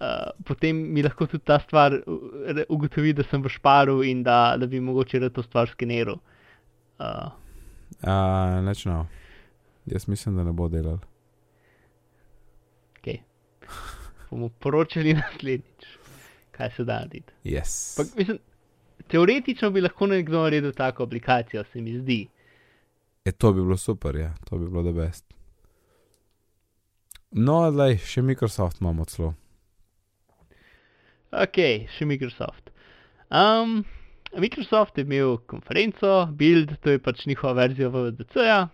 uh, 0.00 0.32
potem 0.44 0.76
mi 0.92 1.04
lahko 1.04 1.28
tudi 1.28 1.44
ta 1.48 1.60
stvar 1.64 1.96
uh, 2.00 2.64
ugotovi, 2.68 3.14
da 3.16 3.24
sem 3.30 3.40
v 3.40 3.52
šparu 3.52 4.02
in 4.04 4.20
da, 4.26 4.58
da 4.60 4.68
bi 4.68 4.80
mogoče 4.80 5.22
to 5.32 5.44
stvar 5.46 5.72
skeniral. 5.72 6.20
Uh, 7.00 7.30
Uh, 8.00 8.64
Nečno. 8.64 9.06
Jaz 9.86 10.08
mislim, 10.08 10.36
da 10.36 10.44
ne 10.44 10.52
bo 10.52 10.68
delal. 10.68 10.98
okay. 12.98 13.18
Bomo 14.30 14.48
poročali 14.48 15.14
naslednjič, 15.20 15.86
kaj 16.52 16.70
se 16.76 16.84
da 16.84 17.00
narediti. 17.00 17.32
Yes. 17.44 17.96
Pa, 17.96 18.04
mislim, 18.18 18.38
teoretično 19.08 19.70
bi 19.70 19.80
lahko 19.80 20.06
nekdo 20.06 20.42
naredil 20.42 20.72
tako 20.72 21.06
aplikacijo, 21.08 21.64
se 21.72 21.80
mi 21.80 21.98
zdi. 21.98 22.26
E, 23.24 23.32
to 23.32 23.52
bi 23.52 23.62
bilo 23.62 23.76
super, 23.76 24.16
ja, 24.16 24.34
to 24.44 24.58
bi 24.58 24.68
bilo 24.70 24.82
the 24.82 24.92
best. 24.92 25.24
No, 27.30 27.70
zdaj 27.72 27.96
še 28.04 28.22
Microsoft 28.22 28.80
imamo 28.82 29.04
celo. 29.08 29.32
Ok, 31.32 31.58
še 31.96 32.04
Microsoft. 32.04 32.68
Um, 33.32 33.84
Microsoft 34.36 34.98
je 34.98 35.04
imel 35.06 35.38
konferenco, 35.48 36.26
Build, 36.36 36.74
to 36.84 36.92
je 36.92 37.00
pač 37.00 37.24
njihova 37.26 37.54
verzija 37.62 37.88
VDC-ja, 37.88 38.68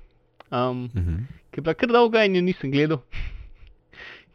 um, 0.51 0.89
Uh 0.95 1.03
-huh. 1.03 1.21
ki 1.51 1.61
je 1.61 1.63
bila 1.63 1.75
kar 1.75 1.89
dolga 1.89 2.25
in 2.25 2.35
jo 2.37 2.43
nisem 2.43 2.71
gledal, 2.71 2.99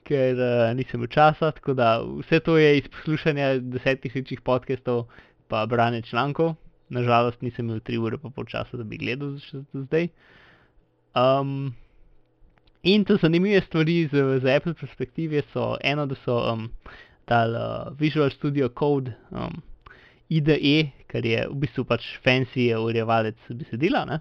ker 0.07 0.39
uh, 0.39 0.71
nisem 0.77 0.99
imel 0.99 1.11
časa. 1.13 1.51
Tako 1.51 1.75
da 1.77 1.97
vse 2.01 2.39
to 2.45 2.57
je 2.57 2.77
iz 2.77 2.87
poslušanja 2.87 3.59
desetih 3.59 4.15
večjih 4.15 4.41
podcastov, 4.41 5.05
pa 5.47 5.65
branje 5.65 6.01
člankov. 6.09 6.55
Nažalost, 6.89 7.41
nisem 7.41 7.69
imel 7.69 7.79
tri 7.79 7.97
ure 7.97 8.17
pa 8.17 8.29
pol 8.29 8.45
časa, 8.45 8.77
da 8.77 8.83
bi 8.83 8.99
gledal 9.01 9.37
še 9.41 9.63
do 9.73 9.85
zdaj. 9.87 10.09
Um, 11.15 11.73
in 12.83 13.05
to 13.05 13.17
zanimive 13.21 13.61
stvari 13.67 14.07
z, 14.11 14.25
z 14.41 14.55
Apple 14.57 14.73
perspektive 14.73 15.43
so 15.53 15.75
eno, 15.81 16.05
da 16.09 16.17
so 16.25 16.39
um, 16.51 16.67
dal 17.29 17.55
uh, 17.55 17.93
Visual 17.99 18.29
Studio 18.33 18.69
Code 18.69 19.13
um, 19.31 19.61
IDE, 20.29 20.91
kar 21.07 21.25
je 21.25 21.47
v 21.47 21.57
bistvu 21.61 21.85
pač 21.85 22.05
fancy 22.25 22.71
urejevalec 22.75 23.37
besedila 23.49 24.05
ne? 24.09 24.19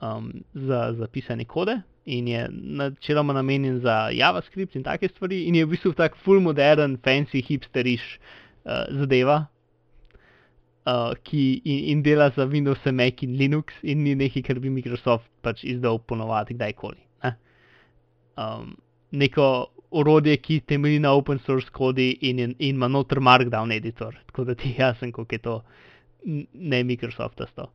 um, 0.00 0.32
za, 0.54 0.92
za 0.92 1.06
pisanje 1.06 1.44
kode 1.44 1.80
in 2.04 2.28
je 2.28 2.48
načeloma 2.50 3.32
namenjen 3.32 3.80
za 3.80 4.08
JavaScript 4.12 4.76
in 4.76 4.82
take 4.82 5.08
stvari 5.08 5.44
in 5.44 5.54
je 5.54 5.64
v 5.64 5.70
bistvu 5.74 5.92
tak 5.92 6.16
full 6.16 6.40
modern, 6.40 6.96
fancy, 7.04 7.42
hipsteriš 7.44 8.02
uh, 8.64 8.84
zadeva. 8.90 9.46
Uh, 10.80 11.12
ki 11.22 11.60
in, 11.64 11.84
in 11.92 12.02
dela 12.02 12.30
za 12.36 12.44
Windows, 12.44 12.84
Mac 12.92 13.22
in 13.22 13.36
Linux, 13.36 13.74
in 13.82 14.02
ni 14.02 14.14
nekaj, 14.14 14.42
kar 14.42 14.58
bi 14.58 14.70
Microsoft 14.72 15.28
pač 15.44 15.60
izdal 15.68 16.00
ponovadi 16.00 16.56
kdajkoli. 16.56 16.96
Ne? 17.24 17.34
Um, 18.40 18.72
neko 19.12 19.44
orodje, 19.90 20.38
ki 20.40 20.60
temelji 20.66 21.02
na 21.04 21.12
open 21.12 21.38
source 21.44 21.68
kodi 21.70 22.14
in, 22.22 22.38
in, 22.38 22.54
in 22.58 22.80
ima 22.80 22.88
noter 22.88 23.20
Markdown 23.20 23.72
editor, 23.76 24.16
tako 24.26 24.44
da 24.48 24.54
ti 24.54 24.72
je 24.72 24.80
jasen, 24.80 25.12
kako 25.12 25.34
je 25.34 25.38
to 25.38 25.60
ne 26.54 26.84
Microsoftasto. 26.84 27.68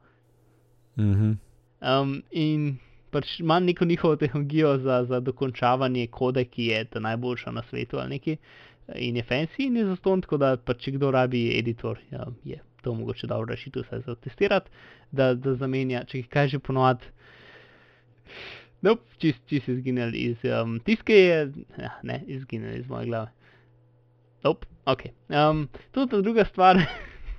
Uh 0.98 1.04
-huh. 1.04 1.36
Um, 1.82 2.24
in 2.32 2.78
pač 3.16 3.40
ima 3.40 3.60
neko 3.64 3.86
njihovo 3.86 4.16
tehnologijo 4.20 4.78
za, 4.84 5.04
za 5.08 5.20
dokončavanje 5.24 6.08
kode, 6.12 6.44
ki 6.46 6.66
je 6.66 6.84
ta 6.86 7.00
najboljša 7.00 7.52
na 7.56 7.64
svetu 7.70 8.00
ali 8.02 8.18
nekaj, 8.18 8.36
in 8.96 9.16
je 9.16 9.24
fancy 9.24 9.68
in 9.70 9.78
je 9.78 9.86
zaston, 9.86 10.22
tako 10.22 10.38
da 10.38 10.58
pač 10.58 10.84
če 10.84 10.98
kdo 10.98 11.12
rabi 11.16 11.46
editor, 11.60 12.00
ja, 12.12 12.28
je 12.44 12.60
to 12.84 12.94
mogoče 12.94 13.28
dobro 13.28 13.54
rešitev 13.54 13.88
vsaj 13.88 14.04
za 14.06 14.16
testirati, 14.16 14.70
da, 15.12 15.32
da 15.34 15.56
zamenja, 15.56 16.04
če 16.10 16.26
kaj 16.30 16.52
že 16.54 16.60
ponovadi. 16.60 17.08
Nope, 18.86 19.08
čist, 19.24 19.40
čist 19.50 19.72
izginil 19.72 20.14
iz 20.20 20.44
um, 20.52 20.76
tiske, 20.86 21.16
je, 21.16 21.40
ja, 21.82 21.94
ne, 22.04 22.20
izginil 22.28 22.76
iz 22.78 22.90
moje 22.92 23.08
glave. 23.10 23.32
Nope, 24.44 24.68
ok. 24.86 25.08
Um, 25.32 25.64
tudi 25.96 26.22
druga 26.22 26.46
stvar, 26.52 26.84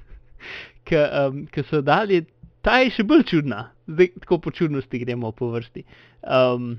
ki 0.88 1.04
um, 1.04 1.44
so 1.68 1.84
dali, 1.84 2.24
ta 2.66 2.80
je 2.82 2.90
še 2.96 3.06
bolj 3.06 3.22
čudna, 3.30 3.68
zdaj 3.86 4.10
tako 4.22 4.40
po 4.42 4.50
čudnosti 4.50 4.98
gremo 4.98 5.30
po 5.32 5.52
vrsti. 5.54 5.84
Um, 6.26 6.76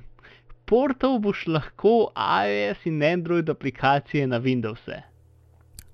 portal 0.68 1.16
boš 1.24 1.46
lahko 1.48 2.10
iOS 2.14 2.88
in 2.92 3.04
Android 3.08 3.50
aplikacije 3.50 4.28
na 4.28 4.42
Windowse. 4.44 5.00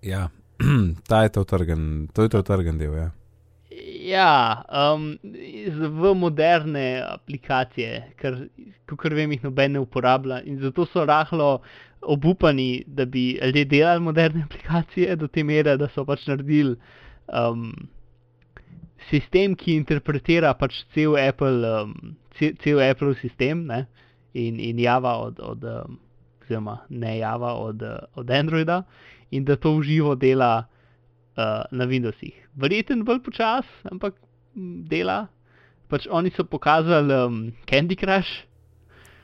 Ja, 0.01 0.29
ta 1.09 1.23
je 1.23 1.35
to 1.37 1.43
trgen, 1.45 2.07
to 2.13 2.25
je 2.25 2.33
to 2.33 2.41
trgen 2.41 2.81
del, 2.81 2.97
ja. 2.97 3.11
Ja, 4.03 4.63
um, 4.69 5.13
v 5.23 6.13
moderne 6.17 7.01
aplikacije, 7.05 8.01
ker, 8.19 8.43
kot 8.89 9.13
vem, 9.13 9.31
jih 9.33 9.45
noben 9.45 9.77
ne 9.77 9.81
uporablja 9.81 10.41
in 10.45 10.59
zato 10.61 10.85
so 10.89 11.05
rahlo 11.09 11.55
obupani, 12.01 12.83
da 12.87 13.05
bi 13.05 13.37
ljudje 13.37 13.65
delali 13.77 14.03
moderne 14.03 14.43
aplikacije 14.49 15.15
do 15.15 15.29
te 15.29 15.45
mere, 15.45 15.77
da 15.77 15.89
so 15.93 16.05
pač 16.05 16.27
naredili 16.27 16.75
um, 17.29 17.71
sistem, 19.09 19.55
ki 19.55 19.77
interpretira 19.79 20.53
pač 20.57 20.83
cel 20.93 21.17
Apple, 21.19 21.73
um, 21.83 22.15
cel, 22.37 22.55
cel 22.63 22.81
Apple 22.83 23.15
sistem 23.21 23.65
ne? 23.67 23.85
in, 24.33 24.59
in 24.59 24.79
Java 24.79 25.17
od, 25.27 25.39
od 25.39 25.63
um, 25.63 25.99
oziroma 26.43 26.81
ne 26.89 27.17
Java 27.19 27.53
od, 27.53 27.81
uh, 27.81 27.97
od 28.15 28.31
Androida 28.31 28.83
in 29.31 29.45
da 29.45 29.55
to 29.55 29.75
v 29.77 29.83
živo 29.83 30.15
dela 30.15 30.65
uh, 31.37 31.63
na 31.71 31.85
Windowsih. 31.85 32.33
Verjeten 32.55 33.03
bolj 33.03 33.23
počas, 33.25 33.65
ampak 33.91 34.15
dela. 34.89 35.27
Pač 35.89 36.07
oni 36.09 36.31
so 36.33 36.45
pokazali 36.45 37.13
um, 37.13 37.53
Candy 37.69 37.95
Crush 37.95 38.45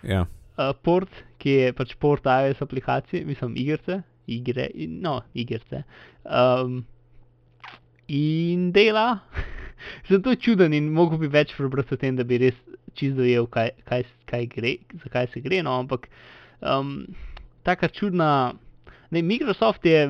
ja. 0.03 0.25
uh, 0.57 0.73
port, 0.83 1.09
ki 1.41 1.49
je 1.49 1.73
pač 1.73 1.95
port 1.97 2.25
iOS 2.25 2.61
aplikacije, 2.61 3.25
mislim, 3.25 3.55
igrice, 3.57 4.01
igre, 4.27 4.69
no, 4.75 5.21
igrice. 5.33 5.83
Um, 6.25 6.83
in 8.07 8.71
dela. 8.71 9.21
Zato 10.09 10.33
je 10.33 10.39
čuden 10.41 10.73
in 10.73 10.89
mogo 10.93 11.17
bi 11.17 11.27
več 11.27 11.53
prebrati 11.57 11.93
o 11.93 11.97
tem, 11.97 12.15
da 12.15 12.23
bi 12.23 12.37
res 12.37 12.57
čisto 12.93 13.21
dojel, 13.21 13.47
kaj, 13.47 13.69
kaj, 13.85 14.03
kaj 14.25 14.45
gre, 14.47 14.75
zakaj 15.03 15.27
se 15.33 15.41
gre. 15.41 15.61
No, 15.63 15.77
ampak 15.79 16.09
um, 16.61 17.05
taka 17.63 17.87
čudna. 17.87 18.53
Ne, 19.11 19.21
Microsoft 19.21 19.85
je 19.85 20.03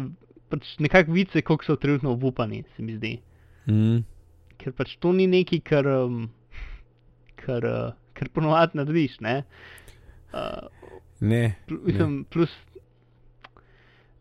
pač 0.50 0.74
nekako 0.80 1.14
vice, 1.14 1.42
koliko 1.42 1.66
so 1.68 1.76
trenutno 1.76 2.12
obupani, 2.16 2.64
se 2.76 2.84
mi 2.84 2.96
zdi. 2.98 3.14
Mm. 3.70 4.02
Ker 4.58 4.74
pač 4.76 4.96
to 5.00 5.14
ni 5.14 5.28
nekaj, 5.28 5.62
kar, 5.64 5.88
um, 5.88 6.26
kar, 7.40 7.64
uh, 7.64 7.94
kar 8.18 8.32
ponovadi 8.34 8.80
narediš. 8.82 9.20
Ne? 9.24 9.42
Uh, 10.34 10.68
Ne, 11.20 11.56
Pl- 11.68 11.82
Mislim, 11.84 12.24
plus. 12.32 12.52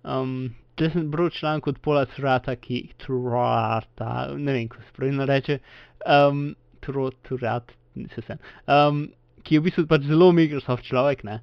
Um, 0.02 0.50
Če 0.78 0.92
sem 0.92 1.08
bral 1.10 1.32
članek 1.34 1.66
od 1.72 1.78
Pola 1.82 2.04
Turata, 2.06 2.54
ki 2.54 2.84
Turata, 3.02 4.28
ne 4.38 4.52
vem, 4.54 4.68
kako 4.70 4.84
se 4.86 4.92
pravilno 4.94 5.24
reče, 5.26 5.58
um, 6.06 6.42
Turo, 6.84 7.08
Turat, 7.26 7.72
se 8.14 8.22
sem, 8.22 8.38
um, 8.70 9.00
ki 9.42 9.56
je 9.56 9.62
v 9.62 9.66
bistvu 9.66 9.86
pač 9.90 10.06
zelo 10.06 10.28
Microsoft 10.36 10.86
človek, 10.86 11.24
ne. 11.26 11.40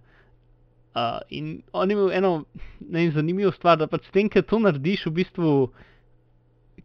Uh, 0.95 1.19
in 1.35 1.49
on 1.75 1.91
je 1.91 1.97
imel 1.97 2.13
eno 2.15 2.31
ne 2.79 3.09
zanimivo 3.11 3.51
stvar, 3.51 3.75
da 3.81 3.89
pač 3.91 4.07
s 4.07 4.15
tem, 4.15 4.31
ker 4.31 4.45
to 4.47 4.61
narediš, 4.63 5.09
v 5.09 5.17
bistvu, 5.19 5.51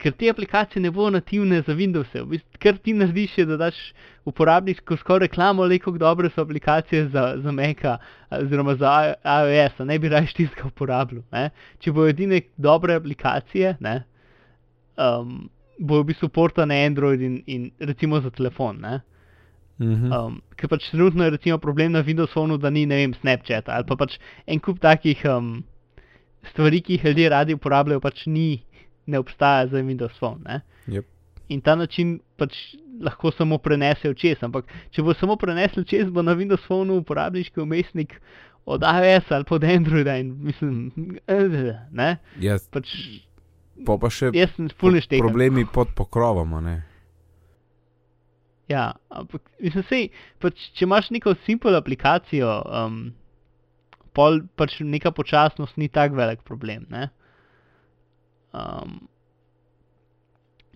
ker 0.01 0.15
te 0.17 0.31
aplikacije 0.33 0.83
ne 0.83 0.91
bodo 0.91 1.11
nativne 1.19 1.61
za 1.67 1.75
Windows, 1.77 2.09
v 2.15 2.25
bistvu, 2.33 2.61
kar 2.63 2.79
ti 2.81 2.95
narediš, 2.97 3.37
je, 3.39 3.47
da 3.47 3.59
daš 3.61 3.79
uporabniku 4.29 4.97
skoraj 4.97 5.29
reklamo, 5.29 5.67
le 5.69 5.79
kako 5.79 5.99
dobre 6.01 6.31
so 6.35 6.43
aplikacije 6.43 7.09
za, 7.13 7.35
za 7.43 7.53
Maca 7.53 7.99
oziroma 8.41 8.75
za 8.81 9.15
iOS, 9.25 9.79
ne 9.85 9.99
bi 9.99 10.09
raje 10.09 10.33
tiskal 10.37 10.73
uporabljal. 10.73 11.23
Ne? 11.33 11.51
Če 11.81 11.93
bojo 11.93 12.15
edine 12.15 12.43
dobre 12.57 12.97
aplikacije, 13.01 13.77
ne, 13.81 14.03
um, 14.97 15.49
bojo 15.79 16.05
v 16.05 16.13
bistvu 16.13 16.29
porta 16.29 16.67
na 16.69 16.81
Android 16.87 17.21
in, 17.21 17.43
in 17.47 17.71
recimo 17.81 18.21
za 18.21 18.31
telefon. 18.31 18.81
Ne? 18.81 19.01
Mhm. 19.81 20.13
Um, 20.13 20.41
ker 20.61 20.69
pač 20.69 20.91
trenutno 20.93 21.25
je 21.25 21.37
recimo 21.39 21.59
problem 21.59 21.93
na 21.97 22.05
Windows 22.05 22.33
Phoneu, 22.37 22.61
da 22.61 22.71
ni, 22.71 22.85
ne 22.87 23.01
vem, 23.01 23.15
Snapchat 23.17 23.69
ali 23.73 23.89
pa 23.89 23.97
pač 23.97 24.19
en 24.47 24.61
kup 24.61 24.81
takih 24.81 25.23
um, 25.25 25.63
stvari, 26.53 26.83
ki 26.85 26.99
jih 26.99 27.07
ljudje 27.09 27.31
radi 27.33 27.57
uporabljajo, 27.57 28.03
pač 28.05 28.27
ni, 28.29 28.61
ne 29.11 29.21
obstaja 29.21 29.67
za 29.71 29.83
Windows 29.83 30.17
Phone. 30.19 30.41
Ne? 30.47 30.61
Jep. 30.87 31.07
In 31.51 31.61
ta 31.67 31.75
način 31.75 32.21
pač 32.39 32.55
lahko 33.03 33.33
samo 33.35 33.59
prenesejo 33.59 34.15
čez, 34.15 34.43
ampak 34.47 34.69
če 34.95 35.03
bo 35.03 35.15
samo 35.19 35.37
prenesel 35.41 35.85
čez, 35.85 36.11
bo 36.11 36.23
na 36.23 36.37
Windows 36.39 36.63
Phoneu 36.69 37.01
uporabniški 37.03 37.61
umestnik 37.61 38.21
od 38.71 38.85
iOS 38.87 39.33
ali 39.35 39.49
pa 39.49 39.55
od 39.57 39.65
Androida 39.65 40.17
in 40.21 40.37
mislim, 40.47 40.93
ne, 42.01 42.11
Ja, 42.39 42.59
pač 42.71 42.93
pa 43.87 43.97
pa 43.99 44.11
še 44.13 44.31
jaz 44.37 44.55
sem 44.57 44.71
fulno 44.79 45.01
štekal. 45.03 45.27
problemi 45.27 45.67
pod 45.67 45.95
pokrovom, 45.97 46.55
ne. 46.65 46.77
Ja, 48.71 48.93
ampak 49.11 49.43
mislim, 49.59 49.85
sej, 49.89 50.05
pač, 50.39 50.69
če 50.79 50.87
imaš 50.87 51.11
neko 51.11 51.35
simple 51.47 51.75
aplikacijo, 51.75 52.51
um, 52.71 53.01
pol 54.15 54.45
pač 54.59 54.79
neka 54.87 55.11
počasnost 55.17 55.79
ni 55.81 55.89
tak 55.91 56.15
velik 56.15 56.45
problem. 56.47 56.87
Ne? 56.93 57.09
Um, 58.53 59.01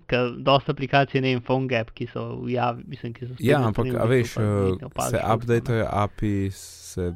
Ker 0.06 0.34
dosta 0.44 0.74
aplikacij, 0.74 1.22
ne 1.24 1.32
vem, 1.32 1.42
PhoneGap, 1.42 1.94
ki 1.96 2.06
so 2.12 2.24
v 2.42 2.52
javi, 2.52 2.82
mislim, 2.92 3.14
ki 3.16 3.24
so 3.24 3.36
Ja, 3.38 3.62
spletno 3.62 3.70
ampak 3.70 3.94
a 3.96 4.08
veš, 4.10 4.34
uh, 4.36 4.82
opaziš, 4.84 5.14
se 5.14 5.22
updatejo 5.32 5.86
API, 5.88 6.50
se 6.52 7.06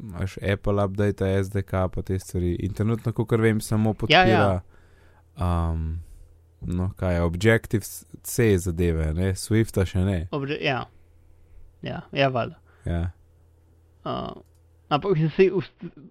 imaš 0.00 0.38
Apple 0.42 0.84
update, 0.84 1.28
SDK, 1.44 1.86
pa 1.94 2.02
te 2.02 2.18
stvari. 2.18 2.56
In 2.66 2.74
trenutno, 2.74 3.12
kot 3.14 3.38
vem, 3.38 3.60
samo 3.60 3.94
podpira. 3.94 4.26
Ja, 4.26 4.42
ja. 4.50 5.70
Um, 5.70 6.00
no, 6.60 6.90
kaj 6.96 7.14
je 7.14 7.22
Objective-C 7.22 8.58
zadeve, 8.58 9.12
ne, 9.14 9.32
Swifta 9.38 9.86
še 9.86 10.02
ne. 10.04 10.18
Obže, 10.34 10.58
ja, 10.60 10.82
ja, 11.86 12.02
ja, 12.12 12.28
valjda. 12.28 12.58
Ja. 12.84 13.04
Uh, 14.04 14.42
ampak 14.90 15.14
vse, 15.16 15.46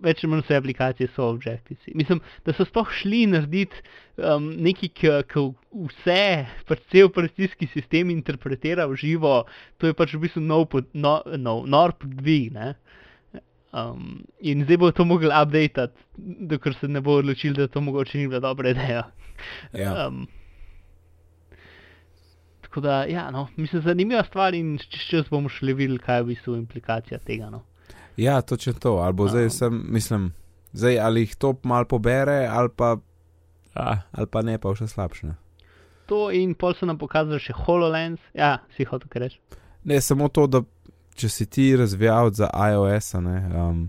več 0.04 0.24
ali 0.24 0.32
manj 0.32 0.44
vse 0.46 0.58
aplikacije 0.60 1.10
so 1.14 1.28
Objective-C. 1.34 1.94
Mislim, 2.00 2.22
da 2.48 2.56
so 2.56 2.66
sploh 2.68 2.90
šli 3.02 3.26
narediti 3.32 3.84
um, 4.18 4.50
nekaj, 4.66 4.94
ki 5.30 5.46
vse, 5.90 6.24
pač 6.70 6.84
cel 6.94 7.10
operacijski 7.10 7.70
sistem 7.74 8.14
interpretira 8.14 8.88
v 8.90 8.98
živo, 9.00 9.44
to 9.78 9.92
je 9.92 9.98
pač 9.98 10.16
v 10.16 10.24
bistvu 10.26 10.44
nov, 10.46 10.70
pod- 10.74 10.90
no, 10.94 11.20
nov, 11.38 11.66
nor 11.70 11.96
podvig. 12.00 12.56
Um, 13.70 14.24
in 14.42 14.64
zdaj 14.66 14.80
bo 14.82 14.90
to 14.96 15.06
mogli 15.06 15.30
updatati, 15.30 16.08
dokler 16.50 16.74
se 16.80 16.88
ne 16.90 17.04
bo 17.06 17.20
odločil, 17.22 17.54
da 17.54 17.68
to 17.70 17.84
mogoče 17.86 18.18
ni 18.18 18.28
bila 18.32 18.42
dobra 18.48 18.72
ideja. 18.74 19.04
Ja. 19.78 20.08
Um, 20.08 20.26
tako 22.66 22.82
da, 22.82 23.04
ja, 23.10 23.30
no, 23.32 23.48
mislim, 23.58 23.82
zanimiva 23.82 24.24
stvar 24.26 24.58
in 24.58 24.78
čez 24.78 25.06
čas 25.10 25.30
bomo 25.30 25.50
šli 25.50 25.74
videli, 25.74 26.02
kaj 26.02 26.18
je 26.18 26.24
v 26.24 26.32
bistvu 26.34 26.58
implikacija 26.58 27.22
tega. 27.22 27.50
No. 27.54 27.62
Ja, 28.20 28.42
točno 28.42 28.74
to. 28.74 28.98
Ali 29.00 29.14
bo 29.14 29.28
zdaj 29.28 29.44
Um. 29.44 29.50
sem, 29.50 29.82
mislim, 29.90 30.34
zdaj 30.72 31.00
ali 31.00 31.22
jih 31.22 31.36
to 31.36 31.54
mal 31.64 31.86
pobere, 31.86 32.48
ali 32.52 32.70
pa, 32.76 32.98
a, 33.74 33.98
ali 34.12 34.28
pa 34.28 34.42
ne, 34.42 34.58
pa 34.60 34.76
še 34.76 34.88
slabše. 34.88 35.34
To 36.10 36.28
in 36.34 36.56
pol 36.58 36.74
so 36.74 36.88
nam 36.90 36.98
pokazali 36.98 37.40
še 37.40 37.54
HoloLens, 37.54 38.20
ja, 38.34 38.58
si 38.76 38.84
hotel 38.90 39.10
kaj 39.10 39.22
reči. 39.22 39.40
Ne, 39.86 40.02
samo 40.02 40.28
to, 40.28 40.48
da 40.48 40.62
če 41.16 41.30
si 41.30 41.46
ti 41.46 41.70
razvijalec 41.78 42.36
za 42.36 42.50
iOS, 42.50 43.14
ne, 43.24 43.38
um, 43.56 43.84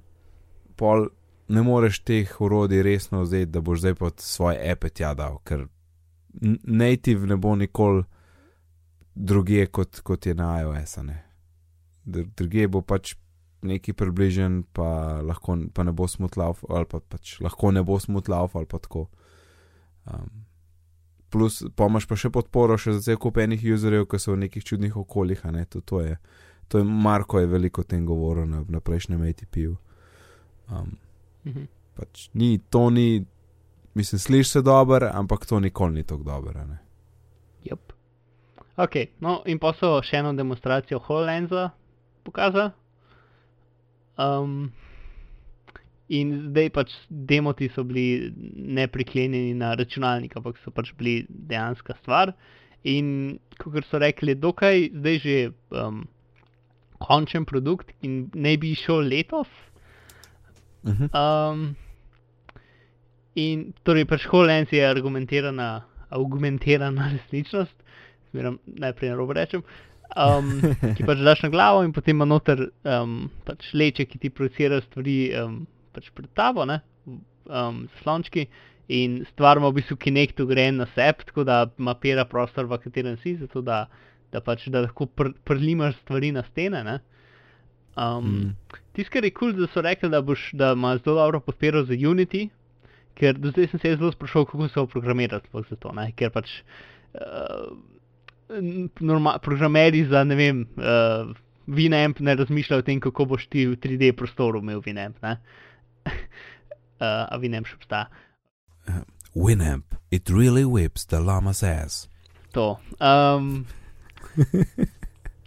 pol 0.76 1.09
ne 1.51 1.62
moreš 1.66 2.03
teh 2.07 2.41
urodij 2.41 2.83
resno 2.87 3.24
vzeti, 3.24 3.51
da 3.51 3.61
boš 3.61 3.81
zdaj 3.81 3.95
pod 3.99 4.20
svoje 4.20 4.61
ape 4.72 4.93
tja 4.95 5.14
dal, 5.14 5.41
ker 5.45 5.66
native 6.62 7.26
ne 7.26 7.37
bo 7.37 7.57
nikoli 7.57 8.05
drugje 9.14 9.66
kot, 9.66 10.01
kot 10.07 10.26
je 10.26 10.35
na 10.35 10.61
iOS. 10.61 10.99
-a, 10.99 11.03
ne. 11.03 11.18
Dr- 12.05 12.28
Drugje 12.37 12.68
bo 12.68 12.81
pač 12.83 13.14
neki 13.63 13.93
približen, 13.93 14.63
pa, 14.73 15.21
lahko, 15.23 15.57
pa 15.75 15.83
ne 15.85 15.93
bo 15.93 16.09
smutlav, 16.09 16.63
ali 16.69 16.87
pa 16.89 17.01
pač 17.01 17.41
lahko 17.41 17.71
ne 17.71 17.83
bo 17.83 17.99
smutlav, 18.01 18.51
ali 18.55 18.67
pa 18.67 18.79
tako. 18.79 19.07
Um, 20.07 20.31
plus, 21.31 21.63
pa 21.77 21.87
imaš 21.87 22.07
pa 22.09 22.17
še 22.17 22.31
podporo 22.31 22.79
še 22.81 22.97
za 22.97 23.01
cel 23.01 23.19
kup 23.21 23.37
enih 23.39 23.63
userjev, 23.75 24.07
ki 24.09 24.19
so 24.19 24.33
v 24.33 24.47
nekih 24.47 24.65
čudnih 24.65 24.97
okoljih, 24.97 25.45
a 25.45 25.51
ne, 25.51 25.65
to, 25.65 25.81
to 25.81 26.01
je. 26.01 26.17
To 26.69 26.79
je 26.79 26.85
Marko 26.85 27.41
je 27.41 27.47
veliko 27.51 27.83
o 27.83 27.85
tem 27.85 28.07
govoril 28.07 28.47
na, 28.47 28.65
na 28.69 28.81
prejšnjem 28.81 29.23
ATP-ju. 29.23 29.77
Um, 30.71 30.97
Mhm. 31.45 31.65
pač 31.97 32.29
ni, 32.35 32.59
to 32.71 32.91
ni, 32.91 33.25
mislim, 33.95 34.19
slišiš 34.19 34.49
se 34.49 34.63
dobro, 34.63 35.11
ampak 35.13 35.47
to 35.47 35.61
nikoli 35.61 35.95
ni 35.95 36.03
tako 36.03 36.23
dobro. 36.23 36.61
a 36.61 36.65
ne. 36.65 36.79
Yep. 37.65 37.93
Ok, 38.77 38.95
no 39.21 39.43
in 39.47 39.59
pa 39.59 39.73
so 39.73 40.01
še 40.03 40.17
eno 40.17 40.33
demonstracijo 40.33 40.99
HoloLensa 40.99 41.71
pokazali. 42.25 42.71
Um, 44.21 44.73
in 46.11 46.33
zdaj 46.51 46.71
pač 46.75 46.95
demoti 47.09 47.71
so 47.71 47.85
bili 47.87 48.33
ne 48.55 48.87
priklenjeni 48.91 49.55
na 49.55 49.75
računalnik, 49.79 50.35
ampak 50.37 50.59
so 50.64 50.73
pač 50.75 50.93
bili 50.99 51.23
dejanska 51.29 51.95
stvar. 52.03 52.35
In 52.85 53.39
kot 53.61 53.87
so 53.87 54.01
rekli, 54.03 54.35
dokaj 54.35 54.89
zdaj 54.97 55.21
že 55.25 55.37
um, 55.77 56.03
končen 57.01 57.47
produkt 57.49 57.93
in 58.03 58.27
naj 58.35 58.59
bi 58.61 58.75
šel 58.75 59.07
letos. 59.09 59.49
Uh 60.83 60.93
-huh. 60.93 61.09
Um, 61.12 61.77
in 63.35 63.73
torej, 63.85 64.05
pač 64.05 64.27
HoloLens 64.27 64.73
je 64.73 64.87
argumentirana, 64.87 65.85
augmentirana 66.11 67.11
resničnost, 67.14 67.77
zmeram 68.31 68.59
najprej 68.66 69.11
na 69.11 69.16
robu 69.16 69.33
rečem, 69.33 69.62
um, 70.17 70.51
ki 70.97 71.07
pač 71.07 71.23
daš 71.25 71.45
na 71.47 71.51
glavo 71.53 71.85
in 71.87 71.93
potem 71.97 72.17
ima 72.17 72.27
noter 72.29 72.67
um, 72.85 73.29
pač 73.47 73.71
leče, 73.75 74.07
ki 74.11 74.21
ti 74.23 74.33
projicira 74.35 74.81
stvari 74.85 75.19
um, 75.41 75.63
pač 75.95 76.11
pred 76.15 76.31
tabo, 76.39 76.67
ne, 76.69 76.81
um, 77.51 77.85
slončki. 78.03 78.49
In 78.91 79.21
stvar 79.31 79.61
ima 79.61 79.69
v 79.71 79.79
bistvu 79.79 79.97
Kinect 80.03 80.41
ugrajen 80.43 80.81
na 80.83 80.89
sebe, 80.97 81.23
tako 81.29 81.45
da 81.47 81.63
mapira 81.79 82.25
prostor, 82.27 82.67
v 82.67 82.81
katerem 82.83 83.19
si, 83.23 83.37
zato 83.39 83.63
da, 83.63 83.85
da, 84.35 84.43
pač, 84.43 84.67
da 84.67 84.83
lahko 84.83 85.07
pr, 85.07 85.31
prlimaš 85.47 85.95
stvari 86.03 86.33
na 86.35 86.43
stene. 86.51 86.83
Ne? 86.87 86.99
Um, 87.95 88.27
Mm. 88.27 88.57
Tisto, 88.95 89.13
kar 89.13 89.25
je 89.25 89.31
kul, 89.31 89.53
cool, 89.53 89.61
da 89.63 89.71
so 89.71 89.83
rekli, 89.83 90.11
da, 90.11 90.23
boš, 90.23 90.51
da 90.59 90.73
ima 90.75 90.97
zelo 90.99 91.21
dobro 91.21 91.41
podporo 91.41 91.85
za 91.87 91.95
Unity, 91.95 92.49
ker 93.15 93.39
do 93.39 93.53
zdaj 93.53 93.69
sem 93.71 93.81
se 93.81 93.97
zelo 93.97 94.13
sprašoval, 94.13 94.47
kako 94.47 94.69
se 94.69 94.87
programirati 94.93 95.49
za 95.71 95.77
to. 95.77 95.93
Ne? 95.93 96.11
Ker 96.17 96.31
pač 96.35 96.51
uh, 97.15 97.77
programeri 99.42 100.05
za 100.05 100.24
ne 100.24 100.34
vem, 100.34 100.66
uh, 100.76 101.36
Winamp 101.66 102.20
ne 102.20 102.34
razmišljajo 102.34 102.78
o 102.78 102.82
tem, 102.82 103.01
kako 103.01 103.24
boš 103.24 103.46
ti 103.46 103.66
v 103.66 103.76
3D 103.76 104.12
prostoru 104.12 104.59
imel 104.59 104.80
Winamp. 104.80 105.22
ne. 105.22 105.36
uh, 106.07 106.12
a 107.32 107.38
Winamp 107.38 107.66
še 107.66 107.78
obstaja. 107.78 108.09
Winamp, 109.34 109.94
it 110.11 110.30
really 110.30 110.64
whips 110.64 111.05
the 111.05 111.20
llama's 111.20 111.62
ass. 111.62 112.09
To. 112.53 112.80
Um, 112.98 113.66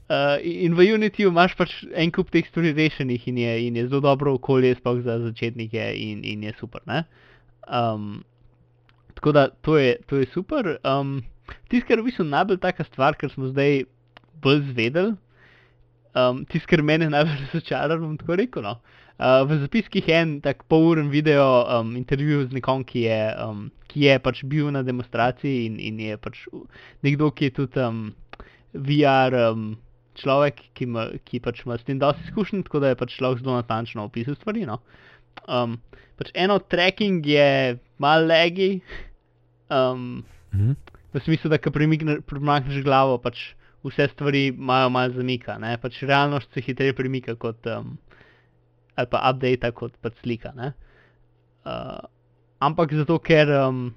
uh, 0.10 0.38
in 0.64 0.76
v 0.76 0.88
Unityju 0.96 1.34
imaš 1.34 1.58
pač 1.60 1.76
en 1.92 2.12
kup 2.16 2.32
teh 2.32 2.48
stvari 2.48 2.72
rešenih 2.78 3.28
in 3.28 3.38
je, 3.38 3.54
in 3.68 3.76
je 3.76 3.88
zelo 3.90 4.00
dobro 4.00 4.38
okolje, 4.40 4.78
sploh 4.80 5.02
za 5.04 5.20
začetnike, 5.20 5.92
in, 6.00 6.24
in 6.24 6.44
je 6.48 6.56
super. 6.60 6.82
ne. 6.88 7.04
Um, 7.68 8.24
tako 9.16 9.32
da 9.32 9.50
to 9.50 9.78
je, 9.78 9.98
to 10.08 10.24
je 10.24 10.32
super. 10.32 10.78
Um, 10.84 11.24
Tisto, 11.70 11.88
kar 11.88 12.00
je 12.00 12.04
v 12.04 12.10
bistvu 12.10 12.26
najbolj 12.30 12.60
taka 12.64 12.86
stvar, 12.88 13.18
kar 13.20 13.32
smo 13.34 13.50
zdaj 13.52 13.86
bolj 14.44 14.64
zvedeli, 14.72 15.14
um, 16.16 16.44
tisto, 16.50 16.70
kar 16.70 16.84
mene 16.86 17.10
najbolj 17.12 17.40
razočara, 17.46 17.98
bom 18.02 18.18
tako 18.20 18.38
rekel. 18.40 18.66
No. 18.66 18.78
Uh, 19.22 19.44
v 19.48 19.60
zapiskih 19.62 20.08
je 20.10 20.18
en 20.18 20.34
tak 20.42 20.66
poluren 20.72 21.12
video 21.14 21.64
um, 21.70 21.94
intervju 21.96 22.48
z 22.48 22.58
nekom, 22.58 22.82
ki 22.88 23.06
je, 23.06 23.22
um, 23.46 23.68
ki 23.92 24.08
je 24.08 24.18
pač 24.26 24.42
bil 24.50 24.72
na 24.74 24.82
demonstraciji 24.84 25.68
in, 25.70 25.78
in 25.80 26.02
je 26.02 26.18
pač 26.18 26.44
nekdo, 27.06 27.30
ki 27.32 27.52
je 27.52 27.56
tudi 27.62 27.84
um, 27.84 28.08
VR 28.74 29.38
um, 29.52 29.72
človek, 30.18 30.66
ki, 30.74 30.90
ima, 30.90 31.08
ki 31.30 31.40
pač 31.46 31.62
ima 31.64 31.78
s 31.78 31.86
tem 31.86 32.02
dosti 32.02 32.26
izkušenj, 32.30 32.66
tako 32.68 32.82
da 32.82 32.92
je 32.92 33.00
pač 33.00 33.16
človek 33.22 33.46
zelo 33.46 33.62
natančno 33.62 34.10
opisal 34.10 34.38
stvari. 34.42 34.66
No. 34.66 34.82
Um, 35.46 35.78
pač 36.18 36.34
eno 36.34 36.58
tracking 36.58 37.22
je 37.26 37.78
mal 38.02 38.26
legi, 38.26 38.82
um, 39.70 40.24
Mhm. 40.54 40.76
V 41.14 41.22
smislu, 41.22 41.52
da 41.54 41.60
ko 41.62 41.72
premakneš 41.74 42.82
glavo, 42.86 43.20
pač 43.22 43.54
vse 43.84 44.08
stvari 44.14 44.48
imajo 44.52 44.90
malo 44.90 45.14
zamika. 45.14 45.58
Ne? 45.62 45.76
Pač 45.82 46.02
realnost 46.08 46.54
se 46.54 46.64
hitreje 46.64 46.96
premika 46.98 47.36
kot. 47.36 47.68
Um, 47.70 47.98
ali 48.96 49.10
pa 49.10 49.22
update 49.30 49.72
kot 49.76 49.96
pač 50.02 50.18
slika. 50.22 50.54
Ne? 50.58 50.74
Uh, 51.66 52.04
ampak 52.64 52.94
zato, 52.94 53.18
ker, 53.24 53.50
um, 53.50 53.88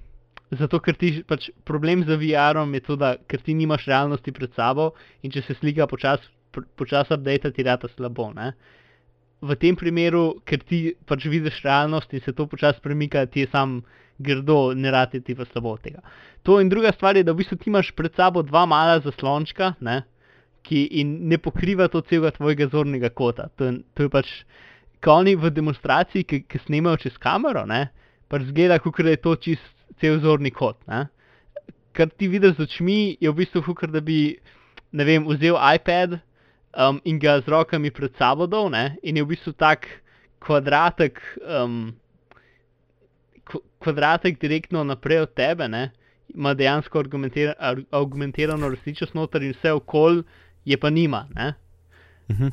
zato, 0.51 0.79
ker 0.83 0.97
ti 0.97 1.11
pač 1.27 1.49
problem 1.67 2.05
z 2.07 2.17
VR-om 2.17 2.73
je 2.77 2.83
to, 2.87 2.97
da 2.99 3.15
ker 3.29 3.43
ti 3.43 3.55
nimaš 3.57 3.87
realnosti 3.89 4.33
pred 4.33 4.53
sabo 4.57 4.93
in 5.21 5.33
če 5.33 5.45
se 5.45 5.57
slika 5.59 5.87
počasi 5.89 6.33
počasi 6.57 7.13
update, 7.13 7.51
ti 7.53 7.63
rata 7.63 7.89
slabo. 7.91 8.31
Ne? 8.33 8.53
V 9.45 9.53
tem 9.61 9.77
primeru, 9.77 10.39
ker 10.47 10.63
ti 10.65 10.95
pač 11.05 11.27
vidiš 11.29 11.61
realnost 11.61 12.13
in 12.17 12.23
se 12.25 12.33
to 12.33 12.47
počasi 12.49 12.81
premika, 12.81 13.27
ti 13.29 13.45
je 13.45 13.51
sam 13.51 13.83
grdo, 14.17 14.73
ne 14.73 14.91
rati 14.91 15.21
ti 15.21 15.35
pa 15.35 15.45
slabo 15.45 15.77
tega. 15.77 16.01
To 16.43 16.61
in 16.61 16.69
druga 16.69 16.91
stvar 16.91 17.17
je, 17.17 17.23
da 17.23 17.33
v 17.33 17.43
bistvu 17.43 17.57
ti 17.57 17.69
imaš 17.69 17.91
pred 17.95 18.15
sabo 18.15 18.43
dva 18.43 18.65
mala 18.65 18.99
zaslončka, 19.03 19.75
ne? 19.81 20.03
ki 20.67 21.03
ne 21.03 21.37
pokriva 21.39 21.87
to 21.87 22.01
celega 22.03 22.33
tvojega 22.35 22.67
zornega 22.71 23.09
kota. 23.09 23.47
To 23.55 23.69
je, 23.69 23.77
to 23.95 24.07
je 24.07 24.11
pač, 24.11 24.31
ko 25.03 25.21
oni 25.21 25.37
v 25.39 25.51
demonstraciji, 25.53 26.25
ki, 26.27 26.41
ki 26.49 26.63
snemajo 26.65 27.05
čez 27.05 27.19
kamero, 27.23 27.63
ne, 27.69 27.87
pač 28.27 28.49
zgleda, 28.49 28.79
kot 28.83 28.99
da 29.05 29.13
je 29.13 29.21
to 29.23 29.35
čist 29.47 29.69
cel 30.01 30.19
zorni 30.23 30.51
kot. 30.51 30.79
Ne. 30.91 31.05
Kar 31.95 32.11
ti 32.11 32.27
vidiš 32.29 32.57
z 32.57 32.67
očmi, 32.67 32.99
je 33.21 33.31
v 33.31 33.37
bistvu 33.37 33.63
kot 33.71 33.93
da 33.93 34.03
bi, 34.03 34.35
ne 34.91 35.07
vem, 35.07 35.29
vzel 35.29 35.55
iPad 35.55 36.19
um, 36.19 36.99
in 37.07 37.21
ga 37.21 37.39
z 37.39 37.53
rokami 37.53 37.93
pred 37.93 38.13
sabo 38.19 38.49
dol, 38.49 38.69
ne, 38.73 38.97
in 39.01 39.17
je 39.17 39.23
v 39.23 39.31
bistvu 39.31 39.55
tak 39.57 39.87
kvadratek, 40.43 41.21
um, 41.41 41.95
kvadratek 43.79 44.39
direktno 44.41 44.83
naprej 44.83 45.19
od 45.25 45.33
tebe, 45.33 45.67
ne, 45.67 45.89
ima 46.35 46.53
dejansko 46.53 46.99
argumentira, 46.99 47.53
ar- 47.59 47.83
argumentirano 47.91 48.69
resničnost 48.69 49.13
noter 49.13 49.43
in 49.43 49.53
vse 49.55 49.71
okol 49.71 50.23
je 50.65 50.77
pa 50.77 50.89
nima. 50.89 51.27
Ne. 51.35 51.53
Mhm. 52.31 52.47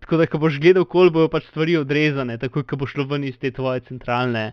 tako 0.00 0.16
da, 0.16 0.26
ko 0.26 0.38
boš 0.38 0.56
gledal, 0.60 0.84
kol 0.84 1.10
bojo 1.14 1.28
pač 1.30 1.44
stvari 1.46 1.76
odrezane, 1.78 2.38
tako 2.38 2.64
ko 2.66 2.76
boš 2.76 2.92
šlo 2.96 3.04
ven 3.06 3.24
iz 3.24 3.36
te 3.38 3.50
tvoje 3.50 3.80
centralne 3.86 4.52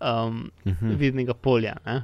um, 0.00 0.50
Uh 0.64 0.72
-huh. 0.72 0.96
vidnega 0.98 1.34
polja. 1.34 1.76
Ne? 1.86 2.02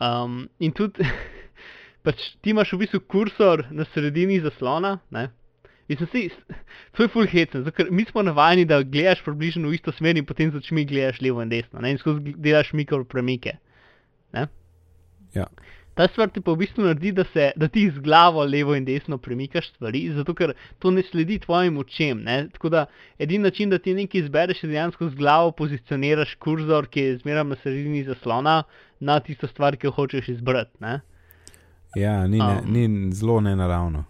Um, 0.00 0.48
in 0.58 0.72
tudi, 0.72 1.04
pač 2.06 2.16
ti 2.40 2.50
imaš 2.50 2.72
v 2.72 2.78
bistvu 2.78 3.00
kursor 3.00 3.66
na 3.70 3.84
sredini 3.84 4.40
zaslona. 4.40 4.98
Ne? 5.10 5.28
Mislim, 5.88 6.08
si, 6.12 6.30
to 6.96 7.02
je 7.02 7.08
full 7.08 7.26
hecen, 7.26 7.64
ker 7.72 7.88
mi 7.90 8.04
smo 8.04 8.22
navajeni, 8.22 8.66
da 8.68 8.82
gledaš 8.82 9.22
približno 9.24 9.70
v 9.70 9.78
isto 9.78 9.92
smer 9.92 10.18
in 10.20 10.26
potem 10.28 10.50
z 10.52 10.60
očmi 10.60 10.84
gledaš 10.84 11.22
levo 11.24 11.40
in 11.42 11.48
desno 11.48 11.80
ne? 11.80 11.94
in 11.94 11.98
skozi 11.98 12.34
delaš 12.36 12.74
mikropremike. 12.76 13.56
Ne? 14.36 14.46
Ja. 15.34 15.46
Ta 15.98 16.06
stvar 16.06 16.28
ti 16.30 16.38
pa 16.44 16.52
v 16.54 16.60
bistvu 16.60 16.84
naredi, 16.84 17.10
da, 17.16 17.24
se, 17.32 17.48
da 17.58 17.66
ti 17.72 17.88
z 17.90 17.98
glavo 18.04 18.44
levo 18.44 18.76
in 18.76 18.84
desno 18.86 19.16
premikaš 19.18 19.72
stvari, 19.72 20.04
zato 20.14 20.34
ker 20.36 20.52
to 20.78 20.92
ne 20.94 21.02
sledi 21.02 21.40
tvojim 21.42 21.80
očem. 21.80 22.20
Ne? 22.22 22.36
Tako 22.52 22.70
da 22.70 22.84
edini 23.18 23.48
način, 23.48 23.72
da 23.72 23.80
ti 23.82 23.96
nekaj 23.96 24.20
izbereš, 24.20 24.62
je 24.62 24.70
dejansko 24.70 25.08
z 25.08 25.18
glavo 25.18 25.50
pozicioniraš 25.58 26.36
kurzor, 26.38 26.86
ki 26.86 27.00
je 27.00 27.16
zmeraj 27.24 27.48
na 27.48 27.58
sredini 27.64 28.04
zaslona, 28.04 28.62
na 29.00 29.18
tisto 29.20 29.48
stvar, 29.48 29.76
ki 29.76 29.88
jo 29.88 29.96
hočeš 29.96 30.28
izbrati. 30.36 30.76
Ne? 30.84 31.00
Ja, 31.96 32.26
ni, 32.26 32.38
ne, 32.38 32.60
Um. 32.62 32.72
ni 32.72 33.12
zelo 33.12 33.40
nenaravno. 33.40 34.04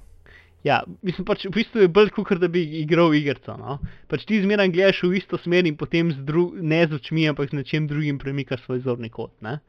Ja, 0.66 0.80
mislim 1.06 1.26
pač 1.26 1.44
v 1.46 1.52
bistvu 1.54 1.84
je 1.84 1.90
bolj 1.92 2.10
kot 2.16 2.40
da 2.42 2.48
bi 2.50 2.64
igral 2.80 3.14
igrico. 3.14 3.54
No? 3.56 3.78
Pač 4.10 4.24
ti 4.26 4.40
zmeraj 4.42 4.72
gledaš 4.74 5.04
v 5.06 5.20
isto 5.20 5.38
smer 5.38 5.68
in 5.70 5.76
potem 5.78 6.10
z 6.10 6.24
dru, 6.26 6.50
ne 6.58 6.82
z 6.86 6.98
očmi, 6.98 7.28
ampak 7.30 7.52
z 7.52 7.60
nečem 7.60 7.86
drugim 7.86 8.18
premikaš 8.18 8.64
svoj 8.66 8.82
zorni 8.86 9.10
kot. 9.10 9.30
Ne? 9.44 9.60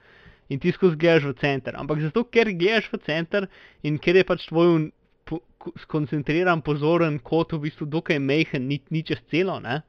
In 0.50 0.60
ti 0.60 0.74
skozi 0.74 0.98
gledaš 0.98 1.30
v 1.30 1.36
center. 1.38 1.78
Ampak 1.78 2.02
zato, 2.02 2.26
ker 2.26 2.50
gledaš 2.50 2.90
v 2.90 3.02
center 3.06 3.46
in 3.86 4.02
ker 4.02 4.18
je 4.18 4.26
pač 4.26 4.48
tvoj 4.50 4.90
po, 5.30 5.44
ko- 5.62 5.76
skoncentriran, 5.86 6.66
pozoren 6.66 7.22
kot 7.22 7.54
v 7.54 7.70
bistvu 7.70 7.86
dokaj 7.86 8.18
mehen, 8.18 8.66
ni, 8.66 8.82
ni 8.90 9.06
čez 9.06 9.22
celo. 9.30 9.60
Ne? 9.62 9.84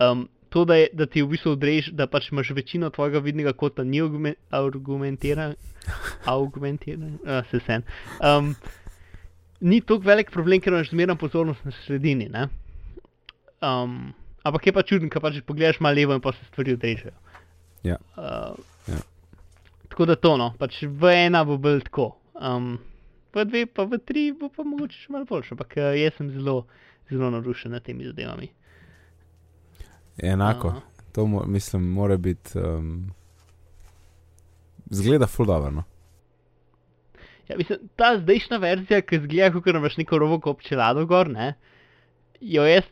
Um, 0.00 0.24
to, 0.48 0.64
da, 0.64 0.80
je, 0.80 0.88
da 0.96 1.04
ti 1.04 1.20
v 1.20 1.36
bistvu 1.36 1.52
odrež, 1.52 1.92
da 1.92 2.08
pač 2.08 2.32
imaš 2.32 2.56
večino 2.56 2.88
tvojega 2.88 3.20
vidnega 3.20 3.52
kota, 3.52 3.84
ni 3.84 4.00
argumen- 4.00 4.40
argumentiran, 4.48 5.52
argumentiran, 6.24 7.20
uh, 7.28 7.44
se 7.52 7.60
sen. 7.68 7.84
Um, 8.24 8.54
ni 9.60 9.80
tako 9.80 10.06
velik 10.06 10.30
problem, 10.30 10.60
ker 10.60 10.72
imaš 10.72 10.90
zmerno 10.90 11.16
pozornost 11.16 11.64
na 11.64 11.72
sredini. 11.84 12.28
ne. 12.28 12.48
Um, 13.62 14.14
ampak 14.42 14.66
je 14.66 14.72
pa 14.72 14.82
čudno, 14.82 15.10
ker 15.10 15.22
pač 15.22 15.40
pogledaš 15.46 15.80
malo 15.80 15.98
levo 15.98 16.14
in 16.14 16.20
pa 16.20 16.32
se 16.32 16.44
stvari 16.52 16.76
odrežejo. 16.78 17.14
Ja. 17.82 17.96
Uh, 18.16 18.54
Ja. 18.88 18.98
Tako 19.88 20.04
da 20.04 20.16
to, 20.16 20.36
no, 20.36 20.52
pač 20.58 20.82
v 20.82 21.12
ena 21.26 21.44
bo 21.44 21.58
bolj 21.58 21.82
tako. 21.88 22.12
Um, 22.40 22.78
v 23.34 23.44
dve, 23.44 23.66
pa 23.66 23.84
v 23.84 23.98
tri 24.00 24.30
bo 24.32 24.48
pa 24.52 24.64
mogoče 24.64 24.96
še 24.96 25.12
malo 25.12 25.28
boljše, 25.28 25.54
ampak 25.56 25.76
uh, 25.76 25.90
jaz 25.98 26.16
sem 26.16 26.30
zelo, 26.32 26.62
zelo 27.10 27.30
navdušen 27.34 27.74
nad 27.76 27.84
temi 27.84 28.08
zadevami. 28.08 28.48
Enako. 30.24 30.72
Aha. 30.74 31.04
To 31.16 31.26
mo, 31.26 31.44
mislim, 31.46 31.84
mora 31.92 32.16
biti. 32.16 32.58
Um, 32.58 33.10
zgleda 34.90 35.26
ful 35.26 35.46
dobro. 35.46 35.70
No? 35.70 35.84
Ja, 37.48 37.56
mislim, 37.56 37.78
ta 37.96 38.18
zdajšnja 38.18 38.56
verzija, 38.58 39.00
ki 39.00 39.18
zgleda, 39.18 39.52
kot 39.54 39.64
da 39.66 39.78
imaš 39.78 39.96
neko 39.96 40.18
rovo 40.18 40.40
kot 40.40 40.60
čelado 40.60 41.06
gor, 41.06 41.28
ne. 41.28 41.54
Jo 42.40 42.62
jaz, 42.62 42.84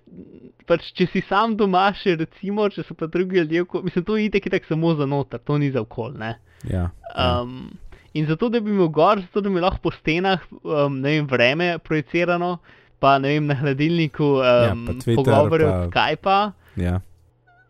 pač, 0.67 0.89
če 0.93 1.07
si 1.07 1.21
sam 1.23 1.57
doma, 1.57 1.93
še 1.95 2.17
recimo, 2.17 2.69
če 2.69 2.83
so 2.83 2.95
pa 2.95 3.07
drugi 3.07 3.39
ljudje, 3.39 3.63
oko- 3.63 3.83
mislim, 3.83 4.05
to 4.05 4.17
je 4.17 4.25
itek 4.27 4.65
samo 4.65 4.95
za 4.95 5.07
noter, 5.07 5.39
to 5.41 5.59
ni 5.59 5.71
za 5.71 5.81
okol, 5.81 6.13
ne. 6.15 6.33
Ja, 6.65 6.89
ja. 7.11 7.41
Um, 7.41 7.69
in 8.13 8.27
zato, 8.27 8.49
da 8.49 8.61
bi 8.61 8.71
imel 8.71 8.89
gor, 8.89 9.21
zato 9.21 9.41
da 9.41 9.51
bi 9.51 9.61
lahko 9.61 9.79
po 9.81 9.91
stenah, 9.93 10.41
um, 10.63 10.99
ne 10.99 11.11
vem, 11.13 11.27
vreme 11.27 11.79
projicirano, 11.79 12.57
pa 12.99 13.19
ne 13.19 13.29
vem, 13.29 13.47
na 13.47 13.55
hladilniku 13.55 14.33
Ja, 14.41 14.73
um, 14.73 14.87
pa 14.87 14.93
Twitter, 14.95 15.17
pogovore 15.17 15.65
pa- 15.65 15.77
od 15.77 15.93
Skypa, 15.93 16.39
ja. 16.77 16.97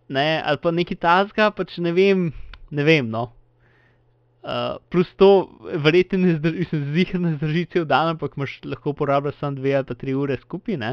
ne, 0.09 0.28
ali 0.41 0.59
pa 0.59 0.70
neki 0.72 0.95
tasga, 0.97 1.51
pač 1.51 1.76
ne 1.78 1.93
vem, 1.93 2.28
ne 2.70 2.84
vem, 2.84 3.11
no. 3.11 3.32
Uh, 4.47 4.76
plus 4.88 5.09
to, 5.18 5.49
verjetno 5.74 6.18
ne 6.18 6.36
zdrži, 6.36 6.59
mislim, 6.59 6.82
zihar 6.94 7.20
ne 7.20 7.32
zdrži 7.34 7.64
cel 7.72 7.84
dan, 7.84 8.12
ampak 8.14 8.36
imaš 8.36 8.61
lahko 8.64 8.92
uporabljaš 8.94 9.40
samo 9.40 9.57
dve 9.59 9.72
ali 9.74 9.86
pa 9.88 9.94
tri 9.99 10.14
ure 10.14 10.36
skupaj, 10.38 10.76
ne. 10.78 10.90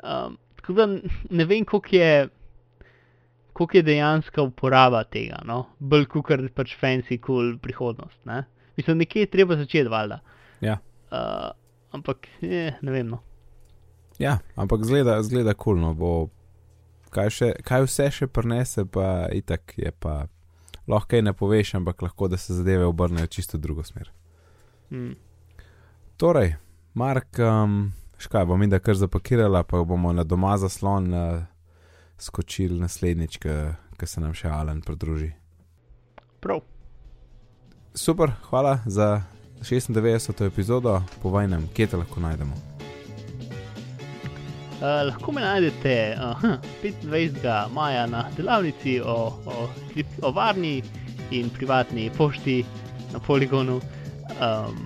Um, 0.00 0.38
tako 0.56 0.72
da 0.72 0.86
ne 1.30 1.44
vem, 1.44 1.64
koliko 1.64 1.96
je, 1.96 2.28
koliko 3.52 3.76
je 3.76 3.82
dejanska 3.82 4.42
uporaba 4.42 5.04
tega, 5.04 5.42
no. 5.44 5.66
Bolj 5.78 6.06
kukar 6.08 6.46
pač 6.56 6.72
fancy 6.80 7.20
cool 7.26 7.58
prihodnost, 7.60 8.16
ne. 8.24 8.46
Mislim, 8.80 8.98
nekje 9.04 9.26
je 9.26 9.32
treba 9.36 9.60
začeti, 9.60 9.88
valjda. 9.92 10.22
Ja. 10.64 10.78
Uh, 11.12 11.50
ampak, 11.92 12.30
eh, 12.40 12.80
ne 12.80 12.92
vem, 12.92 13.12
no. 13.12 13.20
ja, 14.18 14.38
ampak 14.56 14.88
zgleda, 14.88 15.20
zgleda 15.22 15.52
kulno. 15.54 15.92
Bo, 15.94 16.30
kaj, 17.12 17.30
še, 17.30 17.54
kaj 17.60 17.84
vse 17.84 18.10
še 18.22 18.26
prenese, 18.32 18.88
pa 18.88 19.28
itak 19.36 19.76
je 19.76 19.92
pa. 19.92 20.22
Lahko 20.90 21.14
kaj 21.14 21.22
ne 21.22 21.32
poveš, 21.32 21.74
ampak 21.78 22.02
lahko 22.02 22.28
da 22.28 22.36
se 22.36 22.54
zadeve 22.54 22.84
obrnejo 22.84 23.26
čisto 23.26 23.58
v 23.58 23.60
drugo 23.60 23.84
smer. 23.86 24.10
Mm. 24.90 25.14
Torej, 26.16 26.56
Mark, 26.94 27.38
um, 27.38 27.92
škaj 28.18 28.44
bom 28.44 28.62
in 28.62 28.70
da 28.70 28.78
kar 28.78 28.98
zapakirala, 28.98 29.62
pa 29.62 29.84
bomo 29.84 30.12
na 30.12 30.24
doma 30.24 30.56
zaslon 30.58 31.14
uh, 31.14 31.42
skočili 32.18 32.80
naslednjič, 32.80 33.38
ko 33.96 34.06
se 34.06 34.20
nam 34.20 34.34
še 34.34 34.48
Alan 34.48 34.82
pridruži. 34.82 35.30
Prav. 36.40 36.60
Super, 37.94 38.32
hvala 38.50 38.78
za 38.86 39.22
96. 39.62 40.46
epizodo, 40.46 41.00
povej 41.22 41.48
nam, 41.48 41.68
kje 41.74 41.86
te 41.86 41.96
lahko 41.96 42.20
najdemo. 42.20 42.69
Uh, 44.80 44.86
lahko 45.06 45.32
me 45.32 45.42
najdete 45.44 46.16
uh, 46.16 46.44
25. 46.82 47.68
maja 47.72 48.06
na 48.06 48.24
delavnici 48.36 49.00
o, 49.00 49.16
o, 49.46 49.68
o 50.22 50.30
varni 50.32 50.82
in 51.30 51.50
privatni 51.50 52.10
pošti 52.16 52.64
na 53.12 53.18
poligonu, 53.20 53.80
um, 54.40 54.78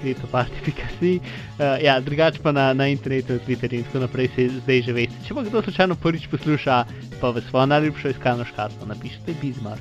kriptoparti.si. 0.00 1.20
Uh, 1.58 1.80
ja, 1.82 2.00
drugače 2.00 2.42
pa 2.42 2.52
na, 2.52 2.72
na 2.74 2.86
internetu, 2.92 3.38
Twitterju 3.46 3.78
in 3.78 3.88
tako 3.88 4.04
naprej 4.04 4.28
se 4.36 4.48
zdaj 4.60 4.82
že 4.82 4.92
veste. 4.92 5.24
Če 5.24 5.34
pa 5.34 5.46
kdo 5.48 5.62
slučajno 5.62 5.96
prvič 5.96 6.28
posluša, 6.28 6.84
pa 7.20 7.32
v 7.32 7.42
svojo 7.48 7.66
najljubšo 7.72 8.12
iskalno 8.12 8.44
škatlo 8.44 8.92
napišite 8.92 9.40
Bizmar 9.40 9.80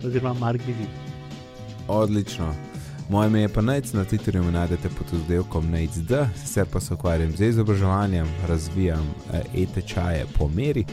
oziroma 0.00 0.34
Mark 0.40 0.64
Bizit. 0.64 0.88
Odlično. 1.88 2.69
Moje 3.10 3.26
ime 3.26 3.40
je 3.40 3.48
pa 3.48 3.60
Nec, 3.60 3.92
na 3.92 4.04
Twitterju 4.04 4.42
me 4.42 4.52
najdete 4.52 4.88
pod 4.88 5.20
oddelkom 5.20 5.70
NECD, 5.70 6.12
sicer 6.36 6.66
pa 6.72 6.80
se 6.80 6.94
ukvarjam 6.94 7.32
z 7.36 7.48
izobraževanjem, 7.48 8.26
razvijam 8.48 9.14
eh, 9.32 9.62
e-tečaje 9.62 10.26
po 10.38 10.48
meri. 10.48 10.84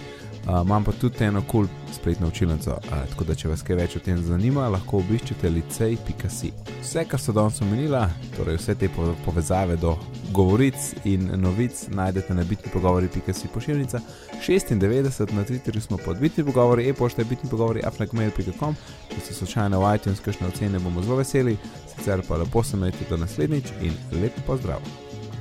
Uh, 0.47 0.65
imam 0.65 0.83
pa 0.83 0.91
tudi 0.91 1.23
eno 1.23 1.41
kul 1.41 1.65
cool 1.65 1.93
spletno 1.93 2.27
učilnico, 2.27 2.71
uh, 2.71 3.09
tako 3.09 3.23
da 3.23 3.35
če 3.35 3.49
vas 3.51 3.63
kaj 3.67 3.75
več 3.75 3.95
o 3.95 3.99
tem 3.99 4.21
zanima, 4.23 4.69
lahko 4.71 5.01
obiščete 5.01 5.49
licej.si. 5.51 6.51
Vse, 6.79 7.03
kar 7.03 7.19
so 7.19 7.33
danes 7.35 7.59
omenila, 7.61 8.05
torej 8.37 8.55
vse 8.55 8.77
te 8.79 8.87
po 8.95 9.09
povezave 9.25 9.75
do 9.81 9.97
govoric 10.31 10.93
in 11.03 11.27
novic, 11.43 11.81
najdete 11.91 12.37
na 12.37 12.47
bitni 12.47 12.71
pogovori.si 12.71 13.51
pošiljnica 13.53 13.99
96 14.39 15.33
na 15.35 15.43
Twitterju 15.43 15.83
smo 15.83 15.97
pod 15.97 16.19
bitni 16.23 16.45
pogovori, 16.47 16.87
e-pošta 16.89 17.21
je 17.21 17.29
bitni 17.33 17.49
pogovori, 17.49 17.83
afnakmail.com. 17.83 18.75
Če 19.11 19.19
ste 19.19 19.35
slučajno 19.41 19.81
v 19.83 19.95
iTunes, 19.99 20.23
kakšne 20.23 20.47
ocene 20.47 20.79
bomo 20.79 21.03
zelo 21.03 21.19
veseli, 21.19 21.57
sicer 21.91 22.23
pa 22.27 22.39
lepo 22.39 22.63
se 22.63 22.77
imejte 22.79 23.09
do 23.09 23.19
naslednjič 23.19 23.73
in 23.81 23.99
lep 24.21 24.39
pozdrav. 24.47 24.79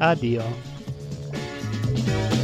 Adijo. 0.00 0.42
thank 1.96 2.32
you 2.32 2.35